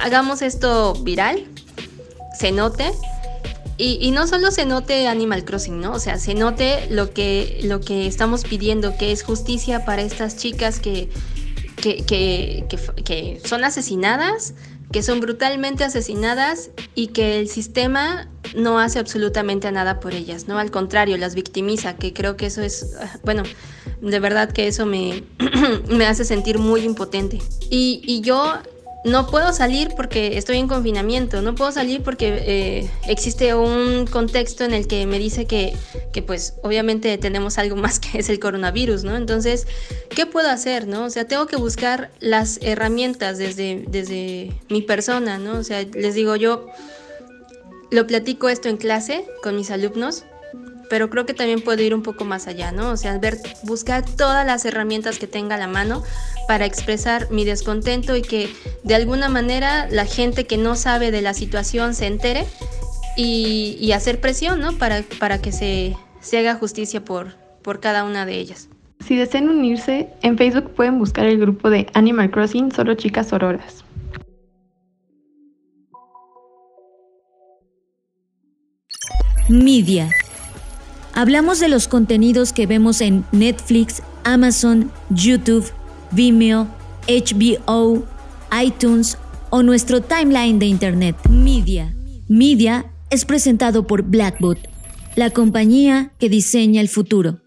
hagamos 0.00 0.42
esto 0.42 0.94
viral, 0.94 1.44
se 2.38 2.52
note. 2.52 2.92
Y, 3.78 4.12
no 4.12 4.28
solo 4.28 4.52
se 4.52 4.64
note 4.64 5.08
Animal 5.08 5.44
Crossing, 5.44 5.80
¿no? 5.80 5.94
O 5.94 5.98
sea, 5.98 6.16
se 6.16 6.34
note 6.34 6.86
lo 6.88 7.12
que, 7.12 7.58
lo 7.64 7.80
que 7.80 8.06
estamos 8.06 8.44
pidiendo, 8.44 8.96
que 8.96 9.10
es 9.10 9.24
justicia 9.24 9.84
para 9.84 10.02
estas 10.02 10.36
chicas 10.36 10.78
que, 10.78 11.08
que, 11.74 12.04
que, 12.04 12.64
que 13.04 13.40
son 13.44 13.64
asesinadas, 13.64 14.54
que 14.92 15.02
son 15.02 15.20
brutalmente 15.20 15.84
asesinadas 15.84 16.70
y 16.94 17.08
que 17.08 17.40
el 17.40 17.48
sistema 17.48 18.28
no 18.54 18.78
hace 18.78 18.98
absolutamente 18.98 19.70
nada 19.72 20.00
por 20.00 20.14
ellas, 20.14 20.46
¿no? 20.46 20.58
Al 20.58 20.70
contrario, 20.70 21.16
las 21.16 21.34
victimiza, 21.34 21.96
que 21.96 22.12
creo 22.12 22.36
que 22.36 22.46
eso 22.46 22.62
es, 22.62 22.94
ah, 23.00 23.18
bueno, 23.24 23.42
de 24.00 24.20
verdad 24.20 24.52
que 24.52 24.68
eso 24.68 24.86
me, 24.86 25.24
me 25.88 26.06
hace 26.06 26.24
sentir 26.24 26.58
muy 26.58 26.82
impotente. 26.82 27.40
Y, 27.70 28.02
y 28.04 28.20
yo 28.20 28.54
no 29.04 29.26
puedo 29.26 29.52
salir 29.52 29.90
porque 29.96 30.38
estoy 30.38 30.58
en 30.58 30.68
confinamiento, 30.68 31.42
no 31.42 31.54
puedo 31.54 31.72
salir 31.72 32.02
porque 32.02 32.38
eh, 32.46 32.90
existe 33.08 33.54
un 33.54 34.06
contexto 34.06 34.64
en 34.64 34.74
el 34.74 34.86
que 34.86 35.06
me 35.06 35.18
dice 35.18 35.46
que, 35.46 35.74
que, 36.12 36.22
pues 36.22 36.54
obviamente 36.62 37.18
tenemos 37.18 37.58
algo 37.58 37.76
más 37.76 37.98
que 37.98 38.18
es 38.18 38.28
el 38.28 38.38
coronavirus, 38.38 39.02
¿no? 39.02 39.16
Entonces, 39.16 39.66
¿qué 40.10 40.26
puedo 40.26 40.48
hacer, 40.48 40.86
no? 40.86 41.04
O 41.04 41.10
sea, 41.10 41.26
tengo 41.26 41.46
que 41.46 41.56
buscar 41.56 42.10
las 42.20 42.58
herramientas 42.62 43.38
desde, 43.38 43.84
desde 43.88 44.52
mi 44.68 44.82
persona, 44.82 45.38
¿no? 45.38 45.58
O 45.58 45.64
sea, 45.64 45.82
les 45.82 46.14
digo 46.14 46.36
yo, 46.36 46.66
lo 47.90 48.06
platico 48.06 48.48
esto 48.48 48.68
en 48.68 48.76
clase 48.76 49.24
con 49.42 49.56
mis 49.56 49.70
alumnos, 49.70 50.24
pero 50.88 51.10
creo 51.10 51.26
que 51.26 51.34
también 51.34 51.62
puedo 51.62 51.82
ir 51.82 51.94
un 51.94 52.02
poco 52.02 52.24
más 52.24 52.46
allá, 52.46 52.70
¿no? 52.70 52.90
O 52.90 52.96
sea, 52.96 53.16
ver, 53.18 53.38
buscar 53.62 54.04
todas 54.04 54.46
las 54.46 54.64
herramientas 54.64 55.18
que 55.18 55.26
tenga 55.26 55.56
a 55.56 55.58
la 55.58 55.66
mano 55.66 56.04
para 56.48 56.66
expresar 56.66 57.30
mi 57.30 57.44
descontento 57.44 58.16
y 58.16 58.22
que 58.22 58.48
de 58.84 58.94
alguna 58.94 59.28
manera 59.28 59.88
la 59.90 60.04
gente 60.04 60.46
que 60.46 60.56
no 60.56 60.74
sabe 60.74 61.10
de 61.10 61.22
la 61.22 61.34
situación 61.34 61.94
se 61.94 62.06
entere 62.06 62.46
y, 63.16 63.92
hacer 63.92 64.20
presión, 64.20 64.60
¿no? 64.60 64.72
Para, 64.72 65.02
para 65.18 65.40
que 65.40 65.52
se, 65.52 65.96
se 66.20 66.38
haga 66.38 66.54
justicia 66.54 67.04
por, 67.04 67.34
por 67.62 67.80
cada 67.80 68.04
una 68.04 68.24
de 68.26 68.38
ellas. 68.38 68.68
Si 69.06 69.16
desean 69.16 69.48
unirse, 69.48 70.08
en 70.22 70.38
Facebook 70.38 70.70
pueden 70.74 70.98
buscar 70.98 71.26
el 71.26 71.38
grupo 71.38 71.68
de 71.70 71.86
Animal 71.94 72.30
Crossing 72.30 72.72
Solo 72.72 72.94
Chicas 72.94 73.32
Auroras. 73.32 73.84
Media. 79.48 80.08
Hablamos 81.14 81.60
de 81.60 81.68
los 81.68 81.88
contenidos 81.88 82.52
que 82.52 82.66
vemos 82.66 83.00
en 83.00 83.24
Netflix, 83.32 84.02
Amazon, 84.24 84.90
YouTube, 85.10 85.66
Vimeo, 86.12 86.68
HBO, 87.08 88.06
iTunes 88.62 89.18
o 89.50 89.62
nuestro 89.62 90.02
timeline 90.02 90.58
de 90.58 90.66
Internet. 90.66 91.16
Media. 91.28 91.94
Media 92.28 92.86
es 93.10 93.24
presentado 93.24 93.86
por 93.86 94.02
Blackbot, 94.02 94.58
la 95.16 95.30
compañía 95.30 96.12
que 96.18 96.28
diseña 96.28 96.80
el 96.80 96.88
futuro. 96.88 97.40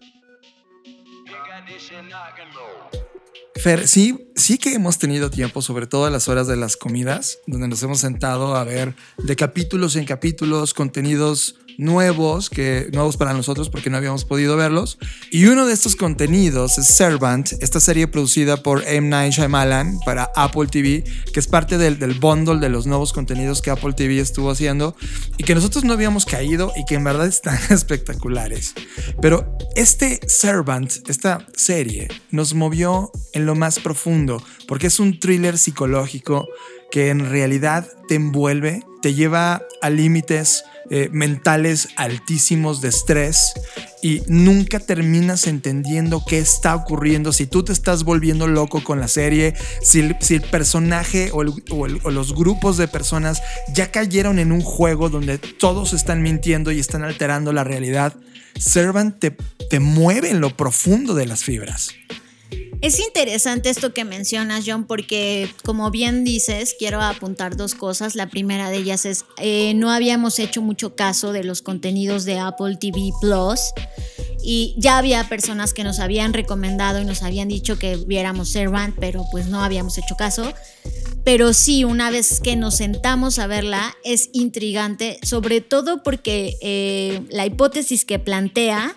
Fer, 3.56 3.88
sí, 3.88 4.30
sí 4.36 4.58
que 4.58 4.74
hemos 4.74 4.98
tenido 4.98 5.30
tiempo, 5.30 5.62
sobre 5.62 5.86
todo 5.86 6.04
a 6.04 6.10
las 6.10 6.28
horas 6.28 6.46
de 6.46 6.56
las 6.56 6.76
comidas, 6.76 7.38
donde 7.46 7.68
nos 7.68 7.82
hemos 7.82 8.00
sentado 8.00 8.54
a 8.54 8.64
ver 8.64 8.94
de 9.18 9.34
capítulos 9.34 9.96
en 9.96 10.04
capítulos 10.04 10.74
contenidos 10.74 11.56
nuevos, 11.78 12.50
que, 12.50 12.88
nuevos 12.92 13.16
para 13.16 13.32
nosotros 13.32 13.68
porque 13.70 13.90
no 13.90 13.96
habíamos 13.96 14.24
podido 14.24 14.56
verlos. 14.56 14.98
Y 15.30 15.46
uno 15.46 15.66
de 15.66 15.72
estos 15.72 15.96
contenidos 15.96 16.78
es 16.78 16.86
Servant, 16.86 17.52
esta 17.60 17.80
serie 17.80 18.08
producida 18.08 18.62
por 18.62 18.86
M. 18.86 19.08
Night 19.08 19.32
Shyamalan 19.32 19.98
para 20.04 20.30
Apple 20.34 20.66
TV, 20.66 21.04
que 21.32 21.40
es 21.40 21.46
parte 21.46 21.78
del, 21.78 21.98
del 21.98 22.14
bundle 22.14 22.58
de 22.58 22.68
los 22.68 22.86
nuevos 22.86 23.12
contenidos 23.12 23.62
que 23.62 23.70
Apple 23.70 23.92
TV 23.92 24.18
estuvo 24.18 24.50
haciendo 24.50 24.96
y 25.36 25.44
que 25.44 25.54
nosotros 25.54 25.84
no 25.84 25.92
habíamos 25.92 26.24
caído 26.24 26.72
y 26.76 26.84
que 26.84 26.94
en 26.94 27.04
verdad 27.04 27.26
están 27.26 27.58
espectaculares. 27.70 28.74
Pero 29.20 29.56
este 29.74 30.20
Servant, 30.26 30.92
esta 31.08 31.46
serie, 31.56 32.08
nos 32.30 32.54
movió 32.54 33.10
en 33.32 33.46
lo 33.46 33.54
más 33.54 33.78
profundo 33.78 34.42
porque 34.66 34.88
es 34.88 35.00
un 35.00 35.18
thriller 35.18 35.58
psicológico 35.58 36.46
que 36.90 37.10
en 37.10 37.28
realidad 37.28 37.88
te 38.08 38.14
envuelve, 38.14 38.82
te 39.02 39.14
lleva 39.14 39.62
a 39.82 39.90
límites 39.90 40.64
eh, 40.90 41.08
mentales 41.10 41.88
altísimos 41.96 42.80
de 42.80 42.88
estrés 42.88 43.54
y 44.02 44.22
nunca 44.28 44.78
terminas 44.78 45.48
entendiendo 45.48 46.22
qué 46.24 46.38
está 46.38 46.76
ocurriendo, 46.76 47.32
si 47.32 47.46
tú 47.46 47.64
te 47.64 47.72
estás 47.72 48.04
volviendo 48.04 48.46
loco 48.46 48.84
con 48.84 49.00
la 49.00 49.08
serie, 49.08 49.54
si 49.82 50.00
el, 50.00 50.16
si 50.20 50.34
el 50.34 50.42
personaje 50.42 51.30
o, 51.32 51.42
los 51.42 52.34
grupos 52.34 52.76
de 52.76 52.86
personas 52.86 53.42
ya 53.74 53.90
cayeron 53.90 54.38
en 54.38 54.52
un 54.52 54.60
juego 54.60 55.08
donde 55.08 55.38
todos 55.38 55.92
están 55.92 56.22
mintiendo 56.22 56.70
y 56.70 56.78
están 56.78 57.02
alterando 57.02 57.52
la 57.52 57.64
realidad. 57.64 58.14
Servant 58.56 59.18
te, 59.18 59.36
te 59.68 59.80
mueve 59.80 60.30
en 60.30 60.40
lo 60.40 60.56
profundo 60.56 61.14
de 61.14 61.26
las 61.26 61.42
fibras. 61.42 61.90
Es 62.82 63.00
interesante 63.00 63.70
esto 63.70 63.92
que 63.94 64.04
mencionas, 64.04 64.64
John, 64.66 64.86
porque 64.86 65.48
como 65.64 65.90
bien 65.90 66.24
dices, 66.24 66.76
quiero 66.78 67.00
apuntar 67.00 67.56
dos 67.56 67.74
cosas. 67.74 68.14
La 68.14 68.28
primera 68.28 68.70
de 68.70 68.76
ellas 68.78 69.06
es, 69.06 69.24
eh, 69.38 69.74
no 69.74 69.90
habíamos 69.90 70.38
hecho 70.38 70.62
mucho 70.62 70.94
caso 70.94 71.32
de 71.32 71.44
los 71.44 71.62
contenidos 71.62 72.24
de 72.24 72.38
Apple 72.38 72.76
TV 72.76 73.10
Plus 73.20 73.60
y 74.42 74.74
ya 74.78 74.98
había 74.98 75.28
personas 75.28 75.74
que 75.74 75.82
nos 75.82 75.98
habían 75.98 76.32
recomendado 76.32 77.00
y 77.00 77.04
nos 77.04 77.22
habían 77.22 77.48
dicho 77.48 77.78
que 77.78 77.96
viéramos 77.96 78.50
Servant, 78.50 78.94
pero 79.00 79.24
pues 79.32 79.46
no 79.46 79.62
habíamos 79.62 79.98
hecho 79.98 80.14
caso. 80.16 80.52
Pero 81.24 81.52
sí, 81.52 81.82
una 81.82 82.10
vez 82.10 82.38
que 82.38 82.54
nos 82.54 82.76
sentamos 82.76 83.40
a 83.40 83.48
verla, 83.48 83.96
es 84.04 84.30
intrigante, 84.32 85.18
sobre 85.22 85.60
todo 85.60 86.04
porque 86.04 86.56
eh, 86.60 87.22
la 87.30 87.46
hipótesis 87.46 88.04
que 88.04 88.20
plantea 88.20 88.94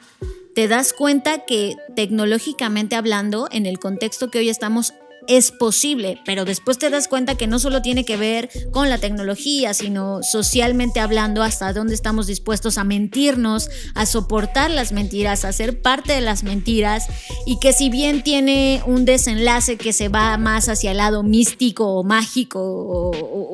te 0.60 0.68
das 0.68 0.92
cuenta 0.92 1.46
que 1.46 1.78
tecnológicamente 1.96 2.98
hablando, 2.98 3.48
en 3.50 3.66
el 3.66 3.80
contexto 3.80 4.30
que 4.30 4.40
hoy 4.40 4.50
estamos, 4.50 4.94
es 5.30 5.54
posible, 5.54 6.20
pero 6.26 6.44
después 6.44 6.78
te 6.78 6.90
das 6.90 7.08
cuenta 7.08 7.36
que 7.36 7.48
no 7.48 7.60
solo 7.60 7.82
tiene 7.82 8.04
que 8.04 8.18
ver 8.18 8.50
con 8.72 8.90
la 8.90 8.98
tecnología, 8.98 9.74
sino 9.74 10.22
socialmente 10.22 11.00
hablando, 11.00 11.44
hasta 11.44 11.72
dónde 11.72 11.94
estamos 11.94 12.28
dispuestos 12.28 12.78
a 12.78 12.84
mentirnos, 12.84 13.70
a 13.96 14.06
soportar 14.06 14.70
las 14.70 14.92
mentiras, 14.92 15.46
a 15.46 15.54
ser 15.54 15.82
parte 15.82 16.12
de 16.12 16.20
las 16.20 16.44
mentiras, 16.44 17.08
y 17.46 17.58
que 17.62 17.72
si 17.72 17.90
bien 17.90 18.22
tiene 18.22 18.84
un 18.86 19.06
desenlace 19.06 19.78
que 19.78 19.94
se 19.94 20.10
va 20.10 20.38
más 20.38 20.68
hacia 20.68 20.92
el 20.92 20.98
lado 20.98 21.24
místico 21.24 21.86
o 21.86 22.04
mágico 22.04 22.60
o, 22.60 23.12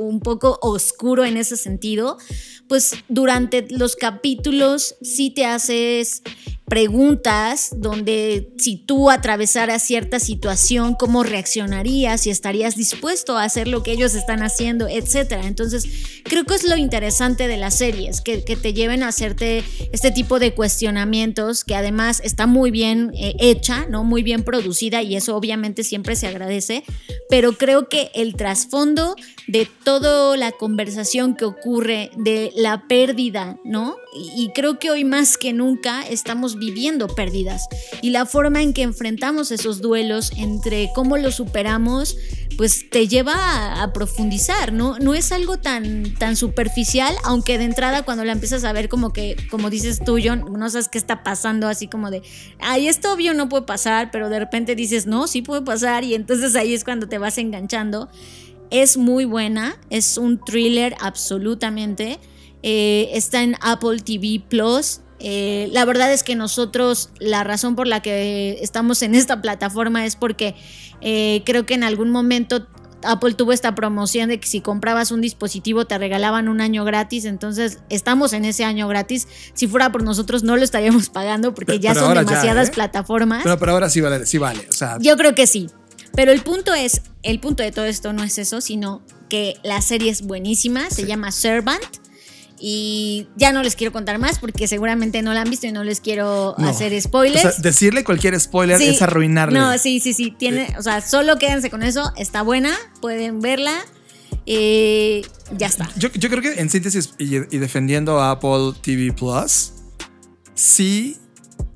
un 0.07 0.21
poco 0.21 0.57
oscuro 0.63 1.23
en 1.23 1.37
ese 1.37 1.55
sentido, 1.55 2.17
pues 2.67 2.95
durante 3.09 3.67
los 3.69 3.95
capítulos 3.95 4.95
sí 5.03 5.29
te 5.29 5.45
haces 5.45 6.23
preguntas 6.67 7.69
donde 7.77 8.51
si 8.57 8.77
tú 8.77 9.11
atravesaras 9.11 9.83
cierta 9.83 10.19
situación, 10.19 10.95
cómo 10.95 11.23
reaccionarías 11.23 12.25
y 12.25 12.31
estarías 12.31 12.75
dispuesto 12.75 13.37
a 13.37 13.43
hacer 13.43 13.67
lo 13.67 13.83
que 13.83 13.91
ellos 13.91 14.15
están 14.15 14.41
haciendo, 14.41 14.87
etcétera. 14.87 15.45
Entonces, 15.45 15.87
creo 16.23 16.43
que 16.43 16.55
es 16.55 16.63
lo 16.63 16.75
interesante 16.75 17.47
de 17.47 17.57
las 17.57 17.77
series, 17.77 18.21
que, 18.21 18.43
que 18.43 18.55
te 18.55 18.73
lleven 18.73 19.03
a 19.03 19.09
hacerte 19.09 19.63
este 19.91 20.11
tipo 20.11 20.39
de 20.39 20.53
cuestionamientos, 20.53 21.63
que 21.63 21.75
además 21.75 22.21
está 22.23 22.47
muy 22.47 22.71
bien 22.71 23.11
eh, 23.13 23.35
hecha, 23.39 23.85
¿no? 23.87 24.03
Muy 24.03 24.23
bien 24.23 24.43
producida 24.43 25.03
y 25.03 25.15
eso 25.15 25.35
obviamente 25.35 25.83
siempre 25.83 26.15
se 26.15 26.27
agradece, 26.27 26.83
pero 27.29 27.53
creo 27.53 27.89
que 27.89 28.09
el 28.15 28.35
trasfondo 28.35 29.15
de 29.47 29.67
toda 29.83 30.35
la 30.35 30.51
conversación 30.51 31.35
que 31.35 31.45
ocurre, 31.45 32.09
de 32.17 32.51
la 32.55 32.87
pérdida, 32.87 33.59
¿no? 33.63 33.97
Y, 34.17 34.51
creo 34.55 34.79
que 34.79 34.89
hoy 34.89 35.03
más 35.03 35.37
que 35.37 35.51
nunca 35.51 36.01
estamos 36.01 36.57
viviendo 36.57 37.07
pérdidas 37.07 37.67
y 38.01 38.11
la 38.11 38.25
forma 38.25 38.61
en 38.61 38.71
que 38.71 38.81
enfrentamos 38.81 39.51
esos 39.51 39.81
duelos 39.81 40.31
entre 40.37 40.89
cómo 40.95 41.17
los 41.17 41.35
superamos, 41.35 42.17
pues 42.57 42.89
te 42.89 43.09
lleva 43.09 43.33
a, 43.33 43.83
a 43.83 43.91
profundizar, 43.91 44.71
¿no? 44.71 44.97
No 44.99 45.13
es 45.13 45.33
algo 45.33 45.57
tan, 45.57 46.13
tan 46.13 46.37
superficial, 46.37 47.13
aunque 47.25 47.57
de 47.57 47.65
entrada 47.65 48.03
cuando 48.03 48.23
la 48.23 48.31
empiezas 48.31 48.63
a 48.63 48.71
ver 48.71 48.87
como 48.87 49.11
que, 49.11 49.35
como 49.51 49.69
dices 49.69 49.99
tú, 50.05 50.17
John, 50.23 50.45
no 50.57 50.69
sabes 50.69 50.87
qué 50.87 50.97
está 50.97 51.23
pasando, 51.23 51.67
así 51.67 51.87
como 51.87 52.09
de, 52.09 52.21
ay, 52.59 52.87
esto 52.87 53.13
obvio 53.13 53.33
no 53.33 53.49
puede 53.49 53.63
pasar, 53.63 54.11
pero 54.11 54.29
de 54.29 54.39
repente 54.39 54.75
dices, 54.75 55.07
no, 55.07 55.27
sí 55.27 55.41
puede 55.41 55.61
pasar 55.61 56.05
y 56.05 56.15
entonces 56.15 56.55
ahí 56.55 56.73
es 56.73 56.83
cuando 56.83 57.07
te 57.07 57.17
vas 57.17 57.37
enganchando. 57.37 58.09
Es 58.71 58.97
muy 58.97 59.25
buena, 59.25 59.77
es 59.89 60.17
un 60.17 60.43
thriller 60.43 60.95
absolutamente. 60.99 62.19
Eh, 62.67 63.11
está 63.13 63.43
en 63.43 63.55
Apple 63.61 63.99
TV 63.99 64.43
Plus. 64.49 65.01
Eh, 65.19 65.69
la 65.71 65.85
verdad 65.85 66.11
es 66.11 66.23
que 66.23 66.35
nosotros, 66.35 67.11
la 67.19 67.43
razón 67.43 67.75
por 67.75 67.85
la 67.85 68.01
que 68.01 68.57
estamos 68.59 69.03
en 69.03 69.13
esta 69.13 69.39
plataforma 69.39 70.03
es 70.03 70.15
porque 70.15 70.55
eh, 70.99 71.43
creo 71.45 71.67
que 71.67 71.75
en 71.75 71.83
algún 71.83 72.09
momento 72.09 72.65
Apple 73.03 73.35
tuvo 73.35 73.51
esta 73.51 73.75
promoción 73.75 74.29
de 74.29 74.39
que 74.39 74.47
si 74.47 74.61
comprabas 74.61 75.11
un 75.11 75.21
dispositivo 75.21 75.85
te 75.85 75.95
regalaban 75.99 76.47
un 76.47 76.59
año 76.59 76.83
gratis, 76.85 77.25
entonces 77.25 77.81
estamos 77.89 78.33
en 78.33 78.45
ese 78.45 78.63
año 78.63 78.87
gratis. 78.87 79.27
Si 79.53 79.67
fuera 79.67 79.91
por 79.91 80.01
nosotros 80.01 80.41
no 80.41 80.57
lo 80.57 80.63
estaríamos 80.63 81.09
pagando 81.09 81.53
porque 81.53 81.73
Pero- 81.73 81.83
ya 81.83 81.93
pero 81.93 82.05
son 82.07 82.15
ya, 82.15 82.19
demasiadas 82.21 82.69
¿eh? 82.69 82.71
plataformas. 82.71 83.43
Pero, 83.43 83.59
pero 83.59 83.73
ahora 83.73 83.91
sí 83.91 84.01
vale, 84.01 84.25
sí 84.25 84.39
vale. 84.39 84.65
O 84.67 84.73
sea, 84.73 84.97
Yo 84.99 85.15
creo 85.17 85.35
que 85.35 85.45
sí. 85.45 85.69
Pero 86.15 86.31
el 86.31 86.41
punto 86.41 86.73
es, 86.73 87.03
el 87.21 87.39
punto 87.39 87.61
de 87.61 87.71
todo 87.71 87.85
esto 87.85 88.11
no 88.11 88.23
es 88.23 88.39
eso, 88.39 88.59
sino 88.59 89.03
que 89.29 89.57
la 89.63 89.81
serie 89.83 90.09
es 90.09 90.23
buenísima, 90.23 90.89
se 90.89 91.05
llama 91.05 91.31
Servant. 91.31 91.83
Y 92.59 93.27
ya 93.35 93.51
no 93.51 93.63
les 93.63 93.75
quiero 93.75 93.91
contar 93.91 94.17
más 94.17 94.39
porque 94.39 94.67
seguramente 94.67 95.21
no 95.21 95.33
la 95.33 95.41
han 95.41 95.49
visto 95.49 95.67
y 95.67 95.71
no 95.71 95.83
les 95.83 95.99
quiero 95.99 96.55
no. 96.57 96.69
hacer 96.69 96.99
spoilers. 97.01 97.43
O 97.45 97.51
sea, 97.51 97.61
decirle 97.61 98.03
cualquier 98.03 98.39
spoiler 98.39 98.77
Sí. 98.77 98.87
es 98.87 99.01
arruinarle. 99.01 99.59
No, 99.59 99.77
sí, 99.77 99.99
sí, 99.99 100.13
sí. 100.13 100.31
Tiene, 100.37 100.73
o 100.77 100.81
sea, 100.81 101.01
solo 101.01 101.37
quédense 101.37 101.69
con 101.69 101.83
eso. 101.83 102.13
Está 102.15 102.43
buena, 102.43 102.73
pueden 103.01 103.41
verla. 103.41 103.73
Eh, 104.45 105.23
ya 105.57 105.67
está. 105.67 105.89
Yo, 105.97 106.09
yo 106.13 106.29
creo 106.29 106.41
que 106.41 106.53
en 106.61 106.69
síntesis 106.69 107.13
y, 107.17 107.35
y 107.35 107.57
defendiendo 107.59 108.19
a 108.21 108.31
Apple 108.31 108.73
TV 108.81 109.11
Plus, 109.11 109.73
sí 110.53 111.17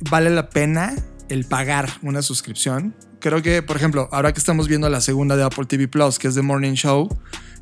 vale 0.09 0.29
la 0.29 0.49
pena 0.49 0.95
el 1.29 1.45
pagar 1.45 1.89
una 2.01 2.21
suscripción. 2.21 2.95
Creo 3.19 3.41
que, 3.41 3.61
por 3.61 3.75
ejemplo, 3.75 4.07
ahora 4.11 4.33
que 4.33 4.39
estamos 4.39 4.67
viendo 4.67 4.87
la 4.89 5.01
segunda 5.01 5.35
de 5.35 5.43
Apple 5.43 5.65
TV 5.65 5.87
Plus, 5.87 6.17
que 6.19 6.29
es 6.29 6.35
The 6.35 6.41
Morning 6.41 6.73
Show, 6.73 7.09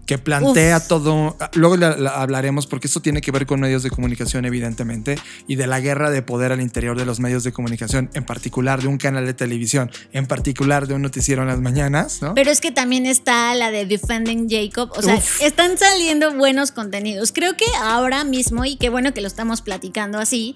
que 0.07 0.17
plantea 0.17 0.77
Uf. 0.77 0.87
todo. 0.87 1.37
Luego 1.53 1.77
la- 1.77 1.95
la 1.97 2.09
hablaremos 2.21 2.65
porque 2.65 2.87
esto 2.87 3.01
tiene 3.01 3.21
que 3.21 3.29
ver 3.31 3.45
con 3.45 3.59
medios 3.59 3.83
de 3.83 3.91
comunicación, 3.91 4.45
evidentemente, 4.45 5.19
y 5.47 5.55
de 5.57 5.67
la 5.67 5.79
guerra 5.79 6.09
de 6.09 6.23
poder 6.23 6.51
al 6.51 6.61
interior 6.61 6.97
de 6.97 7.05
los 7.05 7.19
medios 7.19 7.43
de 7.43 7.51
comunicación, 7.51 8.09
en 8.15 8.23
particular 8.25 8.81
de 8.81 8.87
un 8.87 8.97
canal 8.97 9.25
de 9.25 9.33
televisión, 9.35 9.91
en 10.13 10.25
particular 10.25 10.87
de 10.87 10.95
un 10.95 11.03
noticiero 11.03 11.43
en 11.43 11.49
las 11.49 11.59
mañanas, 11.59 12.21
¿no? 12.21 12.33
Pero 12.33 12.49
es 12.49 12.61
que 12.61 12.71
también 12.71 13.05
está 13.05 13.53
la 13.53 13.69
de 13.69 13.85
Defending 13.85 14.49
Jacob. 14.49 14.91
O 14.97 15.01
sea, 15.03 15.15
Uf. 15.17 15.41
están 15.41 15.77
saliendo 15.77 16.33
buenos 16.33 16.71
contenidos. 16.71 17.31
Creo 17.33 17.55
que 17.57 17.65
ahora 17.81 18.23
mismo, 18.23 18.65
y 18.65 18.77
qué 18.77 18.89
bueno 18.89 19.13
que 19.13 19.21
lo 19.21 19.27
estamos 19.27 19.61
platicando 19.61 20.17
así, 20.19 20.55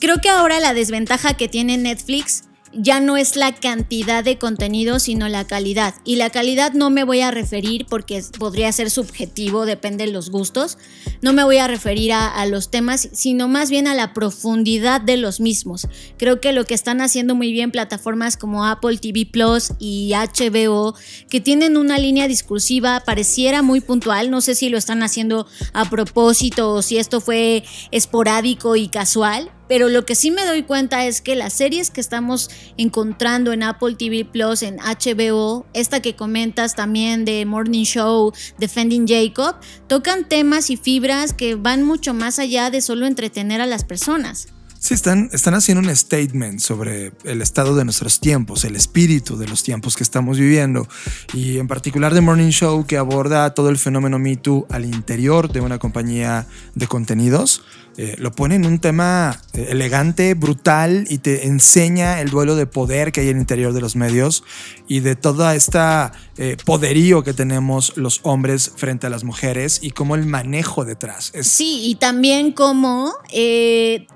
creo 0.00 0.18
que 0.18 0.28
ahora 0.28 0.60
la 0.60 0.74
desventaja 0.74 1.34
que 1.34 1.48
tiene 1.48 1.78
Netflix 1.78 2.44
ya 2.74 3.00
no 3.00 3.16
es 3.16 3.36
la 3.36 3.54
cantidad 3.54 4.24
de 4.24 4.38
contenido, 4.38 4.98
sino 4.98 5.28
la 5.28 5.46
calidad. 5.46 5.94
Y 6.04 6.16
la 6.16 6.30
calidad 6.30 6.72
no 6.72 6.90
me 6.90 7.04
voy 7.04 7.20
a 7.20 7.30
referir 7.30 7.86
porque 7.86 8.22
podría 8.38 8.72
ser 8.72 8.90
subjetivo, 8.90 9.66
depende 9.66 10.06
de 10.06 10.12
los 10.12 10.30
gustos. 10.30 10.78
No 11.20 11.32
me 11.32 11.44
voy 11.44 11.58
a 11.58 11.68
referir 11.68 12.12
a, 12.12 12.44
los 12.46 12.70
temas, 12.70 13.08
sino 13.12 13.46
más 13.46 13.70
bien 13.70 13.86
a 13.86 13.94
la 13.94 14.12
profundidad 14.12 15.00
de 15.00 15.16
los 15.16 15.40
mismos. 15.40 15.86
Creo 16.18 16.40
que 16.40 16.52
lo 16.52 16.64
que 16.64 16.74
están 16.74 17.00
haciendo 17.00 17.34
muy 17.34 17.52
bien 17.52 17.70
plataformas 17.70 18.36
como 18.36 18.66
Apple 18.66 18.98
TV 18.98 19.26
Plus 19.26 19.72
y 19.78 20.12
HBO, 20.12 20.94
que 21.30 21.40
tienen 21.40 21.76
una 21.76 21.98
línea 21.98 22.26
discursiva, 22.26 23.02
pareciera 23.04 23.62
muy 23.62 23.80
puntual. 23.80 24.30
No 24.30 24.40
sé 24.40 24.54
si 24.54 24.68
lo 24.68 24.78
están 24.78 25.02
haciendo 25.02 25.46
a 25.72 25.88
propósito 25.88 26.72
o 26.72 26.82
si 26.82 26.98
esto 26.98 27.20
fue 27.20 27.62
esporádico 27.90 28.76
y 28.76 28.88
casual 28.88 29.50
pero 29.68 29.88
lo 29.88 30.04
que 30.04 30.14
sí 30.14 30.30
me 30.30 30.44
doy 30.44 30.62
cuenta 30.62 31.06
es 31.06 31.20
que 31.20 31.36
las 31.36 31.52
series 31.52 31.90
que 31.90 32.00
estamos 32.00 32.50
encontrando 32.76 33.52
en 33.52 33.62
Apple 33.62 33.96
TV 33.96 34.24
Plus, 34.24 34.62
en 34.62 34.76
HBO, 34.76 35.66
esta 35.72 36.00
que 36.00 36.16
comentas 36.16 36.74
también 36.74 37.24
de 37.24 37.44
Morning 37.46 37.84
Show, 37.84 38.32
Defending 38.58 39.06
Jacob, 39.06 39.56
tocan 39.86 40.28
temas 40.28 40.70
y 40.70 40.76
fibras 40.76 41.32
que 41.32 41.54
van 41.54 41.82
mucho 41.82 42.14
más 42.14 42.38
allá 42.38 42.70
de 42.70 42.80
solo 42.80 43.06
entretener 43.06 43.60
a 43.60 43.66
las 43.66 43.84
personas. 43.84 44.48
Sí, 44.82 44.94
están, 44.94 45.30
están 45.32 45.54
haciendo 45.54 45.88
un 45.88 45.94
statement 45.94 46.58
sobre 46.58 47.12
el 47.22 47.40
estado 47.40 47.76
de 47.76 47.84
nuestros 47.84 48.18
tiempos, 48.18 48.64
el 48.64 48.74
espíritu 48.74 49.36
de 49.36 49.46
los 49.46 49.62
tiempos 49.62 49.94
que 49.94 50.02
estamos 50.02 50.40
viviendo. 50.40 50.88
Y 51.32 51.58
en 51.58 51.68
particular 51.68 52.12
The 52.12 52.20
Morning 52.20 52.50
Show, 52.50 52.84
que 52.84 52.96
aborda 52.96 53.54
todo 53.54 53.68
el 53.68 53.78
fenómeno 53.78 54.18
Me 54.18 54.34
Too 54.34 54.66
al 54.70 54.84
interior 54.84 55.52
de 55.52 55.60
una 55.60 55.78
compañía 55.78 56.48
de 56.74 56.88
contenidos. 56.88 57.62
Eh, 57.98 58.16
lo 58.18 58.32
pone 58.32 58.54
en 58.54 58.64
un 58.64 58.78
tema 58.78 59.38
eh, 59.52 59.66
elegante, 59.70 60.32
brutal 60.32 61.04
y 61.10 61.18
te 61.18 61.46
enseña 61.46 62.20
el 62.20 62.30
duelo 62.30 62.56
de 62.56 62.66
poder 62.66 63.12
que 63.12 63.20
hay 63.20 63.28
en 63.28 63.36
el 63.36 63.42
interior 63.42 63.74
de 63.74 63.82
los 63.82 63.96
medios 63.96 64.44
y 64.88 65.00
de 65.00 65.14
toda 65.14 65.54
esta 65.54 66.12
eh, 66.38 66.56
poderío 66.64 67.22
que 67.22 67.34
tenemos 67.34 67.96
los 67.96 68.20
hombres 68.22 68.72
frente 68.76 69.06
a 69.06 69.10
las 69.10 69.24
mujeres 69.24 69.78
y 69.82 69.90
cómo 69.90 70.14
el 70.14 70.24
manejo 70.24 70.86
detrás. 70.86 71.32
Es... 71.34 71.48
Sí, 71.48 71.82
y 71.84 71.96
también 71.96 72.52
cómo 72.52 73.12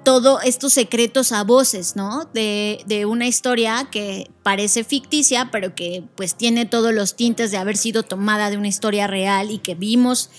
todos 0.05 0.43
estos 0.45 0.72
secretos 0.72 1.33
a 1.33 1.45
voces, 1.45 1.97
¿no? 1.97 2.29
De, 2.33 2.83
de 2.87 3.05
una 3.05 3.27
historia 3.27 3.89
que 3.91 4.31
parece 4.43 4.85
ficticia, 4.85 5.51
pero 5.51 5.74
que 5.74 6.05
pues 6.14 6.37
tiene 6.37 6.66
todos 6.66 6.95
los 6.95 7.16
tintes 7.16 7.51
de 7.51 7.57
haber 7.57 7.77
sido 7.77 8.05
tomada 8.05 8.49
de 8.49 8.57
una 8.57 8.68
historia 8.68 9.07
real 9.07 9.51
y 9.51 9.59
que 9.59 9.74
vimos 9.74 10.31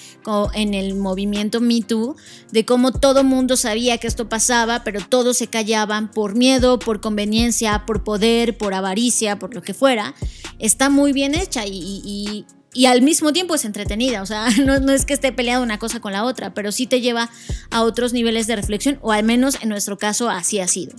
en 0.54 0.74
el 0.74 0.96
movimiento 0.96 1.62
Me 1.62 1.82
Too, 1.82 2.16
de 2.52 2.66
cómo 2.66 2.92
todo 2.92 3.24
mundo 3.28 3.58
sabía 3.58 3.98
que 3.98 4.08
esto 4.08 4.30
pasaba, 4.30 4.84
pero 4.84 5.02
todos 5.02 5.38
se 5.38 5.48
callaban 5.48 6.10
por 6.10 6.36
miedo, 6.36 6.80
por 6.80 7.02
conveniencia, 7.02 7.86
por 7.86 8.04
poder, 8.04 8.58
por 8.58 8.74
avaricia, 8.74 9.40
por 9.40 9.54
lo 9.54 9.62
que 9.62 9.74
fuera. 9.74 10.16
Está 10.60 10.90
muy 10.90 11.14
bien 11.14 11.36
hecha 11.36 11.66
y, 11.66 12.46
al 12.88 13.02
mismo 13.02 13.34
tiempo 13.34 13.56
es 13.56 13.66
entretenida. 13.66 14.22
O 14.22 14.26
sea, 14.26 14.48
no, 14.66 14.92
es 14.92 15.06
que 15.06 15.14
esté 15.14 15.32
peleada 15.32 15.62
una 15.62 15.80
cosa 15.80 16.00
con 16.00 16.14
la 16.14 16.24
otra, 16.24 16.54
pero 16.54 16.72
sí 16.72 16.88
te 16.88 17.02
lleva 17.02 17.30
a 17.70 17.84
otros 17.84 18.14
niveles 18.14 18.48
de 18.48 18.56
reflexión, 18.56 19.00
o 19.02 19.12
al 19.12 19.24
menos 19.24 19.60
en 19.62 19.70
nuestro 19.70 19.98
caso 19.98 20.30
así 20.30 20.60
ha 20.60 20.68
sido. 20.68 20.96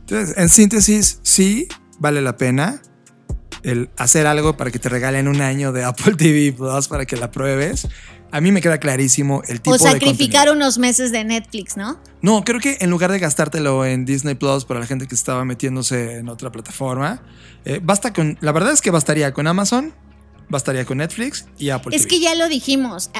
Entonces, 0.00 0.36
en 0.36 0.48
síntesis, 0.48 1.20
sí, 1.22 1.68
vale 1.98 2.20
la 2.20 2.36
pena 2.36 2.82
el 3.62 3.90
hacer 3.96 4.26
algo 4.26 4.56
para 4.56 4.70
que 4.70 4.78
te 4.78 4.88
regalen 4.88 5.28
un 5.28 5.40
año 5.40 5.72
de 5.72 5.84
Apple 5.84 6.14
TV 6.14 6.52
Plus 6.52 6.88
para 6.88 7.06
que 7.06 7.16
la 7.16 7.30
pruebes. 7.30 7.88
A 8.32 8.40
mí 8.40 8.52
me 8.52 8.60
queda 8.60 8.78
clarísimo 8.78 9.42
el 9.48 9.60
tipo 9.60 9.76
de. 9.76 9.88
O 9.88 9.92
sacrificar 9.92 10.50
unos 10.50 10.78
meses 10.78 11.12
de 11.12 11.24
Netflix, 11.24 11.76
¿no? 11.76 11.98
No, 12.22 12.44
creo 12.44 12.60
que 12.60 12.78
en 12.80 12.90
lugar 12.90 13.10
de 13.10 13.18
gastártelo 13.18 13.84
en 13.84 14.04
Disney 14.04 14.34
Plus 14.34 14.64
para 14.64 14.80
la 14.80 14.86
gente 14.86 15.06
que 15.06 15.14
estaba 15.14 15.44
metiéndose 15.44 16.18
en 16.18 16.28
otra 16.28 16.50
plataforma, 16.50 17.22
eh, 17.64 17.80
basta 17.82 18.12
con. 18.12 18.38
La 18.40 18.52
verdad 18.52 18.72
es 18.72 18.80
que 18.80 18.90
bastaría 18.90 19.32
con 19.32 19.46
Amazon 19.46 19.92
bastaría 20.50 20.84
con 20.84 20.98
Netflix 20.98 21.46
y 21.58 21.70
Apple 21.70 21.96
Es 21.96 22.06
que 22.06 22.20
ya 22.20 22.34
lo 22.34 22.48
dijimos. 22.48 23.10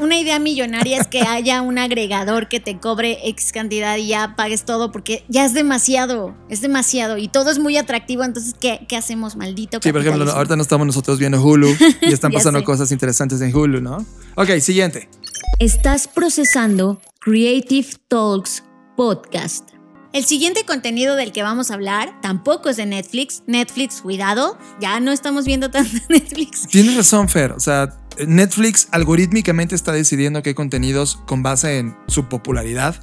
Una 0.00 0.18
idea 0.18 0.38
millonaria 0.38 1.00
es 1.00 1.06
que 1.06 1.20
haya 1.28 1.62
un 1.62 1.78
agregador 1.78 2.48
que 2.48 2.60
te 2.60 2.78
cobre 2.78 3.18
X 3.28 3.52
cantidad 3.52 3.96
y 3.96 4.08
ya 4.08 4.34
pagues 4.36 4.64
todo 4.64 4.90
porque 4.90 5.24
ya 5.28 5.44
es 5.44 5.54
demasiado. 5.54 6.34
Es 6.48 6.60
demasiado 6.60 7.18
y 7.18 7.28
todo 7.28 7.50
es 7.50 7.58
muy 7.58 7.76
atractivo. 7.76 8.24
Entonces, 8.24 8.54
¿qué, 8.58 8.86
qué 8.88 8.96
hacemos, 8.96 9.36
maldito? 9.36 9.78
Sí, 9.82 9.92
por 9.92 10.00
ejemplo, 10.00 10.30
ahorita 10.30 10.56
no 10.56 10.62
estamos 10.62 10.86
nosotros 10.86 11.18
viendo 11.18 11.40
Hulu 11.40 11.68
y 12.00 12.12
están 12.12 12.32
pasando 12.32 12.64
cosas 12.64 12.90
interesantes 12.90 13.40
en 13.40 13.54
Hulu, 13.54 13.80
¿no? 13.80 14.04
Ok, 14.36 14.58
siguiente. 14.60 15.08
Estás 15.58 16.08
procesando 16.08 17.00
Creative 17.20 17.88
Talks 18.08 18.64
Podcast. 18.96 19.77
El 20.12 20.24
siguiente 20.24 20.64
contenido 20.64 21.16
del 21.16 21.32
que 21.32 21.42
vamos 21.42 21.70
a 21.70 21.74
hablar 21.74 22.18
tampoco 22.22 22.70
es 22.70 22.76
de 22.78 22.86
Netflix. 22.86 23.42
Netflix, 23.46 24.00
cuidado, 24.00 24.58
ya 24.80 25.00
no 25.00 25.12
estamos 25.12 25.44
viendo 25.44 25.70
tanto 25.72 25.98
Netflix. 26.08 26.66
Tienes 26.66 26.96
razón, 26.96 27.28
Fer. 27.28 27.52
O 27.52 27.60
sea, 27.60 27.94
Netflix 28.26 28.88
algorítmicamente 28.90 29.74
está 29.74 29.92
decidiendo 29.92 30.42
qué 30.42 30.54
contenidos 30.54 31.16
con 31.26 31.42
base 31.42 31.78
en 31.78 31.96
su 32.06 32.28
popularidad 32.28 32.96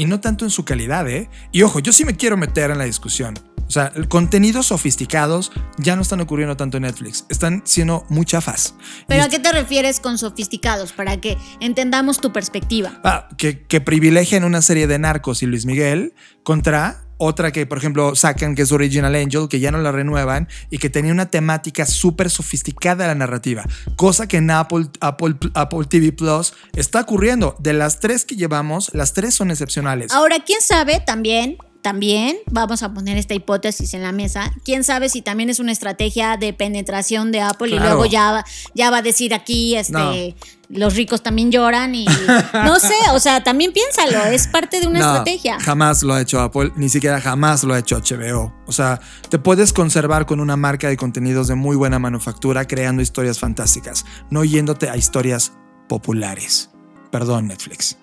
y 0.00 0.06
no 0.06 0.18
tanto 0.18 0.46
en 0.46 0.50
su 0.50 0.64
calidad, 0.64 1.06
¿eh? 1.10 1.28
Y 1.52 1.60
ojo, 1.60 1.78
yo 1.78 1.92
sí 1.92 2.06
me 2.06 2.16
quiero 2.16 2.38
meter 2.38 2.70
en 2.70 2.78
la 2.78 2.84
discusión. 2.84 3.34
O 3.68 3.70
sea, 3.70 3.92
contenidos 4.08 4.68
sofisticados 4.68 5.52
ya 5.76 5.94
no 5.94 6.00
están 6.00 6.22
ocurriendo 6.22 6.56
tanto 6.56 6.78
en 6.78 6.84
Netflix, 6.84 7.26
están 7.28 7.60
siendo 7.66 8.06
muy 8.08 8.24
chafas. 8.24 8.74
¿Pero 9.08 9.24
a 9.24 9.28
qué 9.28 9.38
te 9.38 9.52
refieres 9.52 10.00
con 10.00 10.16
sofisticados? 10.16 10.92
Para 10.92 11.20
que 11.20 11.36
entendamos 11.60 12.18
tu 12.18 12.32
perspectiva. 12.32 12.98
Ah, 13.04 13.28
que, 13.36 13.66
que 13.66 13.82
privilegian 13.82 14.44
una 14.44 14.62
serie 14.62 14.86
de 14.86 14.98
narcos 14.98 15.42
y 15.42 15.46
Luis 15.46 15.66
Miguel 15.66 16.14
contra 16.44 17.04
otra 17.20 17.52
que, 17.52 17.66
por 17.66 17.78
ejemplo, 17.78 18.16
sacan, 18.16 18.54
que 18.54 18.62
es 18.62 18.72
Original 18.72 19.14
Angel, 19.14 19.46
que 19.48 19.60
ya 19.60 19.70
no 19.70 19.78
la 19.78 19.92
renuevan 19.92 20.48
y 20.70 20.78
que 20.78 20.88
tenía 20.88 21.12
una 21.12 21.30
temática 21.30 21.84
súper 21.84 22.30
sofisticada 22.30 23.06
la 23.06 23.14
narrativa. 23.14 23.64
Cosa 23.96 24.26
que 24.26 24.38
en 24.38 24.50
Apple, 24.50 24.86
Apple, 25.00 25.36
Apple 25.54 25.84
TV 25.88 26.12
Plus 26.12 26.54
está 26.74 27.02
ocurriendo. 27.02 27.56
De 27.58 27.74
las 27.74 28.00
tres 28.00 28.24
que 28.24 28.36
llevamos, 28.36 28.90
las 28.94 29.12
tres 29.12 29.34
son 29.34 29.50
excepcionales. 29.50 30.12
Ahora, 30.12 30.38
quién 30.44 30.62
sabe 30.62 31.00
también 31.04 31.58
también 31.82 32.36
vamos 32.50 32.82
a 32.82 32.92
poner 32.92 33.16
esta 33.16 33.34
hipótesis 33.34 33.94
en 33.94 34.02
la 34.02 34.12
mesa. 34.12 34.52
Quién 34.64 34.84
sabe 34.84 35.08
si 35.08 35.22
también 35.22 35.50
es 35.50 35.60
una 35.60 35.72
estrategia 35.72 36.36
de 36.36 36.52
penetración 36.52 37.32
de 37.32 37.40
Apple 37.40 37.70
y 37.70 37.78
luego 37.78 38.06
ya, 38.06 38.44
ya 38.74 38.90
va 38.90 38.98
a 38.98 39.02
decir 39.02 39.32
aquí, 39.32 39.76
este, 39.76 40.36
los 40.68 40.94
ricos 40.94 41.22
también 41.22 41.50
lloran 41.50 41.94
y 41.94 42.04
no 42.64 42.78
sé, 42.78 42.94
o 43.12 43.20
sea, 43.20 43.42
también 43.42 43.72
piénsalo, 43.72 44.24
es 44.26 44.46
parte 44.46 44.80
de 44.80 44.86
una 44.86 44.98
estrategia. 44.98 45.58
Jamás 45.60 46.02
lo 46.02 46.14
ha 46.14 46.20
hecho 46.20 46.40
Apple, 46.40 46.72
ni 46.76 46.88
siquiera 46.88 47.20
jamás 47.20 47.64
lo 47.64 47.74
ha 47.74 47.78
hecho 47.78 47.98
HBO. 47.98 48.52
O 48.66 48.72
sea, 48.72 49.00
te 49.28 49.38
puedes 49.38 49.72
conservar 49.72 50.26
con 50.26 50.40
una 50.40 50.56
marca 50.56 50.88
de 50.88 50.96
contenidos 50.96 51.48
de 51.48 51.54
muy 51.54 51.76
buena 51.76 51.98
manufactura 51.98 52.66
creando 52.66 53.02
historias 53.02 53.38
fantásticas, 53.38 54.04
no 54.30 54.44
yéndote 54.44 54.88
a 54.90 54.96
historias 54.96 55.52
populares. 55.88 56.70
Perdón, 57.10 57.48
Netflix. 57.48 57.96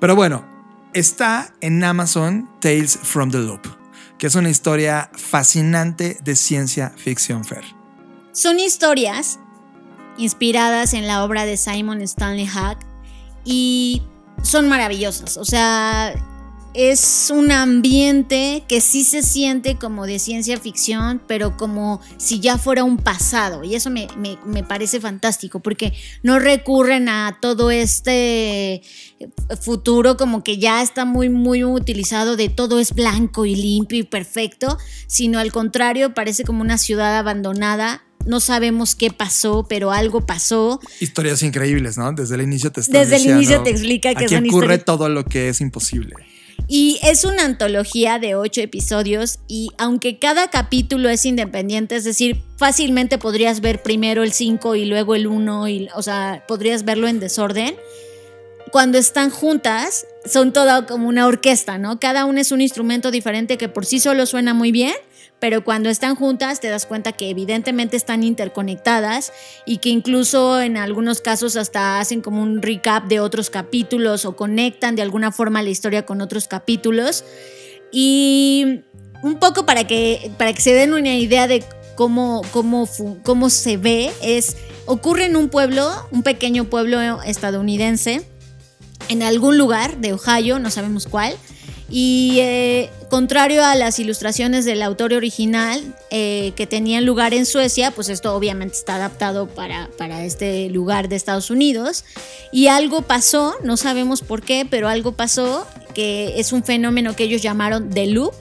Pero 0.00 0.16
bueno, 0.16 0.51
Está 0.94 1.54
en 1.62 1.82
Amazon 1.84 2.50
Tales 2.60 2.98
from 3.02 3.30
the 3.30 3.38
Loop, 3.38 3.62
que 4.18 4.26
es 4.26 4.34
una 4.34 4.50
historia 4.50 5.10
fascinante 5.14 6.18
de 6.22 6.36
ciencia 6.36 6.92
ficción, 6.96 7.46
Fer. 7.46 7.64
Son 8.32 8.60
historias 8.60 9.38
inspiradas 10.18 10.92
en 10.92 11.06
la 11.06 11.24
obra 11.24 11.46
de 11.46 11.56
Simon 11.56 12.02
Stanley 12.02 12.46
Hack 12.46 12.78
y 13.42 14.02
son 14.42 14.68
maravillosas. 14.68 15.38
O 15.38 15.46
sea, 15.46 16.12
es 16.74 17.30
un 17.34 17.52
ambiente 17.52 18.64
que 18.68 18.80
sí 18.80 19.04
se 19.04 19.22
siente 19.22 19.76
como 19.76 20.06
de 20.06 20.18
ciencia 20.18 20.58
ficción, 20.58 21.20
pero 21.26 21.56
como 21.56 22.00
si 22.16 22.40
ya 22.40 22.58
fuera 22.58 22.84
un 22.84 22.96
pasado. 22.96 23.64
Y 23.64 23.74
eso 23.74 23.90
me, 23.90 24.08
parece 24.66 25.00
fantástico, 25.00 25.60
porque 25.60 25.92
no 26.22 26.38
recurren 26.38 27.08
a 27.08 27.38
todo 27.40 27.70
este 27.70 28.82
futuro 29.60 30.16
como 30.16 30.42
que 30.42 30.58
ya 30.58 30.82
está 30.82 31.04
muy, 31.04 31.28
muy 31.28 31.64
utilizado 31.64 32.36
de 32.36 32.48
todo 32.48 32.80
es 32.80 32.94
blanco 32.94 33.44
y 33.44 33.54
limpio 33.54 33.98
y 33.98 34.04
perfecto, 34.04 34.78
sino 35.06 35.38
al 35.38 35.52
contrario, 35.52 36.14
parece 36.14 36.44
como 36.44 36.62
una 36.62 36.78
ciudad 36.78 37.16
abandonada 37.18 38.02
no 38.24 38.38
sabemos 38.38 38.94
qué 38.94 39.10
pasó, 39.10 39.66
pero 39.68 39.90
algo 39.90 40.24
pasó. 40.24 40.80
Historias 41.00 41.42
increíbles, 41.42 41.98
¿no? 41.98 42.12
Desde 42.12 42.36
el 42.36 42.42
inicio 42.42 42.70
te 42.70 42.80
Desde 42.82 43.16
el 43.16 43.26
inicio 43.26 43.62
te 43.64 43.70
explica 43.70 44.14
que 44.14 44.26
aquí 44.26 44.48
ocurre 44.48 44.78
todo 44.78 45.08
lo 45.08 45.24
que 45.24 45.48
es 45.48 45.60
imposible. 45.60 46.14
Y 46.74 46.98
es 47.02 47.26
una 47.26 47.44
antología 47.44 48.18
de 48.18 48.34
ocho 48.34 48.62
episodios 48.62 49.40
y 49.46 49.68
aunque 49.76 50.18
cada 50.18 50.48
capítulo 50.48 51.10
es 51.10 51.26
independiente, 51.26 51.96
es 51.96 52.04
decir, 52.04 52.40
fácilmente 52.56 53.18
podrías 53.18 53.60
ver 53.60 53.82
primero 53.82 54.22
el 54.22 54.32
5 54.32 54.74
y 54.76 54.86
luego 54.86 55.14
el 55.14 55.26
1, 55.26 55.66
o 55.94 56.02
sea, 56.02 56.46
podrías 56.48 56.86
verlo 56.86 57.08
en 57.08 57.20
desorden. 57.20 57.76
Cuando 58.70 58.96
están 58.96 59.28
juntas, 59.28 60.06
son 60.24 60.54
todo 60.54 60.86
como 60.86 61.08
una 61.08 61.26
orquesta, 61.26 61.76
¿no? 61.76 62.00
Cada 62.00 62.24
uno 62.24 62.40
es 62.40 62.52
un 62.52 62.62
instrumento 62.62 63.10
diferente 63.10 63.58
que 63.58 63.68
por 63.68 63.84
sí 63.84 64.00
solo 64.00 64.24
suena 64.24 64.54
muy 64.54 64.72
bien, 64.72 64.94
pero 65.42 65.64
cuando 65.64 65.90
están 65.90 66.14
juntas 66.14 66.60
te 66.60 66.68
das 66.68 66.86
cuenta 66.86 67.10
que 67.10 67.28
evidentemente 67.28 67.96
están 67.96 68.22
interconectadas 68.22 69.32
y 69.66 69.78
que 69.78 69.88
incluso 69.88 70.60
en 70.60 70.76
algunos 70.76 71.20
casos 71.20 71.56
hasta 71.56 71.98
hacen 71.98 72.20
como 72.20 72.40
un 72.40 72.62
recap 72.62 73.08
de 73.08 73.18
otros 73.18 73.50
capítulos 73.50 74.24
o 74.24 74.36
conectan 74.36 74.94
de 74.94 75.02
alguna 75.02 75.32
forma 75.32 75.60
la 75.64 75.70
historia 75.70 76.06
con 76.06 76.20
otros 76.20 76.46
capítulos. 76.46 77.24
Y 77.90 78.82
un 79.24 79.40
poco 79.40 79.66
para 79.66 79.84
que, 79.84 80.30
para 80.38 80.52
que 80.52 80.60
se 80.60 80.74
den 80.74 80.94
una 80.94 81.16
idea 81.16 81.48
de 81.48 81.64
cómo, 81.96 82.42
cómo, 82.52 82.88
cómo 83.24 83.50
se 83.50 83.78
ve, 83.78 84.12
es, 84.22 84.56
ocurre 84.86 85.24
en 85.24 85.34
un 85.34 85.48
pueblo, 85.48 85.90
un 86.12 86.22
pequeño 86.22 86.70
pueblo 86.70 87.20
estadounidense, 87.24 88.24
en 89.08 89.24
algún 89.24 89.58
lugar 89.58 89.96
de 89.96 90.12
Ohio, 90.12 90.60
no 90.60 90.70
sabemos 90.70 91.08
cuál, 91.08 91.34
y 91.94 92.38
eh, 92.40 92.90
contrario 93.10 93.62
a 93.62 93.74
las 93.74 93.98
ilustraciones 93.98 94.64
del 94.64 94.80
autor 94.80 95.12
original 95.12 95.78
eh, 96.10 96.54
que 96.56 96.66
tenían 96.66 97.04
lugar 97.04 97.34
en 97.34 97.44
Suecia, 97.44 97.90
pues 97.90 98.08
esto 98.08 98.34
obviamente 98.34 98.78
está 98.78 98.94
adaptado 98.94 99.46
para, 99.46 99.90
para 99.98 100.24
este 100.24 100.70
lugar 100.70 101.10
de 101.10 101.16
Estados 101.16 101.50
Unidos. 101.50 102.06
Y 102.50 102.68
algo 102.68 103.02
pasó, 103.02 103.54
no 103.62 103.76
sabemos 103.76 104.22
por 104.22 104.40
qué, 104.40 104.66
pero 104.68 104.88
algo 104.88 105.12
pasó 105.12 105.66
que 105.92 106.40
es 106.40 106.54
un 106.54 106.64
fenómeno 106.64 107.14
que 107.14 107.24
ellos 107.24 107.42
llamaron 107.42 107.90
The 107.90 108.06
Loop. 108.06 108.32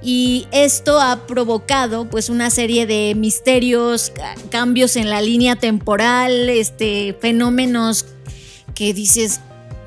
Y 0.00 0.46
esto 0.52 1.00
ha 1.00 1.26
provocado 1.26 2.08
pues 2.08 2.28
una 2.28 2.48
serie 2.50 2.86
de 2.86 3.16
misterios, 3.16 4.12
cambios 4.50 4.94
en 4.94 5.10
la 5.10 5.20
línea 5.20 5.56
temporal, 5.56 6.48
este, 6.48 7.16
fenómenos 7.20 8.06
que 8.76 8.94
dices, 8.94 9.40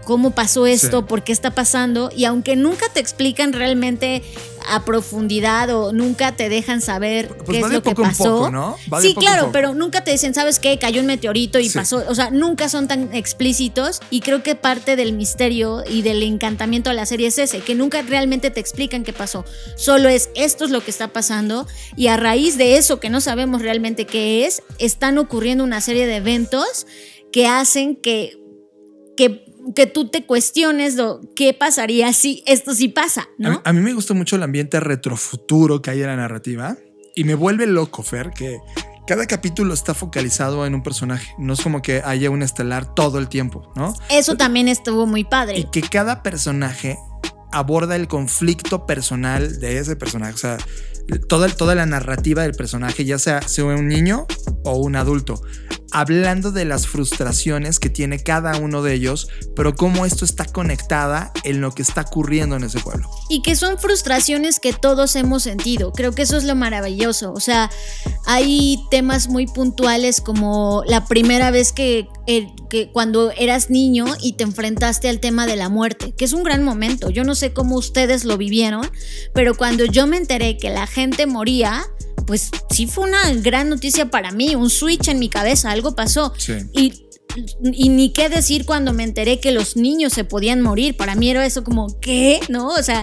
cómo 0.06 0.32
pasó 0.32 0.66
esto, 0.68 1.06
por 1.06 1.24
qué 1.24 1.34
está 1.34 1.51
pasando, 1.51 2.10
y 2.16 2.26
aunque 2.26 2.56
nunca 2.56 2.86
te 2.93 2.99
explican 3.01 3.51
realmente 3.51 4.24
a 4.68 4.84
profundidad 4.84 5.70
o 5.70 5.93
nunca 5.93 6.32
te 6.36 6.49
dejan 6.49 6.82
saber 6.82 7.28
Pues 7.45 7.58
qué 7.60 7.60
es 7.60 7.68
de 7.70 7.74
lo 7.76 7.84
que 7.84 7.89
poco 7.91 8.01
en 8.03 8.08
pasó. 8.10 8.24
poco, 8.24 8.51
¿no? 8.51 8.78
Sí, 8.99 9.10
poco 9.10 9.20
claro, 9.22 9.49
pero 9.51 9.76
nunca 9.76 10.03
te 10.03 10.12
dicen, 10.12 10.34
¿sabes 10.34 10.58
qué? 10.60 10.80
Cayó 10.80 11.01
un 11.01 11.08
meteorito 11.08 11.60
y 11.60 11.70
Sí. 11.70 11.78
pasó. 11.78 12.03
O 12.08 12.16
sea, 12.16 12.32
nunca 12.32 12.68
son 12.68 12.88
tan 12.88 13.14
explícitos 13.14 13.99
y 14.10 14.22
creo 14.22 14.41
que 14.41 14.56
parte 14.56 14.95
del 14.95 15.14
misterio 15.14 15.84
y 15.88 16.01
del 16.01 16.24
encantamiento 16.24 16.89
de 16.89 16.95
la 16.95 17.06
serie 17.06 17.28
es 17.28 17.38
ese, 17.38 17.60
que 17.60 17.76
nunca 17.76 18.01
realmente 18.01 18.49
te 18.49 18.60
explican 18.60 19.03
qué 19.03 19.14
pasó. 19.14 19.45
Solo 19.76 20.10
es 20.10 20.30
esto 20.36 20.66
es 20.66 20.72
lo 20.72 20.82
que 20.84 20.89
está 20.89 21.10
pasando 21.10 21.68
y 21.95 22.08
a 22.08 22.18
raíz 22.18 22.58
de 22.58 22.78
eso 22.78 22.99
que 22.99 23.10
no 23.12 23.22
sabemos 23.22 23.62
realmente 23.62 24.06
qué 24.06 24.45
es, 24.47 24.64
están 24.80 25.18
ocurriendo 25.20 25.64
una 25.64 25.80
serie 25.82 26.08
de 26.08 26.16
eventos 26.16 26.88
que 27.32 27.45
hacen 27.45 27.95
que, 27.95 28.38
que, 29.16 29.45
que 29.74 29.88
tú 29.88 30.09
te 30.09 30.26
cuestiones 30.26 30.95
lo, 30.95 31.22
qué 31.36 31.53
pasaría 31.53 32.11
si 32.13 32.43
esto 32.45 32.74
sí 32.74 32.88
pasa, 32.89 33.22
A 33.22 33.26
mí, 33.38 33.45
¿no? 33.49 33.61
a 33.63 33.74
mí 33.74 33.82
me 33.82 33.93
gusta 33.93 34.13
mucho 34.13 34.36
el 34.36 34.43
ambiente 34.43 34.80
retrofuturo 34.80 35.82
que 35.82 35.91
hay 35.91 36.01
en 36.01 36.07
la 36.07 36.16
narrativa 36.16 36.78
y 37.16 37.24
me 37.24 37.36
vuelve 37.36 37.66
loco, 37.66 38.03
Fer, 38.03 38.32
que 38.32 38.57
cada 39.07 39.26
capítulo 39.26 39.74
está 39.74 39.93
focalizado 39.93 40.66
en 40.66 40.76
un 40.76 40.84
personaje. 40.84 41.34
No 41.38 41.53
es 41.53 41.61
como 41.61 41.82
que 41.82 42.01
haya 42.03 42.30
un 42.30 42.41
estelar 42.41 42.93
todo 42.93 43.20
el 43.20 43.30
tiempo, 43.30 43.72
¿no? 43.76 43.93
Eso 44.09 44.36
también 44.36 44.68
estuvo 44.68 45.05
muy 45.05 45.22
Y 45.22 45.26
padre. 45.26 45.68
que 45.72 45.82
cada 45.82 46.24
personaje 46.24 46.97
aborda 47.51 47.95
el 47.95 48.07
conflicto 48.07 48.86
personal 48.86 49.59
de 49.59 49.78
ese 49.78 49.95
personaje. 49.95 50.34
O 50.34 50.38
sea, 50.38 50.57
toda, 51.28 51.47
toda 51.49 51.76
la 51.76 51.86
narrativa 51.86 52.43
del 52.43 52.53
personaje, 52.53 53.06
ya 53.06 53.20
sea, 53.20 53.41
sea 53.41 53.66
un 53.66 53.88
niño 53.88 54.28
o 54.64 54.78
un 54.78 54.95
adulto, 54.95 55.41
hablando 55.91 56.51
de 56.51 56.66
las 56.66 56.88
frustraciones 56.88 57.80
que 57.80 57.89
tiene 57.89 58.20
cada 58.20 58.58
uno 58.58 58.82
de 58.82 58.93
ellos, 58.93 59.30
pero 59.56 59.76
cómo 59.76 60.06
esto 60.06 60.26
está 60.26 60.43
conectada 60.43 61.32
en 61.43 61.62
lo 61.62 61.72
que 61.72 61.84
está 61.84 62.01
ocurriendo 62.01 62.58
en 62.58 62.66
ese 62.66 62.80
pueblo. 62.80 63.10
Y 63.30 63.41
que 63.41 63.56
son 63.56 63.78
frustraciones 63.78 64.60
que 64.60 64.74
todos 64.74 65.16
hemos 65.16 65.43
sentido. 65.43 65.93
Creo 65.93 66.12
que 66.12 66.24
eso 66.24 66.36
es 66.36 66.43
lo 66.43 66.56
maravilloso. 66.56 67.32
O 67.32 67.39
sea, 67.39 67.70
hay 68.26 68.80
temas 68.91 69.30
muy 69.30 69.47
puntuales 69.47 70.20
como 70.20 70.84
la 70.86 71.06
primera 71.06 71.51
vez 71.51 71.72
que, 71.72 72.10
eh, 72.28 72.47
que 72.70 72.91
cuando 72.91 73.32
eras 73.32 73.70
niño 73.70 74.06
y 74.22 74.34
te 74.34 74.43
enfrentaste 74.43 75.08
al 75.08 75.20
tema 75.20 75.45
de 75.45 75.56
la 75.56 75.70
muerte, 75.70 76.14
que 76.18 76.26
es 76.26 76.34
un 76.34 76.43
gran 76.43 76.64
momento. 76.64 77.10
Yo 77.10 77.24
no 77.24 77.36
sé 77.36 77.53
cómo 77.53 77.78
ustedes 77.78 78.26
lo 78.26 78.38
vivieron, 78.38 78.89
pero 79.34 79.56
cuando 79.56 79.86
yo 79.86 80.08
me 80.08 80.18
enteré 80.18 80.58
que 80.58 80.72
la 80.72 80.88
gente 80.96 81.28
moría, 81.28 81.86
pues 82.26 82.50
sí 82.72 82.88
fue 82.88 83.04
una 83.04 83.32
gran 83.36 83.70
noticia 83.70 84.10
para 84.10 84.32
mí, 84.32 84.56
un 84.56 84.70
switch 84.70 85.10
en 85.10 85.20
mi 85.20 85.30
cabeza, 85.30 85.70
algo 85.72 85.93
pasó. 85.96 86.34
Sí. 86.38 86.54
Y, 86.74 86.93
y 87.74 87.89
ni 87.89 88.14
qué 88.14 88.30
decir 88.30 88.66
cuando 88.66 88.93
me 88.93 89.04
enteré 89.04 89.39
que 89.39 89.52
los 89.52 89.76
niños 89.76 90.14
se 90.14 90.24
podían 90.24 90.62
morir. 90.62 90.96
Para 90.98 91.16
mí 91.16 91.30
era 91.30 91.46
eso 91.46 91.64
como, 91.64 91.88
¿qué? 92.00 92.39
¿No? 92.50 92.70
O 92.70 92.82
sea, 92.82 93.02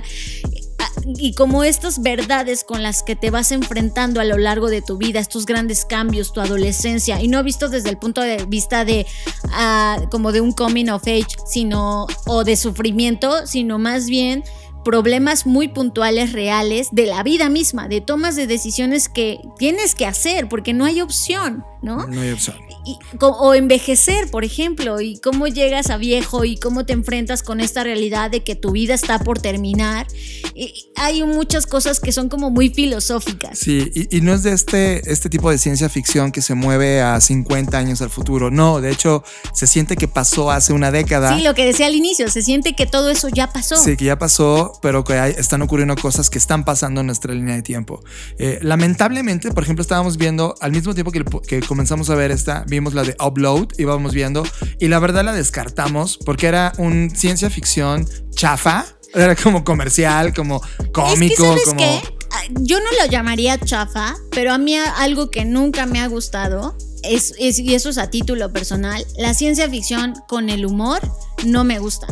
a- 0.78 0.90
y 1.18 1.34
como 1.34 1.62
estas 1.64 2.00
verdades 2.02 2.64
con 2.64 2.82
las 2.82 3.02
que 3.02 3.14
te 3.14 3.30
vas 3.30 3.52
enfrentando 3.52 4.20
a 4.20 4.24
lo 4.24 4.38
largo 4.38 4.70
de 4.70 4.80
tu 4.82 4.96
vida, 4.96 5.20
estos 5.20 5.44
grandes 5.46 5.84
cambios, 5.84 6.32
tu 6.32 6.40
adolescencia, 6.40 7.20
y 7.20 7.28
no 7.28 7.42
visto 7.44 7.68
desde 7.68 7.90
el 7.90 7.98
punto 7.98 8.22
de 8.22 8.44
vista 8.46 8.84
de 8.84 9.06
ah, 9.50 9.98
como 10.10 10.32
de 10.32 10.40
un 10.40 10.52
coming 10.52 10.88
of 10.88 11.02
age, 11.06 11.36
sino, 11.46 12.06
o 12.26 12.42
de 12.42 12.56
sufrimiento, 12.56 13.46
sino 13.46 13.78
más 13.78 14.06
bien 14.06 14.42
problemas 14.84 15.46
muy 15.46 15.68
puntuales, 15.68 16.32
reales, 16.32 16.88
de 16.92 17.06
la 17.06 17.22
vida 17.22 17.48
misma, 17.48 17.88
de 17.88 18.00
tomas 18.00 18.36
de 18.36 18.46
decisiones 18.46 19.08
que 19.08 19.38
tienes 19.58 19.94
que 19.94 20.06
hacer, 20.06 20.48
porque 20.48 20.72
no 20.72 20.84
hay 20.84 21.00
opción, 21.00 21.64
¿no? 21.82 22.06
No 22.06 22.20
hay 22.20 22.30
opción. 22.32 22.56
y- 22.84 22.98
o 23.20 23.54
envejecer, 23.54 24.28
por 24.30 24.44
ejemplo, 24.44 25.00
y 25.00 25.18
cómo 25.20 25.46
llegas 25.46 25.88
a 25.90 25.96
viejo 25.98 26.44
y 26.44 26.56
cómo 26.56 26.84
te 26.84 26.92
enfrentas 26.92 27.44
con 27.44 27.60
esta 27.60 27.84
realidad 27.84 28.28
de 28.30 28.42
que 28.42 28.56
tu 28.56 28.72
vida 28.72 28.94
está 28.94 29.20
por 29.20 29.38
terminar. 29.38 30.06
Y 30.54 30.90
hay 30.96 31.22
muchas 31.22 31.66
cosas 31.66 32.00
que 32.00 32.10
son 32.10 32.28
como 32.28 32.50
muy 32.50 32.70
filosóficas. 32.70 33.58
Sí, 33.58 33.88
y, 33.94 34.16
y 34.16 34.20
no 34.20 34.34
es 34.34 34.42
de 34.42 34.52
este, 34.52 35.12
este 35.12 35.28
tipo 35.30 35.48
de 35.50 35.58
ciencia 35.58 35.88
ficción 35.88 36.32
que 36.32 36.42
se 36.42 36.54
mueve 36.54 37.00
a 37.00 37.20
50 37.20 37.78
años 37.78 38.02
al 38.02 38.10
futuro. 38.10 38.50
No, 38.50 38.80
de 38.80 38.90
hecho, 38.90 39.22
se 39.54 39.66
siente 39.68 39.96
que 39.96 40.08
pasó 40.08 40.50
hace 40.50 40.72
una 40.72 40.90
década. 40.90 41.36
Sí, 41.36 41.42
lo 41.44 41.54
que 41.54 41.64
decía 41.64 41.86
al 41.86 41.94
inicio, 41.94 42.28
se 42.30 42.42
siente 42.42 42.74
que 42.74 42.86
todo 42.86 43.10
eso 43.10 43.28
ya 43.28 43.52
pasó. 43.52 43.76
Sí, 43.76 43.96
que 43.96 44.06
ya 44.06 44.18
pasó, 44.18 44.71
pero 44.80 45.04
que 45.04 45.14
hay- 45.14 45.34
están 45.36 45.62
ocurriendo 45.62 45.94
cosas 45.96 46.30
que 46.30 46.38
están 46.38 46.64
pasando 46.64 47.00
en 47.00 47.06
nuestra 47.06 47.34
línea 47.34 47.54
de 47.54 47.62
tiempo. 47.62 48.02
Eh, 48.38 48.58
lamentablemente, 48.62 49.50
por 49.50 49.62
ejemplo, 49.62 49.82
estábamos 49.82 50.16
viendo, 50.16 50.54
al 50.60 50.72
mismo 50.72 50.94
tiempo 50.94 51.10
que, 51.12 51.24
que 51.46 51.60
comenzamos 51.60 52.08
a 52.10 52.14
ver 52.14 52.30
esta, 52.30 52.64
vimos 52.68 52.94
la 52.94 53.02
de 53.02 53.16
Upload, 53.24 53.68
íbamos 53.78 54.12
viendo, 54.14 54.44
y 54.78 54.88
la 54.88 54.98
verdad 54.98 55.24
la 55.24 55.32
descartamos 55.32 56.18
porque 56.24 56.46
era 56.46 56.72
un 56.78 57.10
ciencia 57.14 57.50
ficción 57.50 58.08
chafa, 58.34 58.86
era 59.14 59.36
como 59.36 59.62
comercial, 59.64 60.32
como 60.32 60.62
cómico, 60.92 61.14
es 61.14 61.28
que, 61.30 61.36
¿sabes 61.36 61.64
como... 61.66 61.78
qué? 61.78 62.00
Ah, 62.32 62.42
Yo 62.60 62.78
no 62.78 62.86
lo 63.04 63.10
llamaría 63.10 63.58
chafa, 63.58 64.14
pero 64.30 64.52
a 64.54 64.58
mí 64.58 64.74
algo 64.76 65.30
que 65.30 65.44
nunca 65.44 65.84
me 65.84 66.00
ha 66.00 66.06
gustado, 66.06 66.76
es, 67.02 67.34
es- 67.38 67.58
y 67.58 67.74
eso 67.74 67.90
es 67.90 67.98
a 67.98 68.08
título 68.10 68.52
personal, 68.52 69.04
la 69.18 69.34
ciencia 69.34 69.68
ficción 69.68 70.14
con 70.28 70.48
el 70.48 70.64
humor 70.64 71.00
no 71.44 71.62
me 71.64 71.78
gusta. 71.78 72.06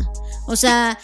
O 0.46 0.56
sea, 0.56 0.98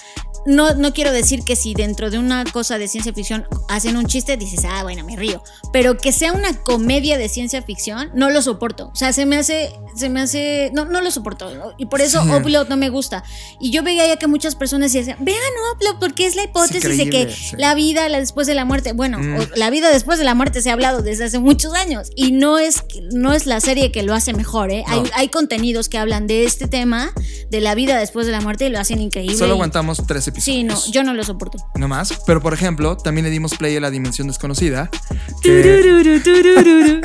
no, 0.46 0.74
no 0.74 0.92
quiero 0.92 1.12
decir 1.12 1.42
que 1.44 1.56
si 1.56 1.74
dentro 1.74 2.10
de 2.10 2.18
una 2.18 2.44
cosa 2.44 2.78
de 2.78 2.88
ciencia 2.88 3.12
ficción 3.12 3.46
hacen 3.68 3.96
un 3.96 4.06
chiste, 4.06 4.36
dices, 4.36 4.64
ah, 4.68 4.82
bueno, 4.82 5.04
me 5.04 5.16
río. 5.16 5.42
Pero 5.72 5.96
que 5.96 6.12
sea 6.12 6.32
una 6.32 6.54
comedia 6.62 7.18
de 7.18 7.28
ciencia 7.28 7.62
ficción, 7.62 8.10
no 8.14 8.30
lo 8.30 8.40
soporto. 8.42 8.88
O 8.92 8.96
sea, 8.96 9.12
se 9.12 9.26
me 9.26 9.36
hace, 9.36 9.72
se 9.96 10.08
me 10.08 10.20
hace, 10.20 10.70
no, 10.72 10.84
no 10.84 11.00
lo 11.00 11.10
soporto. 11.10 11.54
¿no? 11.54 11.72
Y 11.78 11.86
por 11.86 12.00
eso 12.00 12.22
Sí. 12.22 12.30
Upload 12.30 12.68
no 12.68 12.76
me 12.76 12.88
gusta. 12.88 13.24
Y 13.60 13.70
yo 13.70 13.82
veía 13.82 14.06
ya 14.06 14.16
que 14.16 14.26
muchas 14.26 14.54
personas 14.56 14.92
decían, 14.92 15.16
vean 15.20 15.36
Upload, 15.74 15.98
porque 15.98 16.26
es 16.26 16.36
la 16.36 16.44
hipótesis 16.44 16.96
de 16.96 17.10
que 17.10 17.30
sí. 17.32 17.56
la 17.58 17.74
vida 17.74 18.08
la 18.08 18.18
después 18.18 18.46
de 18.46 18.54
la 18.54 18.64
muerte. 18.64 18.92
Bueno, 18.92 19.18
Mm. 19.18 19.36
o 19.40 19.46
la 19.56 19.70
vida 19.70 19.90
después 19.90 20.18
de 20.18 20.24
la 20.24 20.34
muerte 20.34 20.62
se 20.62 20.70
ha 20.70 20.72
hablado 20.72 21.02
desde 21.02 21.24
hace 21.24 21.38
muchos 21.38 21.74
años. 21.74 22.10
Y 22.16 22.32
no 22.32 22.58
es, 22.58 22.84
no 23.12 23.32
es 23.32 23.46
la 23.46 23.60
serie 23.60 23.90
que 23.92 24.02
lo 24.02 24.14
hace 24.14 24.32
mejor, 24.32 24.70
¿eh? 24.70 24.84
Hay, 24.86 25.00
No. 25.00 25.08
hay 25.14 25.28
contenidos 25.28 25.88
que 25.88 25.98
hablan 25.98 26.26
de 26.26 26.44
este 26.44 26.66
tema, 26.68 27.12
de 27.50 27.60
la 27.60 27.74
vida 27.74 27.98
después 27.98 28.26
de 28.26 28.32
la 28.32 28.40
muerte, 28.40 28.66
y 28.66 28.70
lo 28.70 28.78
hacen 28.78 29.00
increíble. 29.00 29.36
Solo 29.36 29.52
aguantamos 29.54 29.98
tres 30.06 30.26
episodios. 30.28 30.35
Sí, 30.38 30.64
no, 30.64 30.76
yo 30.90 31.02
no 31.02 31.14
lo 31.14 31.24
soporto. 31.24 31.58
No 31.76 31.88
más. 31.88 32.12
Pero 32.26 32.40
por 32.40 32.54
ejemplo, 32.54 32.96
también 32.96 33.24
le 33.24 33.30
dimos 33.30 33.56
play 33.56 33.76
a 33.76 33.80
la 33.80 33.90
dimensión 33.90 34.28
desconocida. 34.28 34.90
Que, 35.42 36.22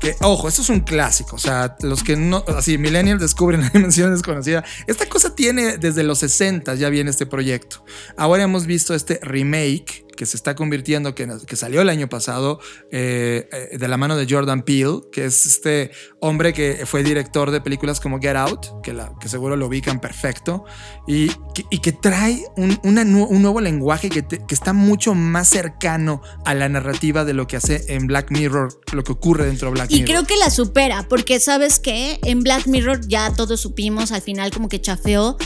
que, 0.00 0.16
ojo, 0.20 0.48
esto 0.48 0.62
es 0.62 0.68
un 0.68 0.80
clásico. 0.80 1.36
O 1.36 1.38
sea, 1.38 1.76
los 1.80 2.02
que 2.02 2.16
no, 2.16 2.44
así, 2.56 2.78
millennials 2.78 3.20
descubren 3.20 3.62
la 3.62 3.68
dimensión 3.70 4.12
desconocida. 4.12 4.64
Esta 4.86 5.08
cosa 5.08 5.34
tiene 5.34 5.78
desde 5.78 6.02
los 6.02 6.18
60 6.20 6.74
ya 6.74 6.88
viene 6.88 7.10
este 7.10 7.26
proyecto. 7.26 7.84
Ahora 8.16 8.44
hemos 8.44 8.66
visto 8.66 8.94
este 8.94 9.20
remake 9.22 10.04
que 10.16 10.26
se 10.26 10.36
está 10.36 10.54
convirtiendo, 10.54 11.14
que, 11.14 11.28
que 11.46 11.56
salió 11.56 11.80
el 11.80 11.88
año 11.88 12.08
pasado, 12.08 12.60
eh, 12.90 13.48
eh, 13.52 13.78
de 13.78 13.88
la 13.88 13.96
mano 13.96 14.16
de 14.16 14.26
Jordan 14.28 14.62
Peele, 14.62 15.00
que 15.12 15.24
es 15.26 15.46
este 15.46 15.90
hombre 16.20 16.52
que 16.52 16.84
fue 16.86 17.02
director 17.02 17.50
de 17.50 17.60
películas 17.60 18.00
como 18.00 18.18
Get 18.20 18.36
Out, 18.36 18.82
que, 18.82 18.92
la, 18.92 19.12
que 19.20 19.28
seguro 19.28 19.56
lo 19.56 19.66
ubican 19.66 20.00
perfecto, 20.00 20.64
y 21.06 21.28
que, 21.54 21.64
y 21.70 21.78
que 21.78 21.92
trae 21.92 22.44
un, 22.56 22.78
una 22.84 23.02
un 23.02 23.42
nuevo 23.42 23.60
lenguaje 23.60 24.08
que, 24.10 24.22
te- 24.22 24.44
que 24.46 24.54
está 24.54 24.72
mucho 24.72 25.14
más 25.14 25.48
cercano 25.48 26.22
a 26.44 26.54
la 26.54 26.68
narrativa 26.68 27.24
de 27.24 27.34
lo 27.34 27.46
que 27.46 27.56
hace 27.56 27.84
en 27.94 28.06
Black 28.06 28.30
Mirror, 28.30 28.80
lo 28.92 29.02
que 29.04 29.12
ocurre 29.12 29.46
dentro 29.46 29.68
de 29.68 29.74
Black 29.74 29.90
Y 29.90 29.94
Mirror. 30.02 30.08
creo 30.08 30.26
que 30.26 30.36
la 30.36 30.50
supera, 30.50 31.06
porque 31.08 31.40
sabes 31.40 31.78
que 31.80 32.18
en 32.24 32.40
Black 32.42 32.66
Mirror 32.66 33.06
ya 33.08 33.32
todos 33.34 33.60
supimos, 33.60 34.12
al 34.12 34.22
final 34.22 34.50
como 34.50 34.68
que 34.68 34.80
chafeó, 34.80 35.36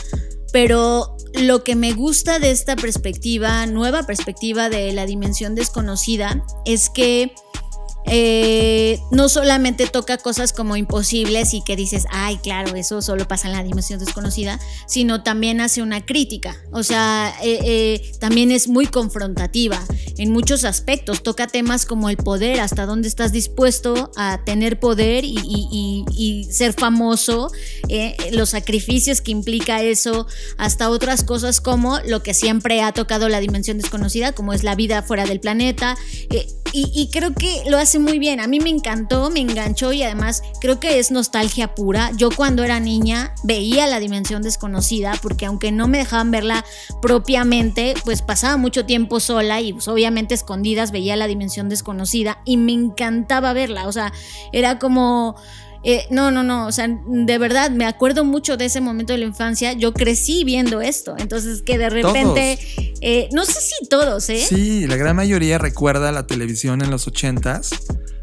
pero 0.51 1.15
lo 1.33 1.63
que 1.63 1.75
me 1.75 1.93
gusta 1.93 2.39
de 2.39 2.51
esta 2.51 2.75
perspectiva, 2.75 3.65
nueva 3.65 4.03
perspectiva 4.03 4.69
de 4.69 4.91
la 4.93 5.05
dimensión 5.05 5.55
desconocida, 5.55 6.43
es 6.65 6.89
que 6.89 7.33
eh, 8.11 8.99
no 9.11 9.29
solamente 9.29 9.87
toca 9.87 10.17
cosas 10.17 10.51
como 10.51 10.75
imposibles 10.75 11.53
y 11.53 11.61
que 11.61 11.75
dices, 11.75 12.05
ay, 12.09 12.37
claro, 12.37 12.75
eso 12.75 13.01
solo 13.03 13.27
pasa 13.27 13.47
en 13.47 13.53
la 13.53 13.63
dimensión 13.63 13.99
desconocida, 13.99 14.59
sino 14.87 15.21
también 15.21 15.61
hace 15.61 15.83
una 15.83 16.05
crítica. 16.05 16.57
O 16.71 16.81
sea, 16.81 17.33
eh, 17.43 17.59
eh, 17.63 18.11
también 18.19 18.51
es 18.51 18.67
muy 18.67 18.87
confrontativa 18.87 19.79
en 20.17 20.31
muchos 20.31 20.63
aspectos. 20.63 21.21
Toca 21.21 21.45
temas 21.47 21.85
como 21.85 22.09
el 22.09 22.17
poder, 22.17 22.59
hasta 22.59 22.85
dónde 22.87 23.07
estás 23.07 23.31
dispuesto 23.31 24.11
a 24.15 24.43
tener 24.43 24.79
poder 24.79 25.23
y, 25.23 25.35
y- 25.45 26.45
ser 26.51 26.73
famoso, 26.73 27.51
los 28.31 28.49
sacrificios 28.49 29.21
que 29.21 29.31
implica 29.31 29.81
eso, 29.81 30.25
hasta 30.57 30.89
otras 30.89 31.23
cosas 31.23 31.61
como 31.61 31.99
lo 32.07 32.23
que 32.23 32.33
siempre 32.33 32.81
ha 32.81 32.91
tocado 32.91 33.29
la 33.29 33.39
dimensión 33.39 33.77
desconocida, 33.77 34.31
como 34.31 34.53
es 34.53 34.63
la 34.63 34.75
vida 34.75 35.03
fuera 35.03 35.25
del 35.25 35.39
planeta. 35.39 35.95
y 36.73 37.09
creo 37.11 37.33
que 37.33 37.63
lo 37.67 37.77
hace 37.77 37.98
muy 37.99 38.19
bien. 38.19 38.39
A 38.39 38.47
mí 38.47 38.59
me 38.59 38.69
encantó, 38.69 39.29
me 39.29 39.39
enganchó 39.39 39.91
y 39.93 40.03
además 40.03 40.43
creo 40.59 40.79
que 40.79 40.99
es 40.99 41.11
nostalgia 41.11 41.75
pura. 41.75 42.11
Yo 42.15 42.29
cuando 42.29 42.63
era 42.63 42.79
niña 42.79 43.33
veía 43.43 43.87
la 43.87 43.99
dimensión 43.99 44.41
desconocida 44.41 45.13
porque 45.21 45.45
aunque 45.45 45.71
no 45.71 45.87
me 45.87 45.99
dejaban 45.99 46.31
verla 46.31 46.65
propiamente, 47.01 47.93
pues 48.05 48.21
pasaba 48.21 48.57
mucho 48.57 48.85
tiempo 48.85 49.19
sola 49.19 49.61
y 49.61 49.73
pues, 49.73 49.87
obviamente 49.87 50.33
escondidas 50.33 50.91
veía 50.91 51.15
la 51.15 51.27
dimensión 51.27 51.69
desconocida 51.69 52.41
y 52.45 52.57
me 52.57 52.73
encantaba 52.73 53.53
verla. 53.53 53.87
O 53.87 53.91
sea, 53.91 54.11
era 54.51 54.79
como... 54.79 55.35
eh, 55.83 56.05
no, 56.09 56.29
no, 56.29 56.43
no, 56.43 56.67
o 56.67 56.71
sea, 56.71 56.87
de 57.07 57.37
verdad 57.37 57.71
me 57.71 57.85
acuerdo 57.85 58.25
mucho 58.25 58.57
de 58.57 58.65
ese 58.65 58.81
momento 58.81 59.13
de 59.13 59.19
la 59.19 59.25
infancia. 59.25 59.73
Yo 59.73 59.93
crecí 59.93 60.43
viendo 60.43 60.81
esto, 60.81 61.15
entonces 61.17 61.61
que 61.61 61.77
de 61.77 61.89
repente, 61.89 62.59
eh, 63.01 63.29
no 63.31 63.45
sé 63.45 63.61
si 63.61 63.87
todos, 63.87 64.29
¿eh? 64.29 64.45
Sí, 64.45 64.87
la 64.87 64.97
gran 64.97 65.15
mayoría 65.15 65.57
recuerda 65.57 66.11
la 66.11 66.27
televisión 66.27 66.81
en 66.81 66.91
los 66.91 67.07
ochentas. 67.07 67.69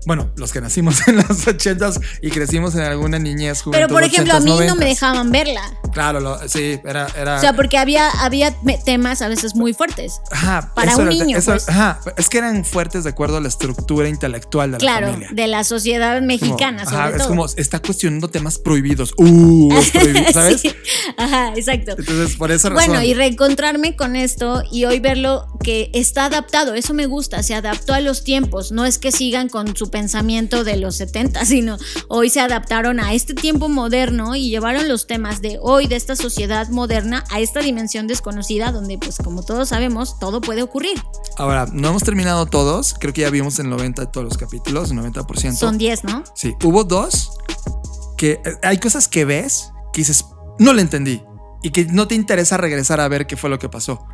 Bueno, 0.07 0.31
los 0.37 0.53
que 0.53 0.61
nacimos 0.61 0.97
en 1.09 1.17
los 1.17 1.47
ochentas 1.47 2.01
y 2.23 2.31
crecimos 2.31 2.75
en 2.77 2.83
alguna 2.83 3.19
niñez 3.19 3.61
juventud, 3.63 3.73
Pero 3.87 3.93
por 3.93 4.05
ejemplo, 4.05 4.35
a 4.35 4.41
mí 4.41 4.51
80s, 4.51 4.67
no 4.67 4.77
me 4.77 4.87
90s. 4.87 4.89
dejaban 4.89 5.31
verla. 5.33 5.63
Claro, 5.93 6.21
lo- 6.21 6.49
sí, 6.49 6.79
era, 6.85 7.09
era 7.17 7.37
O 7.37 7.41
sea, 7.41 7.53
porque 7.55 7.77
había, 7.77 8.09
había 8.11 8.55
temas 8.85 9.21
a 9.23 9.29
veces 9.29 9.55
muy 9.55 9.73
fuertes. 9.75 10.21
Ajá, 10.31 10.73
para 10.75 10.93
eso 10.93 11.03
un 11.03 11.09
era- 11.09 11.17
niño, 11.25 11.39
eso- 11.39 11.51
pues. 11.53 11.69
ajá, 11.69 12.01
es 12.17 12.29
que 12.29 12.39
eran 12.39 12.65
fuertes 12.65 13.05
de 13.05 13.11
acuerdo 13.11 13.37
a 13.39 13.41
la 13.41 13.49
estructura 13.49 14.09
intelectual 14.09 14.71
de 14.71 14.75
la 14.75 14.79
Claro, 14.79 15.07
familia. 15.09 15.29
de 15.33 15.47
la 15.49 15.65
sociedad 15.65 16.15
Como, 16.17 16.27
mexicana, 16.29 16.83
ajá, 16.87 17.11
es 17.11 17.23
como 17.25 17.47
está 17.47 17.81
cuestionando 17.81 18.29
temas 18.29 18.59
prohibidos. 18.59 19.13
Uh, 19.17 19.75
prohibido, 19.93 20.25
¿sabes? 20.33 20.61
Sí, 20.61 20.73
Ajá, 21.17 21.53
exacto. 21.57 21.93
Entonces, 21.99 22.37
por 22.37 22.51
razón. 22.51 22.75
Bueno, 22.75 23.03
y 23.03 23.15
reencontrarme 23.15 23.97
con 23.97 24.15
esto 24.17 24.63
y 24.71 24.85
hoy 24.85 25.01
verlo 25.01 25.47
que 25.65 25.91
está 25.95 26.27
adaptado, 26.27 26.75
eso 26.75 26.95
me 26.95 27.07
gusta, 27.07 27.43
se 27.43 27.55
adaptó 27.55 27.95
a 27.95 28.01
los 28.01 28.23
tiempos, 28.23 28.71
no 28.71 28.85
es 28.85 28.99
que 28.99 29.11
sigan 29.13 29.49
con 29.49 29.77
su 29.77 29.91
pensamiento 29.97 30.63
de 30.63 30.77
los 30.77 30.97
70, 30.97 31.43
sino 31.47 31.79
hoy 32.09 32.29
se 32.29 32.41
adaptaron 32.41 33.01
a 33.01 33.15
este 33.15 33.33
tiempo 33.33 33.71
moderno 33.71 34.37
y 34.37 34.51
llevaron 34.51 34.89
los 34.89 35.07
temas 35.07 35.41
de 35.41 35.59
hoy, 35.63 35.87
de 35.87 35.97
esta 35.97 36.17
sociedad 36.17 36.69
moderna, 36.69 37.25
a 37.31 37.41
esta 37.41 37.61
dimensión 37.61 38.07
desconocida 38.07 38.73
donde, 38.73 38.99
pues 38.99 39.17
como 39.17 39.43
todos 39.43 39.71
sabemos, 39.71 40.19
todo 40.19 40.43
puede 40.43 40.63
ocurrir. 40.63 41.03
Ahora, 41.39 41.67
no 41.73 41.89
hemos 41.89 42.03
terminado 42.03 42.45
todos. 42.45 42.93
Creo 42.93 43.15
que 43.15 43.23
ya 43.23 43.31
vimos 43.31 43.59
el 43.59 43.71
90 43.71 44.03
de 44.03 44.09
todos 44.09 44.27
los 44.27 44.37
capítulos, 44.37 44.91
el 44.91 44.99
90%. 44.99 45.55
Son 45.55 45.79
10, 45.79 46.05
¿no? 46.05 46.25
Sí, 46.35 46.53
hubo 46.63 46.85
dos 46.85 47.31
que 48.19 48.33
eh, 48.33 48.41
hay 48.63 48.77
cosas 48.77 49.09
que 49.09 49.25
ves 49.25 49.73
que 49.95 50.03
dices, 50.03 50.27
no 50.59 50.75
le 50.75 50.83
entendí. 50.83 51.23
Y 51.63 51.71
que 51.71 51.87
no 51.87 52.07
te 52.07 52.15
interesa 52.15 52.59
regresar 52.59 53.01
a 53.01 53.09
ver 53.09 53.27
qué 53.27 53.39
fue 53.39 53.49
lo 53.49 53.59
que 53.59 53.71
pasó. 53.71 54.07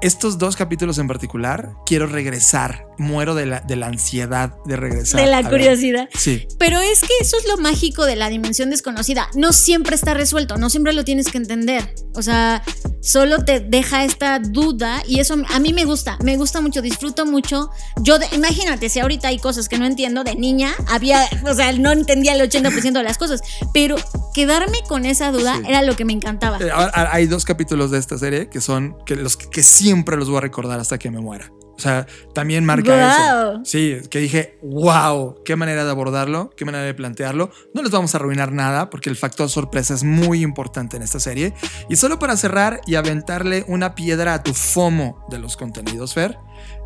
Estos 0.00 0.38
dos 0.38 0.54
capítulos 0.54 0.98
en 0.98 1.08
particular, 1.08 1.72
quiero 1.86 2.06
regresar. 2.06 2.86
Muero 3.00 3.36
de 3.36 3.46
la, 3.46 3.60
de 3.60 3.76
la 3.76 3.86
ansiedad 3.86 4.54
de 4.64 4.74
regresar. 4.76 5.20
De 5.20 5.26
la 5.28 5.38
a 5.38 5.42
ver. 5.42 5.50
curiosidad. 5.52 6.08
Sí. 6.16 6.48
Pero 6.58 6.80
es 6.80 7.00
que 7.00 7.08
eso 7.20 7.36
es 7.36 7.46
lo 7.46 7.56
mágico 7.56 8.04
de 8.06 8.16
la 8.16 8.28
dimensión 8.28 8.70
desconocida. 8.70 9.28
No 9.36 9.52
siempre 9.52 9.94
está 9.94 10.14
resuelto, 10.14 10.56
no 10.56 10.68
siempre 10.68 10.92
lo 10.92 11.04
tienes 11.04 11.28
que 11.28 11.38
entender. 11.38 11.94
O 12.16 12.22
sea, 12.22 12.62
solo 13.00 13.44
te 13.44 13.60
deja 13.60 14.04
esta 14.04 14.40
duda 14.40 15.00
y 15.06 15.20
eso 15.20 15.36
a 15.48 15.60
mí 15.60 15.72
me 15.72 15.84
gusta, 15.84 16.18
me 16.24 16.36
gusta 16.36 16.60
mucho, 16.60 16.82
disfruto 16.82 17.24
mucho. 17.24 17.70
Yo, 18.02 18.18
de- 18.18 18.26
imagínate, 18.32 18.88
si 18.88 18.98
ahorita 18.98 19.28
hay 19.28 19.38
cosas 19.38 19.68
que 19.68 19.78
no 19.78 19.86
entiendo 19.86 20.24
de 20.24 20.34
niña, 20.34 20.72
había, 20.88 21.24
o 21.48 21.54
sea, 21.54 21.70
no 21.74 21.92
entendía 21.92 22.32
el 22.34 22.40
80% 22.50 22.92
de 22.94 23.02
las 23.04 23.16
cosas, 23.16 23.42
pero 23.72 23.94
quedarme 24.34 24.78
con 24.88 25.06
esa 25.06 25.30
duda 25.30 25.54
Sí. 25.58 25.62
era 25.68 25.82
lo 25.82 25.94
que 25.94 26.04
me 26.04 26.12
encantaba. 26.14 26.58
Eh, 26.58 26.68
ahora, 26.72 27.10
hay 27.12 27.26
dos 27.28 27.44
capítulos 27.44 27.92
de 27.92 27.98
esta 27.98 28.18
serie 28.18 28.48
que 28.48 28.60
son 28.60 28.96
que 29.06 29.14
los 29.14 29.36
que, 29.36 29.48
que 29.48 29.62
siempre 29.88 30.16
los 30.16 30.28
voy 30.28 30.38
a 30.38 30.40
recordar 30.42 30.78
hasta 30.80 30.98
que 30.98 31.10
me 31.10 31.20
muera. 31.20 31.50
O 31.76 31.80
sea, 31.80 32.06
también 32.34 32.64
marca 32.64 32.92
Guau. 32.96 33.52
eso. 33.52 33.64
Sí, 33.64 33.98
que 34.10 34.18
dije, 34.18 34.58
wow, 34.62 35.36
qué 35.44 35.54
manera 35.54 35.84
de 35.84 35.90
abordarlo, 35.92 36.50
qué 36.56 36.64
manera 36.64 36.82
de 36.82 36.92
plantearlo. 36.92 37.50
No 37.72 37.82
les 37.82 37.92
vamos 37.92 38.12
a 38.14 38.18
arruinar 38.18 38.50
nada 38.50 38.90
porque 38.90 39.08
el 39.10 39.14
factor 39.14 39.48
sorpresa 39.48 39.94
es 39.94 40.02
muy 40.02 40.42
importante 40.42 40.96
en 40.96 41.04
esta 41.04 41.20
serie. 41.20 41.54
Y 41.88 41.94
solo 41.94 42.18
para 42.18 42.36
cerrar 42.36 42.80
y 42.86 42.96
aventarle 42.96 43.64
una 43.68 43.94
piedra 43.94 44.34
a 44.34 44.42
tu 44.42 44.54
FOMO 44.54 45.24
de 45.30 45.38
los 45.38 45.56
contenidos, 45.56 46.14
Fer, 46.14 46.36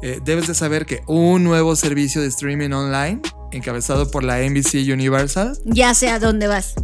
eh, 0.03 0.21
debes 0.23 0.47
de 0.47 0.55
saber 0.55 0.85
que 0.85 1.01
un 1.07 1.43
nuevo 1.43 1.75
servicio 1.75 2.21
de 2.21 2.29
streaming 2.29 2.73
online, 2.73 3.23
encabezado 3.51 4.11
por 4.11 4.25
la 4.25 4.41
NBC 4.43 4.93
Universal, 4.93 5.57
Ya 5.65 5.95
sé 5.95 6.11
a 6.11 6.19
dónde 6.19 6.49
vas. 6.49 6.75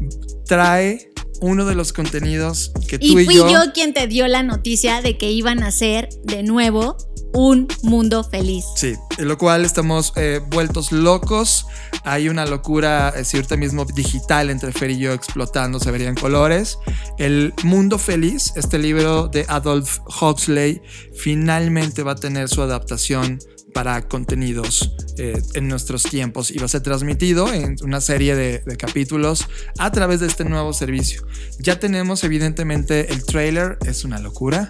trae 0.46 1.10
uno 1.40 1.64
de 1.64 1.74
los 1.74 1.92
contenidos 1.92 2.72
que 2.88 2.98
tú 2.98 3.06
Y 3.06 3.20
y, 3.20 3.24
fui 3.24 3.34
yo, 3.34 3.50
yo 3.50 3.72
quien 3.72 3.94
te 3.94 4.06
dio 4.06 4.26
la 4.28 4.42
noticia 4.42 5.02
de 5.02 5.16
que 5.18 5.30
iban 5.30 5.62
a 5.62 5.68
hacer 5.68 6.08
de 6.24 6.42
nuevo 6.42 6.96
un 7.34 7.68
mundo 7.82 8.24
feliz. 8.24 8.64
Sí, 8.74 8.94
en 9.18 9.28
lo 9.28 9.36
cual 9.38 9.64
estamos 9.64 10.12
eh, 10.16 10.40
vueltos 10.48 10.92
locos. 10.92 11.66
Hay 12.04 12.28
una 12.28 12.46
locura, 12.46 13.12
eh, 13.16 13.24
si 13.24 13.36
ahorita 13.36 13.56
mismo 13.56 13.84
digital 13.84 14.50
entre 14.50 14.72
Fer 14.72 14.90
y 14.90 14.98
yo 14.98 15.12
explotando, 15.12 15.78
se 15.78 15.90
verían 15.90 16.14
colores. 16.14 16.78
El 17.18 17.52
Mundo 17.64 17.98
Feliz, 17.98 18.52
este 18.56 18.78
libro 18.78 19.28
de 19.28 19.44
Adolf 19.48 19.98
Huxley, 20.20 20.80
finalmente 21.14 22.02
va 22.02 22.12
a 22.12 22.16
tener 22.16 22.48
su 22.48 22.62
adaptación 22.62 23.38
para 23.78 24.08
contenidos 24.08 24.90
eh, 25.18 25.40
en 25.54 25.68
nuestros 25.68 26.02
tiempos 26.02 26.50
y 26.50 26.58
va 26.58 26.64
a 26.64 26.68
ser 26.68 26.80
transmitido 26.80 27.52
en 27.54 27.76
una 27.84 28.00
serie 28.00 28.34
de, 28.34 28.58
de 28.66 28.76
capítulos 28.76 29.46
a 29.78 29.92
través 29.92 30.18
de 30.18 30.26
este 30.26 30.44
nuevo 30.44 30.72
servicio. 30.72 31.24
Ya 31.60 31.78
tenemos 31.78 32.24
evidentemente 32.24 33.12
el 33.12 33.24
trailer, 33.24 33.78
es 33.86 34.02
una 34.02 34.18
locura. 34.18 34.68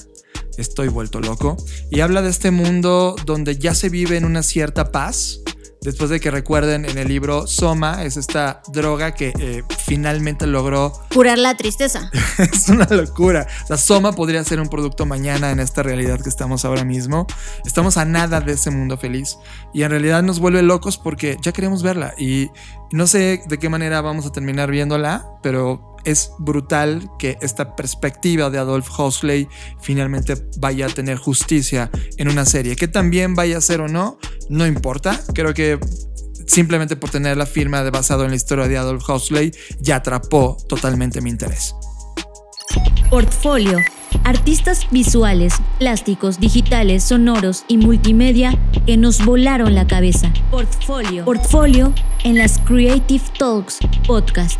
Estoy 0.59 0.89
vuelto 0.89 1.21
loco. 1.21 1.57
Y 1.91 2.01
habla 2.01 2.21
de 2.21 2.29
este 2.29 2.51
mundo 2.51 3.17
donde 3.25 3.57
ya 3.57 3.75
se 3.75 3.89
vive 3.89 4.19
en 4.19 4.27
una 4.27 4.43
cierta 4.43 4.93
paz. 4.93 5.41
Después 5.89 6.11
de 6.11 6.21
que 6.21 6.31
recuerden 6.31 6.85
en 6.85 6.99
el 6.99 7.09
libro 7.09 7.47
Soma, 7.47 8.05
es 8.05 8.19
esta 8.19 8.61
droga 8.69 9.15
que 9.15 9.33
eh, 9.39 9.63
finalmente 9.87 10.47
logró. 10.47 10.93
Curar 11.15 11.39
la 11.39 11.57
tristeza. 11.57 12.11
es 12.39 12.69
una 12.69 12.85
locura. 12.91 13.47
O 13.65 13.67
sea, 13.69 13.79
Soma 13.79 14.13
podría 14.13 14.45
ser 14.45 14.61
un 14.61 14.69
producto 14.69 15.07
mañana 15.07 15.51
en 15.51 15.61
esta 15.61 15.83
realidad 15.83 16.21
que 16.21 16.29
estamos 16.29 16.67
ahora 16.67 16.85
mismo. 16.85 17.27
Estamos 17.65 17.97
a 17.97 18.05
nada 18.05 18.43
de 18.43 18.53
ese 18.53 18.71
mundo 18.71 18.99
feliz. 18.99 19.39
Y 19.73 19.83
en 19.83 19.91
realidad 19.91 20.23
nos 20.23 20.41
vuelve 20.41 20.61
locos 20.61 20.99
porque 20.99 21.39
ya 21.41 21.53
queremos 21.53 21.83
verla. 21.83 22.13
Y 22.19 22.51
no 22.93 23.07
sé 23.07 23.43
de 23.49 23.59
qué 23.59 23.71
manera 23.71 24.03
vamos 24.03 24.27
a 24.27 24.31
terminar 24.31 24.71
viéndola, 24.71 25.27
pero 25.43 25.88
es 26.05 26.31
brutal 26.39 27.11
que 27.19 27.39
esta 27.41 27.77
perspectiva 27.77 28.51
de 28.51 28.59
Adolf 28.59 28.89
Huxley 28.99 29.49
finalmente 29.81 30.35
vaya 30.59 30.87
a 30.87 30.89
tener 30.89 31.19
justicia 31.19 31.91
en 32.17 32.29
una 32.29 32.45
serie. 32.45 32.77
Que 32.77 32.89
también 32.89 33.35
vaya 33.35 33.59
a 33.59 33.61
ser 33.61 33.81
o 33.81 33.89
no, 33.89 34.19
no 34.49 34.67
importa. 34.67 35.21
Creo 35.35 35.55
que 35.55 35.79
simplemente 36.47 36.97
por 36.97 37.11
tener 37.11 37.37
la 37.37 37.47
firma 37.47 37.83
de 37.83 37.91
basado 37.91 38.25
en 38.25 38.31
la 38.31 38.37
historia 38.37 38.69
de 38.69 38.79
Adolf 38.79 39.09
Huxley 39.09 39.53
ya 39.81 39.97
atrapó 39.97 40.57
totalmente 40.69 41.21
mi 41.21 41.31
interés. 41.31 41.75
Portfolio. 43.11 43.79
Artistas 44.25 44.87
visuales, 44.91 45.55
plásticos, 45.79 46.41
digitales, 46.41 47.05
sonoros 47.05 47.65
y 47.69 47.77
multimedia 47.77 48.59
que 48.87 48.97
nos 48.97 49.25
volaron 49.25 49.75
la 49.75 49.87
cabeza. 49.87 50.33
Portfolio. 50.51 51.25
Portfolio 51.25 51.93
en 52.25 52.39
las 52.39 52.59
Creative 52.59 53.25
Talks 53.39 53.79
Podcast. 54.07 54.59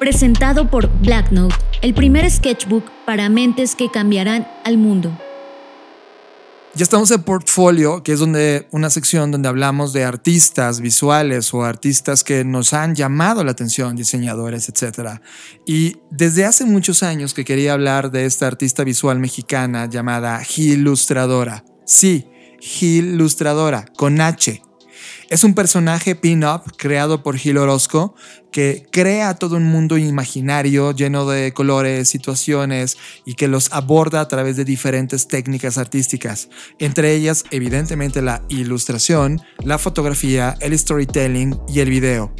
Presentado 0.00 0.70
por 0.70 0.88
Blacknote, 1.02 1.54
el 1.82 1.92
primer 1.92 2.30
sketchbook 2.30 2.90
para 3.04 3.28
mentes 3.28 3.74
que 3.74 3.90
cambiarán 3.90 4.48
al 4.64 4.78
mundo. 4.78 5.14
Ya 6.74 6.84
estamos 6.84 7.10
en 7.10 7.22
Portfolio, 7.22 8.02
que 8.02 8.12
es 8.12 8.18
donde 8.18 8.66
una 8.70 8.88
sección 8.88 9.30
donde 9.30 9.50
hablamos 9.50 9.92
de 9.92 10.04
artistas 10.04 10.80
visuales 10.80 11.52
o 11.52 11.64
artistas 11.64 12.24
que 12.24 12.46
nos 12.46 12.72
han 12.72 12.94
llamado 12.94 13.44
la 13.44 13.50
atención, 13.50 13.94
diseñadores, 13.94 14.70
etc. 14.70 15.20
Y 15.66 15.98
desde 16.10 16.46
hace 16.46 16.64
muchos 16.64 17.02
años 17.02 17.34
que 17.34 17.44
quería 17.44 17.74
hablar 17.74 18.10
de 18.10 18.24
esta 18.24 18.46
artista 18.46 18.84
visual 18.84 19.18
mexicana 19.18 19.84
llamada 19.84 20.42
Gilustradora. 20.42 21.62
Sí, 21.84 22.26
Gilustradora, 22.58 23.84
con 23.98 24.18
H. 24.22 24.62
Es 25.30 25.44
un 25.44 25.54
personaje 25.54 26.16
pin-up 26.16 26.62
creado 26.76 27.22
por 27.22 27.36
Gil 27.36 27.56
Orozco 27.56 28.16
que 28.50 28.84
crea 28.90 29.34
todo 29.34 29.58
un 29.58 29.62
mundo 29.62 29.96
imaginario 29.96 30.90
lleno 30.90 31.24
de 31.24 31.52
colores, 31.52 32.08
situaciones 32.08 32.98
y 33.24 33.34
que 33.34 33.46
los 33.46 33.72
aborda 33.72 34.22
a 34.22 34.26
través 34.26 34.56
de 34.56 34.64
diferentes 34.64 35.28
técnicas 35.28 35.78
artísticas, 35.78 36.48
entre 36.80 37.14
ellas 37.14 37.44
evidentemente 37.52 38.22
la 38.22 38.42
ilustración, 38.48 39.40
la 39.62 39.78
fotografía, 39.78 40.56
el 40.58 40.76
storytelling 40.76 41.56
y 41.68 41.78
el 41.78 41.90
video. 41.90 42.34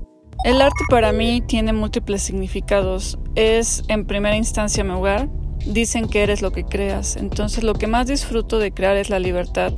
El 0.45 0.63
arte 0.63 0.85
para 0.89 1.13
mí 1.13 1.43
tiene 1.47 1.73
múltiples 1.73 2.23
significados. 2.23 3.19
Es 3.35 3.83
en 3.89 4.07
primera 4.07 4.37
instancia 4.37 4.85
mi 4.85 4.93
hogar, 4.93 5.29
Dicen 5.67 6.09
que 6.09 6.23
eres 6.23 6.41
lo 6.41 6.53
que 6.53 6.65
creas, 6.65 7.17
entonces 7.17 7.65
lo 7.65 7.75
que 7.75 7.87
más 7.87 8.07
disfruto 8.07 8.59
de 8.59 8.73
crear 8.73 8.97
es 8.97 9.11
la 9.11 9.19
libertad. 9.19 9.75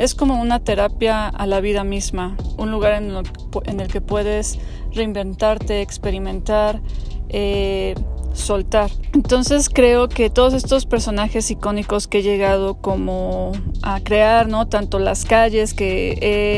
Es 0.00 0.14
como 0.14 0.40
una 0.40 0.60
terapia 0.60 1.28
a 1.28 1.46
la 1.46 1.60
vida 1.60 1.84
misma, 1.84 2.34
un 2.56 2.70
lugar 2.70 2.94
en, 2.94 3.80
el 3.80 3.88
que 3.88 4.00
puedes 4.00 4.58
reinventarte, 4.94 5.82
experimentar, 5.82 6.80
eh, 7.28 7.94
soltar. 8.32 8.90
Entonces 9.12 9.68
creo 9.68 10.08
que 10.08 10.30
todos 10.30 10.54
estos 10.54 10.86
personajes 10.86 11.50
icónicos 11.50 12.08
que 12.08 12.20
he 12.20 12.22
llegado 12.22 12.76
como 12.76 13.52
a 13.82 14.00
crear, 14.00 14.48
¿no? 14.48 14.68
Tanto 14.68 14.98
las 15.00 15.26
calles, 15.26 15.74
que 15.74 16.16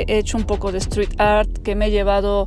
he 0.09 0.18
hecho 0.18 0.38
un 0.38 0.45
poco 0.45 0.70
de 0.70 0.78
street 0.78 1.14
art, 1.18 1.51
que 1.64 1.74
me 1.74 1.86
he 1.86 1.90
llevado 1.90 2.47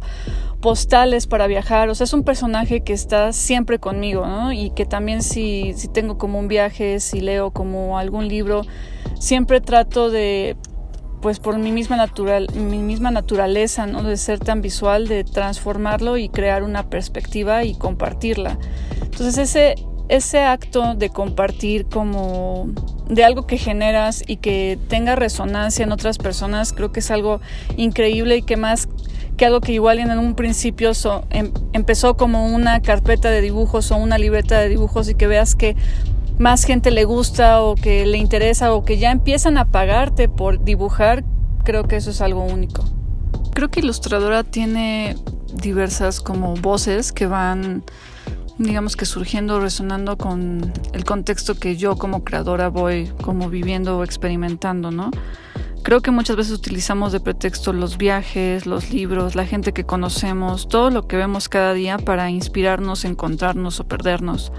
postales 0.62 1.28
para 1.28 1.46
viajar, 1.46 1.90
o 1.90 1.96
sea, 1.96 2.06
es 2.06 2.14
un 2.14 2.24
personaje 2.24 2.84
que 2.84 2.94
está 2.94 3.34
siempre 3.34 3.80
conmigo, 3.80 4.26
¿no? 4.26 4.54
Y 4.54 4.70
que 4.70 4.86
también 4.86 5.22
si, 5.22 5.74
si 5.76 5.90
tengo 5.90 6.18
como 6.18 6.40
un 6.40 6.48
viaje, 6.48 7.02
si 7.02 7.20
leo 7.20 7.52
como 7.52 8.00
algún 8.00 8.30
libro, 8.30 8.62
siempre 9.20 9.62
trato 9.62 10.10
de, 10.10 10.56
pues 11.26 11.40
por 11.40 11.58
mi 11.58 11.72
misma, 11.72 11.96
natural, 11.96 12.48
mi 12.54 12.84
misma 12.84 13.10
naturaleza, 13.10 13.88
¿no? 13.88 14.04
De 14.04 14.16
ser 14.16 14.38
tan 14.38 14.62
visual, 14.62 15.08
de 15.08 15.24
transformarlo 15.24 16.18
y 16.18 16.30
crear 16.30 16.62
una 16.62 16.88
perspectiva 16.92 17.64
y 17.64 17.74
compartirla. 17.74 18.60
Entonces 19.02 19.40
ese, 19.40 19.74
ese 20.08 20.42
acto 20.42 20.94
de 20.94 21.10
compartir 21.10 21.88
como 21.88 22.68
de 23.10 23.24
algo 23.24 23.48
que 23.48 23.58
generas 23.58 24.24
y 24.28 24.38
que 24.38 24.78
tenga 24.88 25.16
resonancia 25.16 25.82
en 25.82 25.92
otras 25.92 26.20
personas, 26.20 26.74
creo 26.74 26.92
que 26.92 27.00
es 27.00 27.10
algo 27.10 27.42
increíble 27.76 28.38
y 28.38 28.42
que 28.44 28.56
más 28.56 28.88
que 29.36 29.48
algo 29.48 29.62
que 29.62 29.72
igual 29.72 29.98
en 29.98 30.12
un 30.12 30.36
principio 30.36 30.92
em, 31.32 31.52
empezó 31.74 32.18
como 32.18 32.54
una 32.54 32.82
carpeta 32.84 33.32
de 33.32 33.42
dibujos 33.42 33.92
o 33.92 33.98
una 33.98 34.20
libreta 34.20 34.60
de 34.60 34.70
dibujos 34.70 35.10
y 35.10 35.16
que 35.16 35.26
veas 35.26 35.56
que 35.56 35.76
más 36.38 36.66
gente 36.66 36.92
le 36.92 37.06
gusta 37.06 37.62
o 37.62 37.76
que 37.76 38.06
le 38.06 38.18
interesa 38.18 38.74
o 38.74 38.84
que 38.84 38.98
ya 38.98 39.12
empiezan 39.12 39.58
a 39.58 39.66
pagarte 39.66 40.28
por 40.28 40.64
dibujar, 40.64 41.24
creo 41.64 41.88
que 41.88 41.96
eso 41.96 42.12
es 42.12 42.22
algo 42.22 42.44
único. 42.44 42.84
Creo 43.54 43.70
que 43.70 43.80
Ilustradora 43.80 44.44
tiene 44.44 45.16
diversas 45.54 46.20
como 46.20 46.56
voces 46.56 47.12
que 47.12 47.28
van 47.28 47.84
digamos 48.58 48.96
que 48.96 49.06
surgiendo, 49.06 49.60
resonando 49.60 50.18
con 50.18 50.72
el 50.94 51.04
contexto 51.04 51.56
que 51.56 51.76
yo 51.76 51.98
como 51.98 52.24
creadora 52.24 52.70
voy 52.70 53.12
como 53.22 53.50
viviendo 53.50 53.98
o 53.98 54.04
experimentando, 54.04 54.92
¿no? 54.92 55.12
Creo 55.84 56.02
que 56.02 56.10
muchas 56.10 56.36
veces 56.36 56.54
utilizamos 56.54 57.12
de 57.12 57.20
pretexto 57.20 57.72
los 57.72 57.98
viajes, 57.98 58.66
los 58.66 58.92
libros, 58.92 59.36
la 59.36 59.46
gente 59.46 59.72
que 59.72 59.84
conocemos, 59.84 60.68
todo 60.68 60.90
lo 60.90 61.08
que 61.08 61.16
vemos 61.16 61.48
cada 61.48 61.74
día 61.74 61.98
para 62.00 62.30
inspirarnos, 62.32 63.06
encontrarnos 63.06 63.80
o 63.80 63.84
perdernos. 63.84 64.52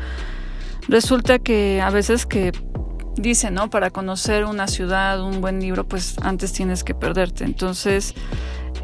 Resulta 0.89 1.39
que 1.39 1.81
a 1.81 1.91
veces 1.91 2.27
que 2.27 2.53
dicen, 3.17 3.55
¿no? 3.55 3.71
Para 3.71 3.91
conocer 3.91 4.45
una 4.45 4.69
ciudad, 4.69 5.21
un 5.21 5.41
buen 5.41 5.61
libro, 5.61 5.87
pues 5.87 6.17
antes 6.23 6.53
tienes 6.53 6.85
que 6.85 6.95
perderte. 6.95 7.45
Entonces, 7.45 8.15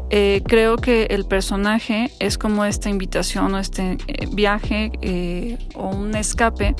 eh, 0.09 0.43
creo 0.45 0.77
que 0.77 1.05
el 1.05 1.25
personaje 1.25 2.11
es 2.19 2.37
como 2.37 2.65
esta 2.65 2.89
invitación 2.89 3.53
o 3.53 3.59
este 3.59 3.97
eh, 4.07 4.27
viaje 4.31 4.91
eh, 5.01 5.57
o 5.75 5.89
un 5.89 6.15
escape, 6.15 6.75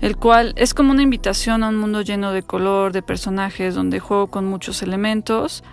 el 0.00 0.16
cual 0.16 0.54
es 0.56 0.74
como 0.74 0.92
una 0.92 1.02
invitación 1.02 1.62
a 1.62 1.68
un 1.68 1.76
mundo 1.76 2.02
lleno 2.02 2.32
de 2.32 2.42
color, 2.42 2.92
de 2.92 3.02
personajes, 3.02 3.74
donde 3.74 4.00
juego 4.00 4.28
con 4.28 4.46
muchos 4.46 4.82
elementos 4.82 5.64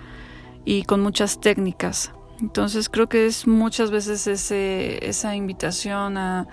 y 0.65 0.83
con 0.83 1.01
muchas 1.01 1.39
técnicas. 1.39 2.11
Entonces 2.41 2.89
creo 2.89 3.07
que 3.07 3.25
es 3.25 3.47
muchas 3.47 3.89
veces 3.89 4.27
ese, 4.27 5.07
esa 5.07 5.35
invitación 5.35 6.17
a, 6.17 6.47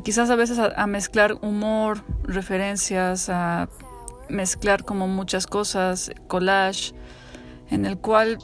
quizás 0.00 0.30
a 0.30 0.36
veces 0.36 0.58
a 0.58 0.86
mezclar 0.86 1.34
humor, 1.42 2.02
referencias, 2.24 3.28
a 3.28 3.68
mezclar 4.28 4.84
como 4.84 5.08
muchas 5.08 5.46
cosas, 5.46 6.10
collage, 6.28 6.94
en 7.70 7.86
el 7.86 7.98
cual 7.98 8.38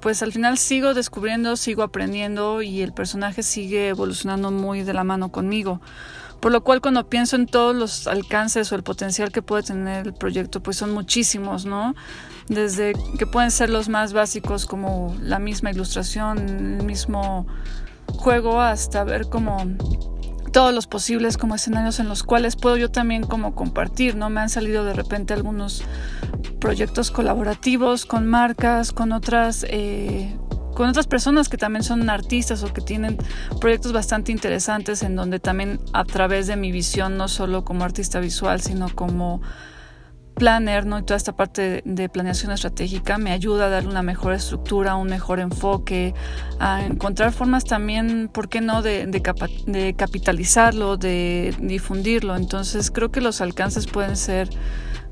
pues 0.00 0.22
al 0.22 0.32
final 0.32 0.58
sigo 0.58 0.94
descubriendo, 0.94 1.56
sigo 1.56 1.82
aprendiendo 1.82 2.62
y 2.62 2.82
el 2.82 2.92
personaje 2.92 3.42
sigue 3.42 3.88
evolucionando 3.88 4.50
muy 4.50 4.82
de 4.82 4.92
la 4.92 5.04
mano 5.04 5.30
conmigo. 5.32 5.80
Por 6.40 6.52
lo 6.52 6.62
cual 6.62 6.80
cuando 6.80 7.08
pienso 7.08 7.34
en 7.34 7.46
todos 7.46 7.74
los 7.74 8.06
alcances 8.06 8.70
o 8.70 8.76
el 8.76 8.82
potencial 8.82 9.32
que 9.32 9.42
puede 9.42 9.62
tener 9.62 10.06
el 10.06 10.14
proyecto, 10.14 10.62
pues 10.62 10.76
son 10.76 10.92
muchísimos, 10.92 11.64
¿no? 11.64 11.94
Desde 12.46 12.92
que 13.18 13.26
pueden 13.26 13.50
ser 13.50 13.70
los 13.70 13.88
más 13.88 14.12
básicos 14.12 14.66
como 14.66 15.16
la 15.20 15.38
misma 15.38 15.70
ilustración, 15.70 16.38
el 16.38 16.84
mismo 16.84 17.46
juego, 18.06 18.60
hasta 18.60 19.02
ver 19.02 19.28
como 19.28 19.64
todos 20.52 20.74
los 20.74 20.86
posibles 20.86 21.36
como 21.36 21.54
escenarios 21.54 22.00
en 22.00 22.08
los 22.08 22.22
cuales 22.22 22.56
puedo 22.56 22.76
yo 22.76 22.90
también 22.90 23.22
como 23.24 23.54
compartir, 23.54 24.16
¿no? 24.16 24.30
Me 24.30 24.40
han 24.40 24.48
salido 24.48 24.84
de 24.84 24.94
repente 24.94 25.34
algunos 25.34 25.82
proyectos 26.60 27.10
colaborativos 27.10 28.06
con 28.06 28.26
marcas, 28.26 28.92
con 28.92 29.12
otras, 29.12 29.64
eh, 29.68 30.36
con 30.74 30.88
otras 30.88 31.06
personas 31.06 31.48
que 31.48 31.56
también 31.56 31.82
son 31.82 32.08
artistas 32.10 32.62
o 32.62 32.72
que 32.72 32.80
tienen 32.80 33.18
proyectos 33.60 33.92
bastante 33.92 34.32
interesantes 34.32 35.02
en 35.02 35.16
donde 35.16 35.38
también 35.38 35.80
a 35.92 36.04
través 36.04 36.46
de 36.46 36.56
mi 36.56 36.72
visión, 36.72 37.16
no 37.16 37.28
solo 37.28 37.64
como 37.64 37.84
artista 37.84 38.20
visual, 38.20 38.60
sino 38.60 38.88
como 38.94 39.40
planner, 40.36 40.86
¿no? 40.86 40.98
Y 40.98 41.02
toda 41.02 41.16
esta 41.16 41.32
parte 41.32 41.82
de 41.84 42.08
planeación 42.08 42.52
estratégica 42.52 43.18
me 43.18 43.32
ayuda 43.32 43.66
a 43.66 43.68
darle 43.70 43.90
una 43.90 44.02
mejor 44.02 44.34
estructura, 44.34 44.94
un 44.94 45.08
mejor 45.08 45.40
enfoque, 45.40 46.14
a 46.60 46.84
encontrar 46.84 47.32
formas 47.32 47.64
también, 47.64 48.28
¿por 48.32 48.48
qué 48.48 48.60
no?, 48.60 48.82
de, 48.82 49.06
de 49.06 49.94
capitalizarlo, 49.94 50.96
de 50.96 51.54
difundirlo. 51.58 52.36
Entonces 52.36 52.90
creo 52.90 53.10
que 53.10 53.20
los 53.20 53.40
alcances 53.40 53.86
pueden 53.86 54.16
ser 54.16 54.50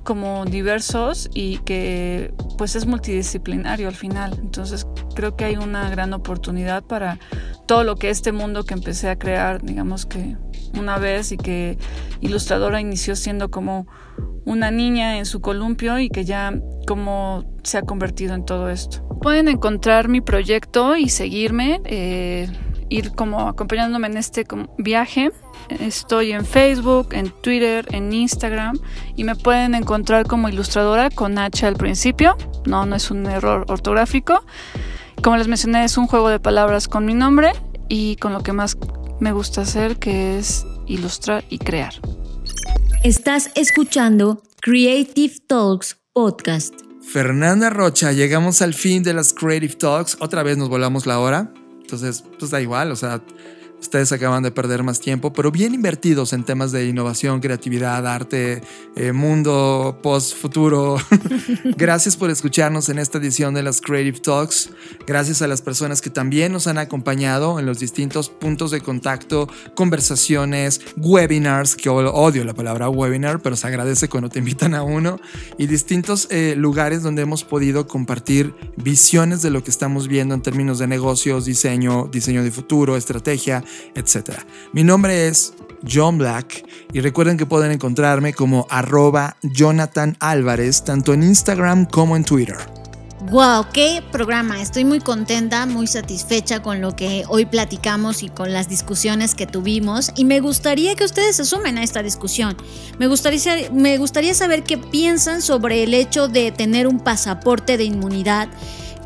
como 0.04 0.44
diversos 0.44 1.28
y 1.34 1.58
que 1.58 2.32
pues 2.56 2.76
es 2.76 2.86
multidisciplinario 2.86 3.88
al 3.88 3.94
final. 3.94 4.38
Entonces 4.40 4.86
creo 5.14 5.36
que 5.36 5.44
hay 5.44 5.56
una 5.56 5.90
gran 5.90 6.12
oportunidad 6.12 6.84
para 6.84 7.18
todo 7.66 7.82
lo 7.82 7.96
que 7.96 8.10
este 8.10 8.32
mundo 8.32 8.64
que 8.64 8.74
empecé 8.74 9.08
a 9.08 9.18
crear, 9.18 9.62
digamos 9.62 10.06
que 10.06 10.36
una 10.78 10.98
vez 10.98 11.32
y 11.32 11.36
que 11.36 11.78
ilustradora 12.20 12.80
inició 12.80 13.16
siendo 13.16 13.50
como 13.50 13.86
una 14.44 14.70
niña 14.70 15.18
en 15.18 15.26
su 15.26 15.40
columpio 15.40 15.98
y 15.98 16.10
que 16.10 16.24
ya 16.24 16.52
como 16.86 17.44
se 17.62 17.78
ha 17.78 17.82
convertido 17.82 18.34
en 18.34 18.44
todo 18.44 18.68
esto. 18.68 19.06
Pueden 19.22 19.48
encontrar 19.48 20.08
mi 20.08 20.20
proyecto 20.20 20.96
y 20.96 21.08
seguirme, 21.08 21.80
eh, 21.84 22.48
ir 22.94 23.12
como 23.12 23.48
acompañándome 23.48 24.06
en 24.06 24.16
este 24.16 24.46
viaje. 24.78 25.32
Estoy 25.68 26.32
en 26.32 26.46
Facebook, 26.46 27.08
en 27.12 27.30
Twitter, 27.30 27.86
en 27.90 28.12
Instagram 28.12 28.78
y 29.16 29.24
me 29.24 29.34
pueden 29.34 29.74
encontrar 29.74 30.26
como 30.26 30.48
ilustradora 30.48 31.10
con 31.10 31.38
H 31.38 31.66
al 31.66 31.76
principio. 31.76 32.36
No, 32.66 32.86
no 32.86 32.94
es 32.94 33.10
un 33.10 33.26
error 33.26 33.64
ortográfico. 33.68 34.44
Como 35.22 35.36
les 35.36 35.48
mencioné, 35.48 35.84
es 35.84 35.98
un 35.98 36.06
juego 36.06 36.28
de 36.28 36.38
palabras 36.38 36.86
con 36.86 37.04
mi 37.04 37.14
nombre 37.14 37.52
y 37.88 38.16
con 38.16 38.32
lo 38.32 38.42
que 38.42 38.52
más 38.52 38.76
me 39.20 39.32
gusta 39.32 39.62
hacer, 39.62 39.96
que 39.96 40.38
es 40.38 40.64
ilustrar 40.86 41.44
y 41.48 41.58
crear. 41.58 41.94
Estás 43.02 43.50
escuchando 43.54 44.42
Creative 44.60 45.34
Talks 45.46 45.96
Podcast. 46.12 46.74
Fernanda 47.02 47.70
Rocha, 47.70 48.12
llegamos 48.12 48.62
al 48.62 48.72
fin 48.72 49.02
de 49.02 49.14
las 49.14 49.32
Creative 49.32 49.74
Talks. 49.74 50.16
Otra 50.20 50.42
vez 50.42 50.56
nos 50.56 50.68
volamos 50.68 51.06
la 51.06 51.18
hora. 51.18 51.52
Entonces, 51.84 52.24
pues 52.38 52.50
da 52.50 52.62
igual, 52.62 52.90
o 52.90 52.96
sea, 52.96 53.20
ustedes 53.84 54.12
acaban 54.12 54.42
de 54.42 54.50
perder 54.50 54.82
más 54.82 54.98
tiempo, 54.98 55.32
pero 55.34 55.52
bien 55.52 55.74
invertidos 55.74 56.32
en 56.32 56.42
temas 56.42 56.72
de 56.72 56.86
innovación, 56.86 57.40
creatividad, 57.40 58.06
arte, 58.06 58.62
eh, 58.96 59.12
mundo 59.12 59.98
post-futuro. 60.02 60.96
Gracias 61.76 62.16
por 62.16 62.30
escucharnos 62.30 62.88
en 62.88 62.98
esta 62.98 63.18
edición 63.18 63.52
de 63.52 63.62
las 63.62 63.82
Creative 63.82 64.18
Talks. 64.20 64.70
Gracias 65.06 65.42
a 65.42 65.48
las 65.48 65.60
personas 65.60 66.00
que 66.00 66.08
también 66.08 66.50
nos 66.50 66.66
han 66.66 66.78
acompañado 66.78 67.58
en 67.58 67.66
los 67.66 67.78
distintos 67.78 68.30
puntos 68.30 68.70
de 68.70 68.80
contacto, 68.80 69.48
conversaciones, 69.74 70.80
webinars, 70.96 71.76
que 71.76 71.90
odio 71.90 72.42
la 72.44 72.54
palabra 72.54 72.88
webinar, 72.88 73.42
pero 73.42 73.54
se 73.54 73.66
agradece 73.66 74.08
cuando 74.08 74.30
te 74.30 74.38
invitan 74.38 74.74
a 74.74 74.82
uno, 74.82 75.20
y 75.58 75.66
distintos 75.66 76.26
eh, 76.30 76.54
lugares 76.56 77.02
donde 77.02 77.20
hemos 77.20 77.44
podido 77.44 77.86
compartir 77.86 78.54
visiones 78.78 79.42
de 79.42 79.50
lo 79.50 79.62
que 79.62 79.70
estamos 79.70 80.08
viendo 80.08 80.34
en 80.34 80.40
términos 80.40 80.78
de 80.78 80.86
negocios, 80.86 81.44
diseño, 81.44 82.08
diseño 82.10 82.42
de 82.42 82.50
futuro, 82.50 82.96
estrategia, 82.96 83.62
etc. 83.94 84.38
Mi 84.72 84.84
nombre 84.84 85.28
es 85.28 85.54
John 85.90 86.18
Black 86.18 86.64
y 86.92 87.00
recuerden 87.00 87.36
que 87.36 87.46
pueden 87.46 87.70
encontrarme 87.70 88.32
como 88.32 88.66
arroba 88.70 89.36
Jonathan 89.42 90.16
Álvarez 90.20 90.84
tanto 90.84 91.12
en 91.12 91.22
Instagram 91.22 91.86
como 91.86 92.16
en 92.16 92.24
Twitter. 92.24 92.56
Wow, 93.30 93.68
qué 93.72 94.02
programa. 94.12 94.60
Estoy 94.60 94.84
muy 94.84 95.00
contenta, 95.00 95.64
muy 95.64 95.86
satisfecha 95.86 96.60
con 96.60 96.82
lo 96.82 96.94
que 96.94 97.24
hoy 97.28 97.46
platicamos 97.46 98.22
y 98.22 98.28
con 98.28 98.52
las 98.52 98.68
discusiones 98.68 99.34
que 99.34 99.46
tuvimos. 99.46 100.12
Y 100.14 100.26
me 100.26 100.40
gustaría 100.40 100.94
que 100.94 101.04
ustedes 101.04 101.36
se 101.36 101.46
sumen 101.46 101.78
a 101.78 101.82
esta 101.82 102.02
discusión. 102.02 102.54
Me 102.98 103.06
gustaría, 103.06 103.70
me 103.72 103.96
gustaría 103.96 104.34
saber 104.34 104.62
qué 104.62 104.76
piensan 104.76 105.40
sobre 105.40 105.84
el 105.84 105.94
hecho 105.94 106.28
de 106.28 106.52
tener 106.52 106.86
un 106.86 107.00
pasaporte 107.00 107.78
de 107.78 107.84
inmunidad 107.84 108.48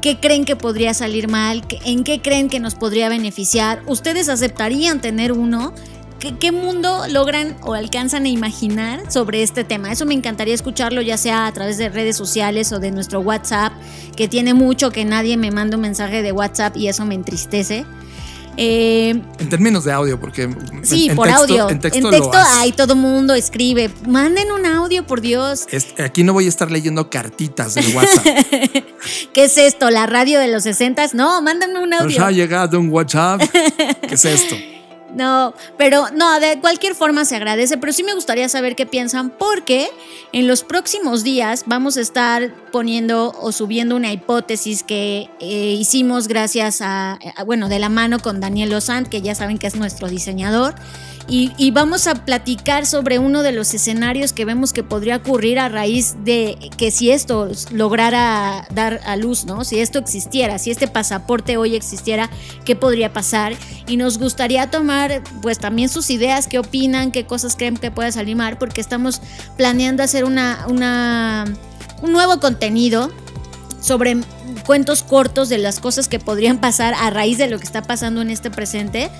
¿Qué 0.00 0.20
creen 0.20 0.44
que 0.44 0.54
podría 0.54 0.94
salir 0.94 1.28
mal? 1.28 1.64
¿En 1.84 2.04
qué 2.04 2.22
creen 2.22 2.48
que 2.48 2.60
nos 2.60 2.76
podría 2.76 3.08
beneficiar? 3.08 3.82
¿Ustedes 3.86 4.28
aceptarían 4.28 5.00
tener 5.00 5.32
uno? 5.32 5.74
¿Qué, 6.18 6.52
mundo 6.52 7.06
logran 7.08 7.56
o 7.62 7.74
alcanzan 7.74 8.24
a 8.24 8.28
imaginar 8.28 9.10
sobre 9.10 9.42
este 9.42 9.64
tema? 9.64 9.90
Eso 9.90 10.04
me 10.04 10.14
encantaría 10.14 10.54
escucharlo, 10.54 11.00
ya 11.00 11.16
sea 11.16 11.46
a 11.46 11.52
través 11.52 11.78
de 11.78 11.88
redes 11.88 12.16
sociales 12.16 12.72
o 12.72 12.80
de 12.80 12.90
nuestro 12.90 13.20
WhatsApp, 13.20 13.72
que 14.16 14.28
tiene 14.28 14.54
mucho 14.54 14.90
que 14.90 15.04
nadie 15.04 15.36
me 15.36 15.50
manda 15.50 15.76
un 15.76 15.82
mensaje 15.82 16.22
de 16.22 16.32
WhatsApp 16.32 16.76
y 16.76 16.88
eso 16.88 17.04
me 17.04 17.14
entristece. 17.14 17.84
Eh, 18.60 19.10
en 19.10 19.48
términos 19.48 19.84
de 19.84 19.92
audio, 19.92 20.18
porque. 20.18 20.50
Sí, 20.82 21.10
por 21.14 21.28
audio. 21.28 21.70
En 21.70 21.78
texto, 21.78 22.12
en 22.12 22.30
hay 22.34 22.72
todo 22.72 22.96
mundo 22.96 23.34
escribe. 23.34 23.88
Manden 24.04 24.50
un 24.50 24.66
audio, 24.66 25.06
por 25.06 25.20
Dios. 25.20 25.66
aquí 26.04 26.24
no 26.24 26.32
voy 26.32 26.46
a 26.46 26.48
estar 26.48 26.68
leyendo 26.68 27.08
cartitas 27.08 27.74
del 27.74 27.94
WhatsApp. 27.94 28.26
¿Qué 29.32 29.44
es 29.44 29.56
esto? 29.58 29.90
¿La 29.90 30.06
radio 30.06 30.40
de 30.40 30.48
los 30.48 30.64
60? 30.64 31.10
No, 31.14 31.40
mándenme 31.40 31.78
un 31.78 31.94
audio. 31.94 32.18
Nos 32.18 32.26
ha 32.26 32.32
llegado 32.32 32.80
un 32.80 32.88
WhatsApp. 32.90 33.42
¿Qué 34.08 34.14
es 34.14 34.24
esto? 34.24 34.56
No, 35.14 35.54
pero 35.78 36.06
no, 36.14 36.38
de 36.38 36.60
cualquier 36.60 36.94
forma 36.94 37.24
se 37.24 37.36
agradece, 37.36 37.78
pero 37.78 37.92
sí 37.92 38.02
me 38.02 38.14
gustaría 38.14 38.48
saber 38.48 38.76
qué 38.76 38.84
piensan 38.84 39.30
porque 39.30 39.88
en 40.32 40.46
los 40.46 40.64
próximos 40.64 41.24
días 41.24 41.64
vamos 41.66 41.96
a 41.96 42.02
estar 42.02 42.52
poniendo 42.72 43.32
o 43.40 43.52
subiendo 43.52 43.96
una 43.96 44.12
hipótesis 44.12 44.82
que 44.82 45.30
eh, 45.40 45.76
hicimos 45.78 46.28
gracias 46.28 46.80
a, 46.82 47.18
bueno, 47.46 47.68
de 47.68 47.78
la 47.78 47.88
mano 47.88 48.18
con 48.18 48.40
Daniel 48.40 48.70
Lozant, 48.70 49.08
que 49.08 49.22
ya 49.22 49.34
saben 49.34 49.58
que 49.58 49.66
es 49.66 49.76
nuestro 49.76 50.08
diseñador. 50.08 50.74
Y, 51.30 51.70
vamos 51.72 52.06
a 52.06 52.14
platicar 52.14 52.86
sobre 52.86 53.18
uno 53.18 53.42
de 53.42 53.52
los 53.52 53.74
escenarios 53.74 54.32
que 54.32 54.46
vemos 54.46 54.72
que 54.72 54.82
podría 54.82 55.16
ocurrir 55.16 55.58
a 55.58 55.68
raíz 55.68 56.16
de 56.24 56.70
que 56.78 56.90
si 56.90 57.10
esto 57.10 57.50
lograra 57.70 58.66
dar 58.70 59.00
a 59.04 59.16
luz, 59.16 59.44
¿no? 59.44 59.64
Si 59.64 59.78
esto 59.78 59.98
existiera, 59.98 60.58
si 60.58 60.70
este 60.70 60.88
pasaporte 60.88 61.58
hoy 61.58 61.76
existiera, 61.76 62.30
¿qué 62.64 62.76
podría 62.76 63.12
pasar? 63.12 63.52
Y 63.86 63.98
nos 63.98 64.18
gustaría 64.18 64.70
tomar 64.70 65.22
pues 65.42 65.58
también 65.58 65.90
sus 65.90 66.08
ideas, 66.08 66.46
qué 66.46 66.58
opinan, 66.58 67.12
qué 67.12 67.26
cosas 67.26 67.56
creen 67.56 67.76
que 67.76 67.90
pueda 67.90 68.10
salir 68.10 68.28
porque 68.58 68.80
estamos 68.80 69.20
planeando 69.56 70.02
hacer 70.02 70.24
una, 70.24 70.66
una, 70.68 71.44
un 72.02 72.12
nuevo 72.12 72.40
contenido 72.40 73.10
sobre 73.88 74.18
cuentos 74.66 75.02
cortos 75.02 75.48
de 75.48 75.58
las 75.58 75.80
cosas 75.80 76.08
que 76.08 76.18
podrían 76.20 76.58
pasar 76.60 76.94
a 76.94 77.10
raíz 77.10 77.38
de 77.38 77.48
lo 77.48 77.58
que 77.58 77.64
está 77.64 77.82
pasando 77.82 78.20
en 78.20 78.30
este 78.30 78.50
presente. 78.50 79.10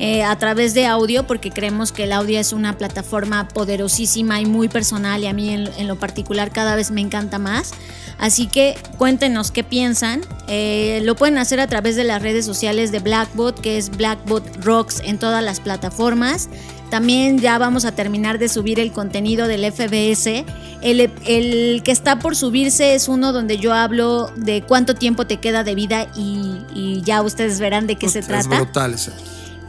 Eh, 0.00 0.22
a 0.22 0.38
través 0.38 0.74
de 0.74 0.86
audio 0.86 1.26
porque 1.26 1.50
creemos 1.50 1.90
que 1.90 2.04
el 2.04 2.12
audio 2.12 2.38
es 2.38 2.52
una 2.52 2.78
plataforma 2.78 3.48
poderosísima 3.48 4.40
y 4.40 4.46
muy 4.46 4.68
personal 4.68 5.24
y 5.24 5.26
a 5.26 5.32
mí 5.32 5.50
en, 5.50 5.88
lo 5.88 5.96
particular 5.98 6.52
cada 6.52 6.76
vez 6.76 6.92
me 6.92 7.00
encanta 7.00 7.40
más. 7.40 7.72
Así 8.16 8.46
que 8.46 8.76
cuéntenos 8.96 9.50
qué 9.50 9.64
piensan. 9.64 10.20
Eh, 10.46 11.00
lo 11.02 11.16
pueden 11.16 11.36
hacer 11.36 11.58
a 11.58 11.66
través 11.66 11.96
de 11.96 12.04
las 12.04 12.22
redes 12.22 12.46
sociales 12.46 12.92
de 12.92 13.00
Blackbot, 13.00 13.60
que 13.60 13.76
es 13.76 13.90
Blackbot 13.90 14.64
Rocks 14.64 15.00
en 15.04 15.18
todas 15.18 15.42
las 15.42 15.58
plataformas. 15.58 16.48
También 16.90 17.38
ya 17.38 17.58
vamos 17.58 17.84
a 17.84 17.92
terminar 17.92 18.38
de 18.38 18.48
subir 18.48 18.80
el 18.80 18.92
contenido 18.92 19.46
del 19.46 19.70
FBS. 19.70 20.44
El, 20.80 21.82
que 21.82 21.90
está 21.90 22.18
por 22.18 22.36
subirse 22.36 22.94
es 22.94 23.08
uno 23.08 23.32
donde 23.32 23.58
yo 23.58 23.74
hablo 23.74 24.30
de 24.36 24.62
cuánto 24.62 24.94
tiempo 24.94 25.26
te 25.26 25.38
queda 25.38 25.64
de 25.64 25.74
vida 25.74 26.06
y, 26.16 27.02
ya 27.04 27.22
ustedes 27.22 27.60
verán 27.60 27.86
de 27.86 27.96
qué 27.96 28.08
se 28.08 28.22
trata. 28.22 28.54
Es 28.54 28.60
brutal 28.62 28.94
ese. 28.94 29.12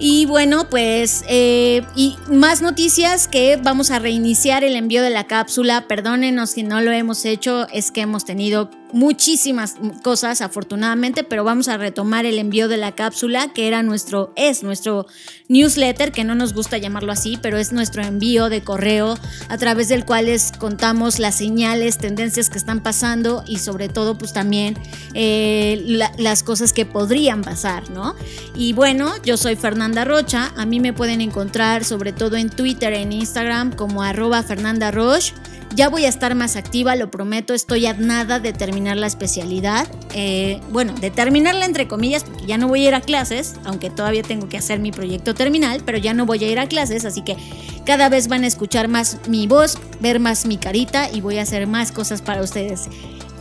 Y 0.02 0.26
bueno, 0.26 0.70
pues, 0.70 1.26
eh, 1.28 1.84
y 1.94 2.16
más 2.30 2.62
noticias 2.62 3.28
que 3.28 3.58
vamos 3.62 3.92
a 3.92 4.00
reiniciar 4.00 4.64
el 4.64 4.78
envío 4.78 5.04
de 5.04 5.10
la 5.10 5.26
cápsula. 5.26 5.88
Perdónenos 5.88 6.52
si 6.52 6.64
no 6.64 6.80
lo 6.80 6.92
hemos 6.92 7.26
hecho, 7.26 7.68
es 7.70 7.92
que 7.92 8.02
hemos 8.02 8.24
tenido 8.24 8.70
muchísimas 8.92 9.76
cosas 10.04 10.42
afortunadamente, 10.42 11.24
pero 11.24 11.44
vamos 11.44 11.68
a 11.68 11.78
retomar 11.78 12.26
el 12.26 12.38
envío 12.38 12.68
de 12.68 12.78
la 12.78 12.94
cápsula 12.94 13.52
que 13.54 13.68
era 13.68 13.84
nuestro, 13.84 14.34
es 14.36 14.64
nuestro 14.64 15.06
newsletter, 15.48 16.12
que 16.12 16.24
no 16.24 16.36
nos 16.36 16.54
gusta 16.54 16.78
llamarlo 16.78 17.12
así, 17.12 17.38
pero 17.42 17.58
es 17.58 17.72
nuestro 17.72 18.04
envío 18.04 18.50
de 18.50 18.62
correo 18.62 19.18
a 19.50 19.58
través 19.58 19.90
del 19.90 20.06
cual 20.06 20.26
les 20.26 20.52
contamos 20.52 21.20
las 21.20 21.36
señales, 21.36 21.98
tendencias 21.98 22.50
que 22.50 22.58
están 22.58 22.82
pasando 22.82 23.44
y 23.48 23.58
sobre 23.60 23.90
todo 23.90 24.18
pues 24.18 24.34
también 24.34 24.78
eh, 25.14 26.00
las 26.18 26.44
cosas 26.44 26.74
que 26.74 26.86
podrían 26.86 27.42
pasar, 27.42 27.90
¿no? 27.90 28.16
Y 28.56 28.74
bueno, 28.74 29.14
yo 29.24 29.38
soy 29.38 29.56
Fernanda 29.56 30.06
Rocha, 30.06 30.54
a 30.56 30.66
mí 30.66 30.80
me 30.80 30.94
pueden 30.94 31.22
encontrar 31.22 31.84
sobre 31.84 32.14
todo 32.14 32.38
en 32.38 32.50
Twitter, 32.50 32.94
en 32.94 33.12
Instagram 33.12 33.74
como 33.74 34.04
arroba 34.04 34.44
Fernanda 34.44 34.92
Roche. 34.92 35.34
Ya 35.76 35.88
voy 35.90 36.06
a 36.06 36.10
estar 36.10 36.34
más 36.36 36.56
activa, 36.56 36.96
lo 36.96 37.12
prometo, 37.12 37.54
estoy 37.54 37.86
a 37.86 37.94
nada 37.94 38.40
de 38.40 38.54
terminar 38.54 38.98
la 38.98 39.08
especialidad. 39.08 39.88
Eh, 40.14 40.60
bueno, 40.72 40.94
de 40.94 41.12
terminarla 41.12 41.66
entre 41.66 41.88
comillas, 41.88 42.24
porque 42.24 42.48
ya 42.48 42.58
no 42.58 42.68
voy 42.68 42.86
a 42.86 42.88
ir 42.90 42.96
a 42.96 43.02
clases, 43.02 43.56
aunque 43.66 43.90
todavía 43.90 44.24
tengo 44.24 44.50
que 44.50 44.58
hacer 44.58 44.80
mi 44.80 44.92
proyecto 44.92 45.36
terminal, 45.36 45.82
pero 45.86 45.98
ya 45.98 46.14
no 46.14 46.26
voy 46.26 46.44
a 46.44 46.50
ir 46.50 46.60
a 46.60 46.68
clases, 46.68 47.06
así 47.06 47.22
que 47.22 47.38
cada 47.86 48.10
vez 48.10 48.28
van 48.28 48.44
a 48.44 48.48
escuchar 48.48 48.88
más 48.88 49.18
mi 49.28 49.48
voz, 49.48 49.78
ver 50.00 50.20
más 50.20 50.46
mi 50.46 50.58
carita 50.58 51.10
y 51.12 51.22
voy 51.22 51.38
a 51.38 51.44
hacer 51.44 51.68
más 51.68 51.92
cosas 51.92 52.22
para 52.22 52.42
ustedes. 52.42 52.90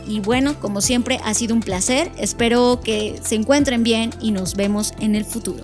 Y 0.07 0.21
bueno, 0.21 0.59
como 0.59 0.81
siempre, 0.81 1.19
ha 1.23 1.33
sido 1.35 1.53
un 1.53 1.61
placer. 1.61 2.11
Espero 2.17 2.79
que 2.83 3.19
se 3.23 3.35
encuentren 3.35 3.83
bien 3.83 4.11
y 4.19 4.31
nos 4.31 4.55
vemos 4.55 4.93
en 4.99 5.13
el 5.15 5.23
futuro. 5.23 5.63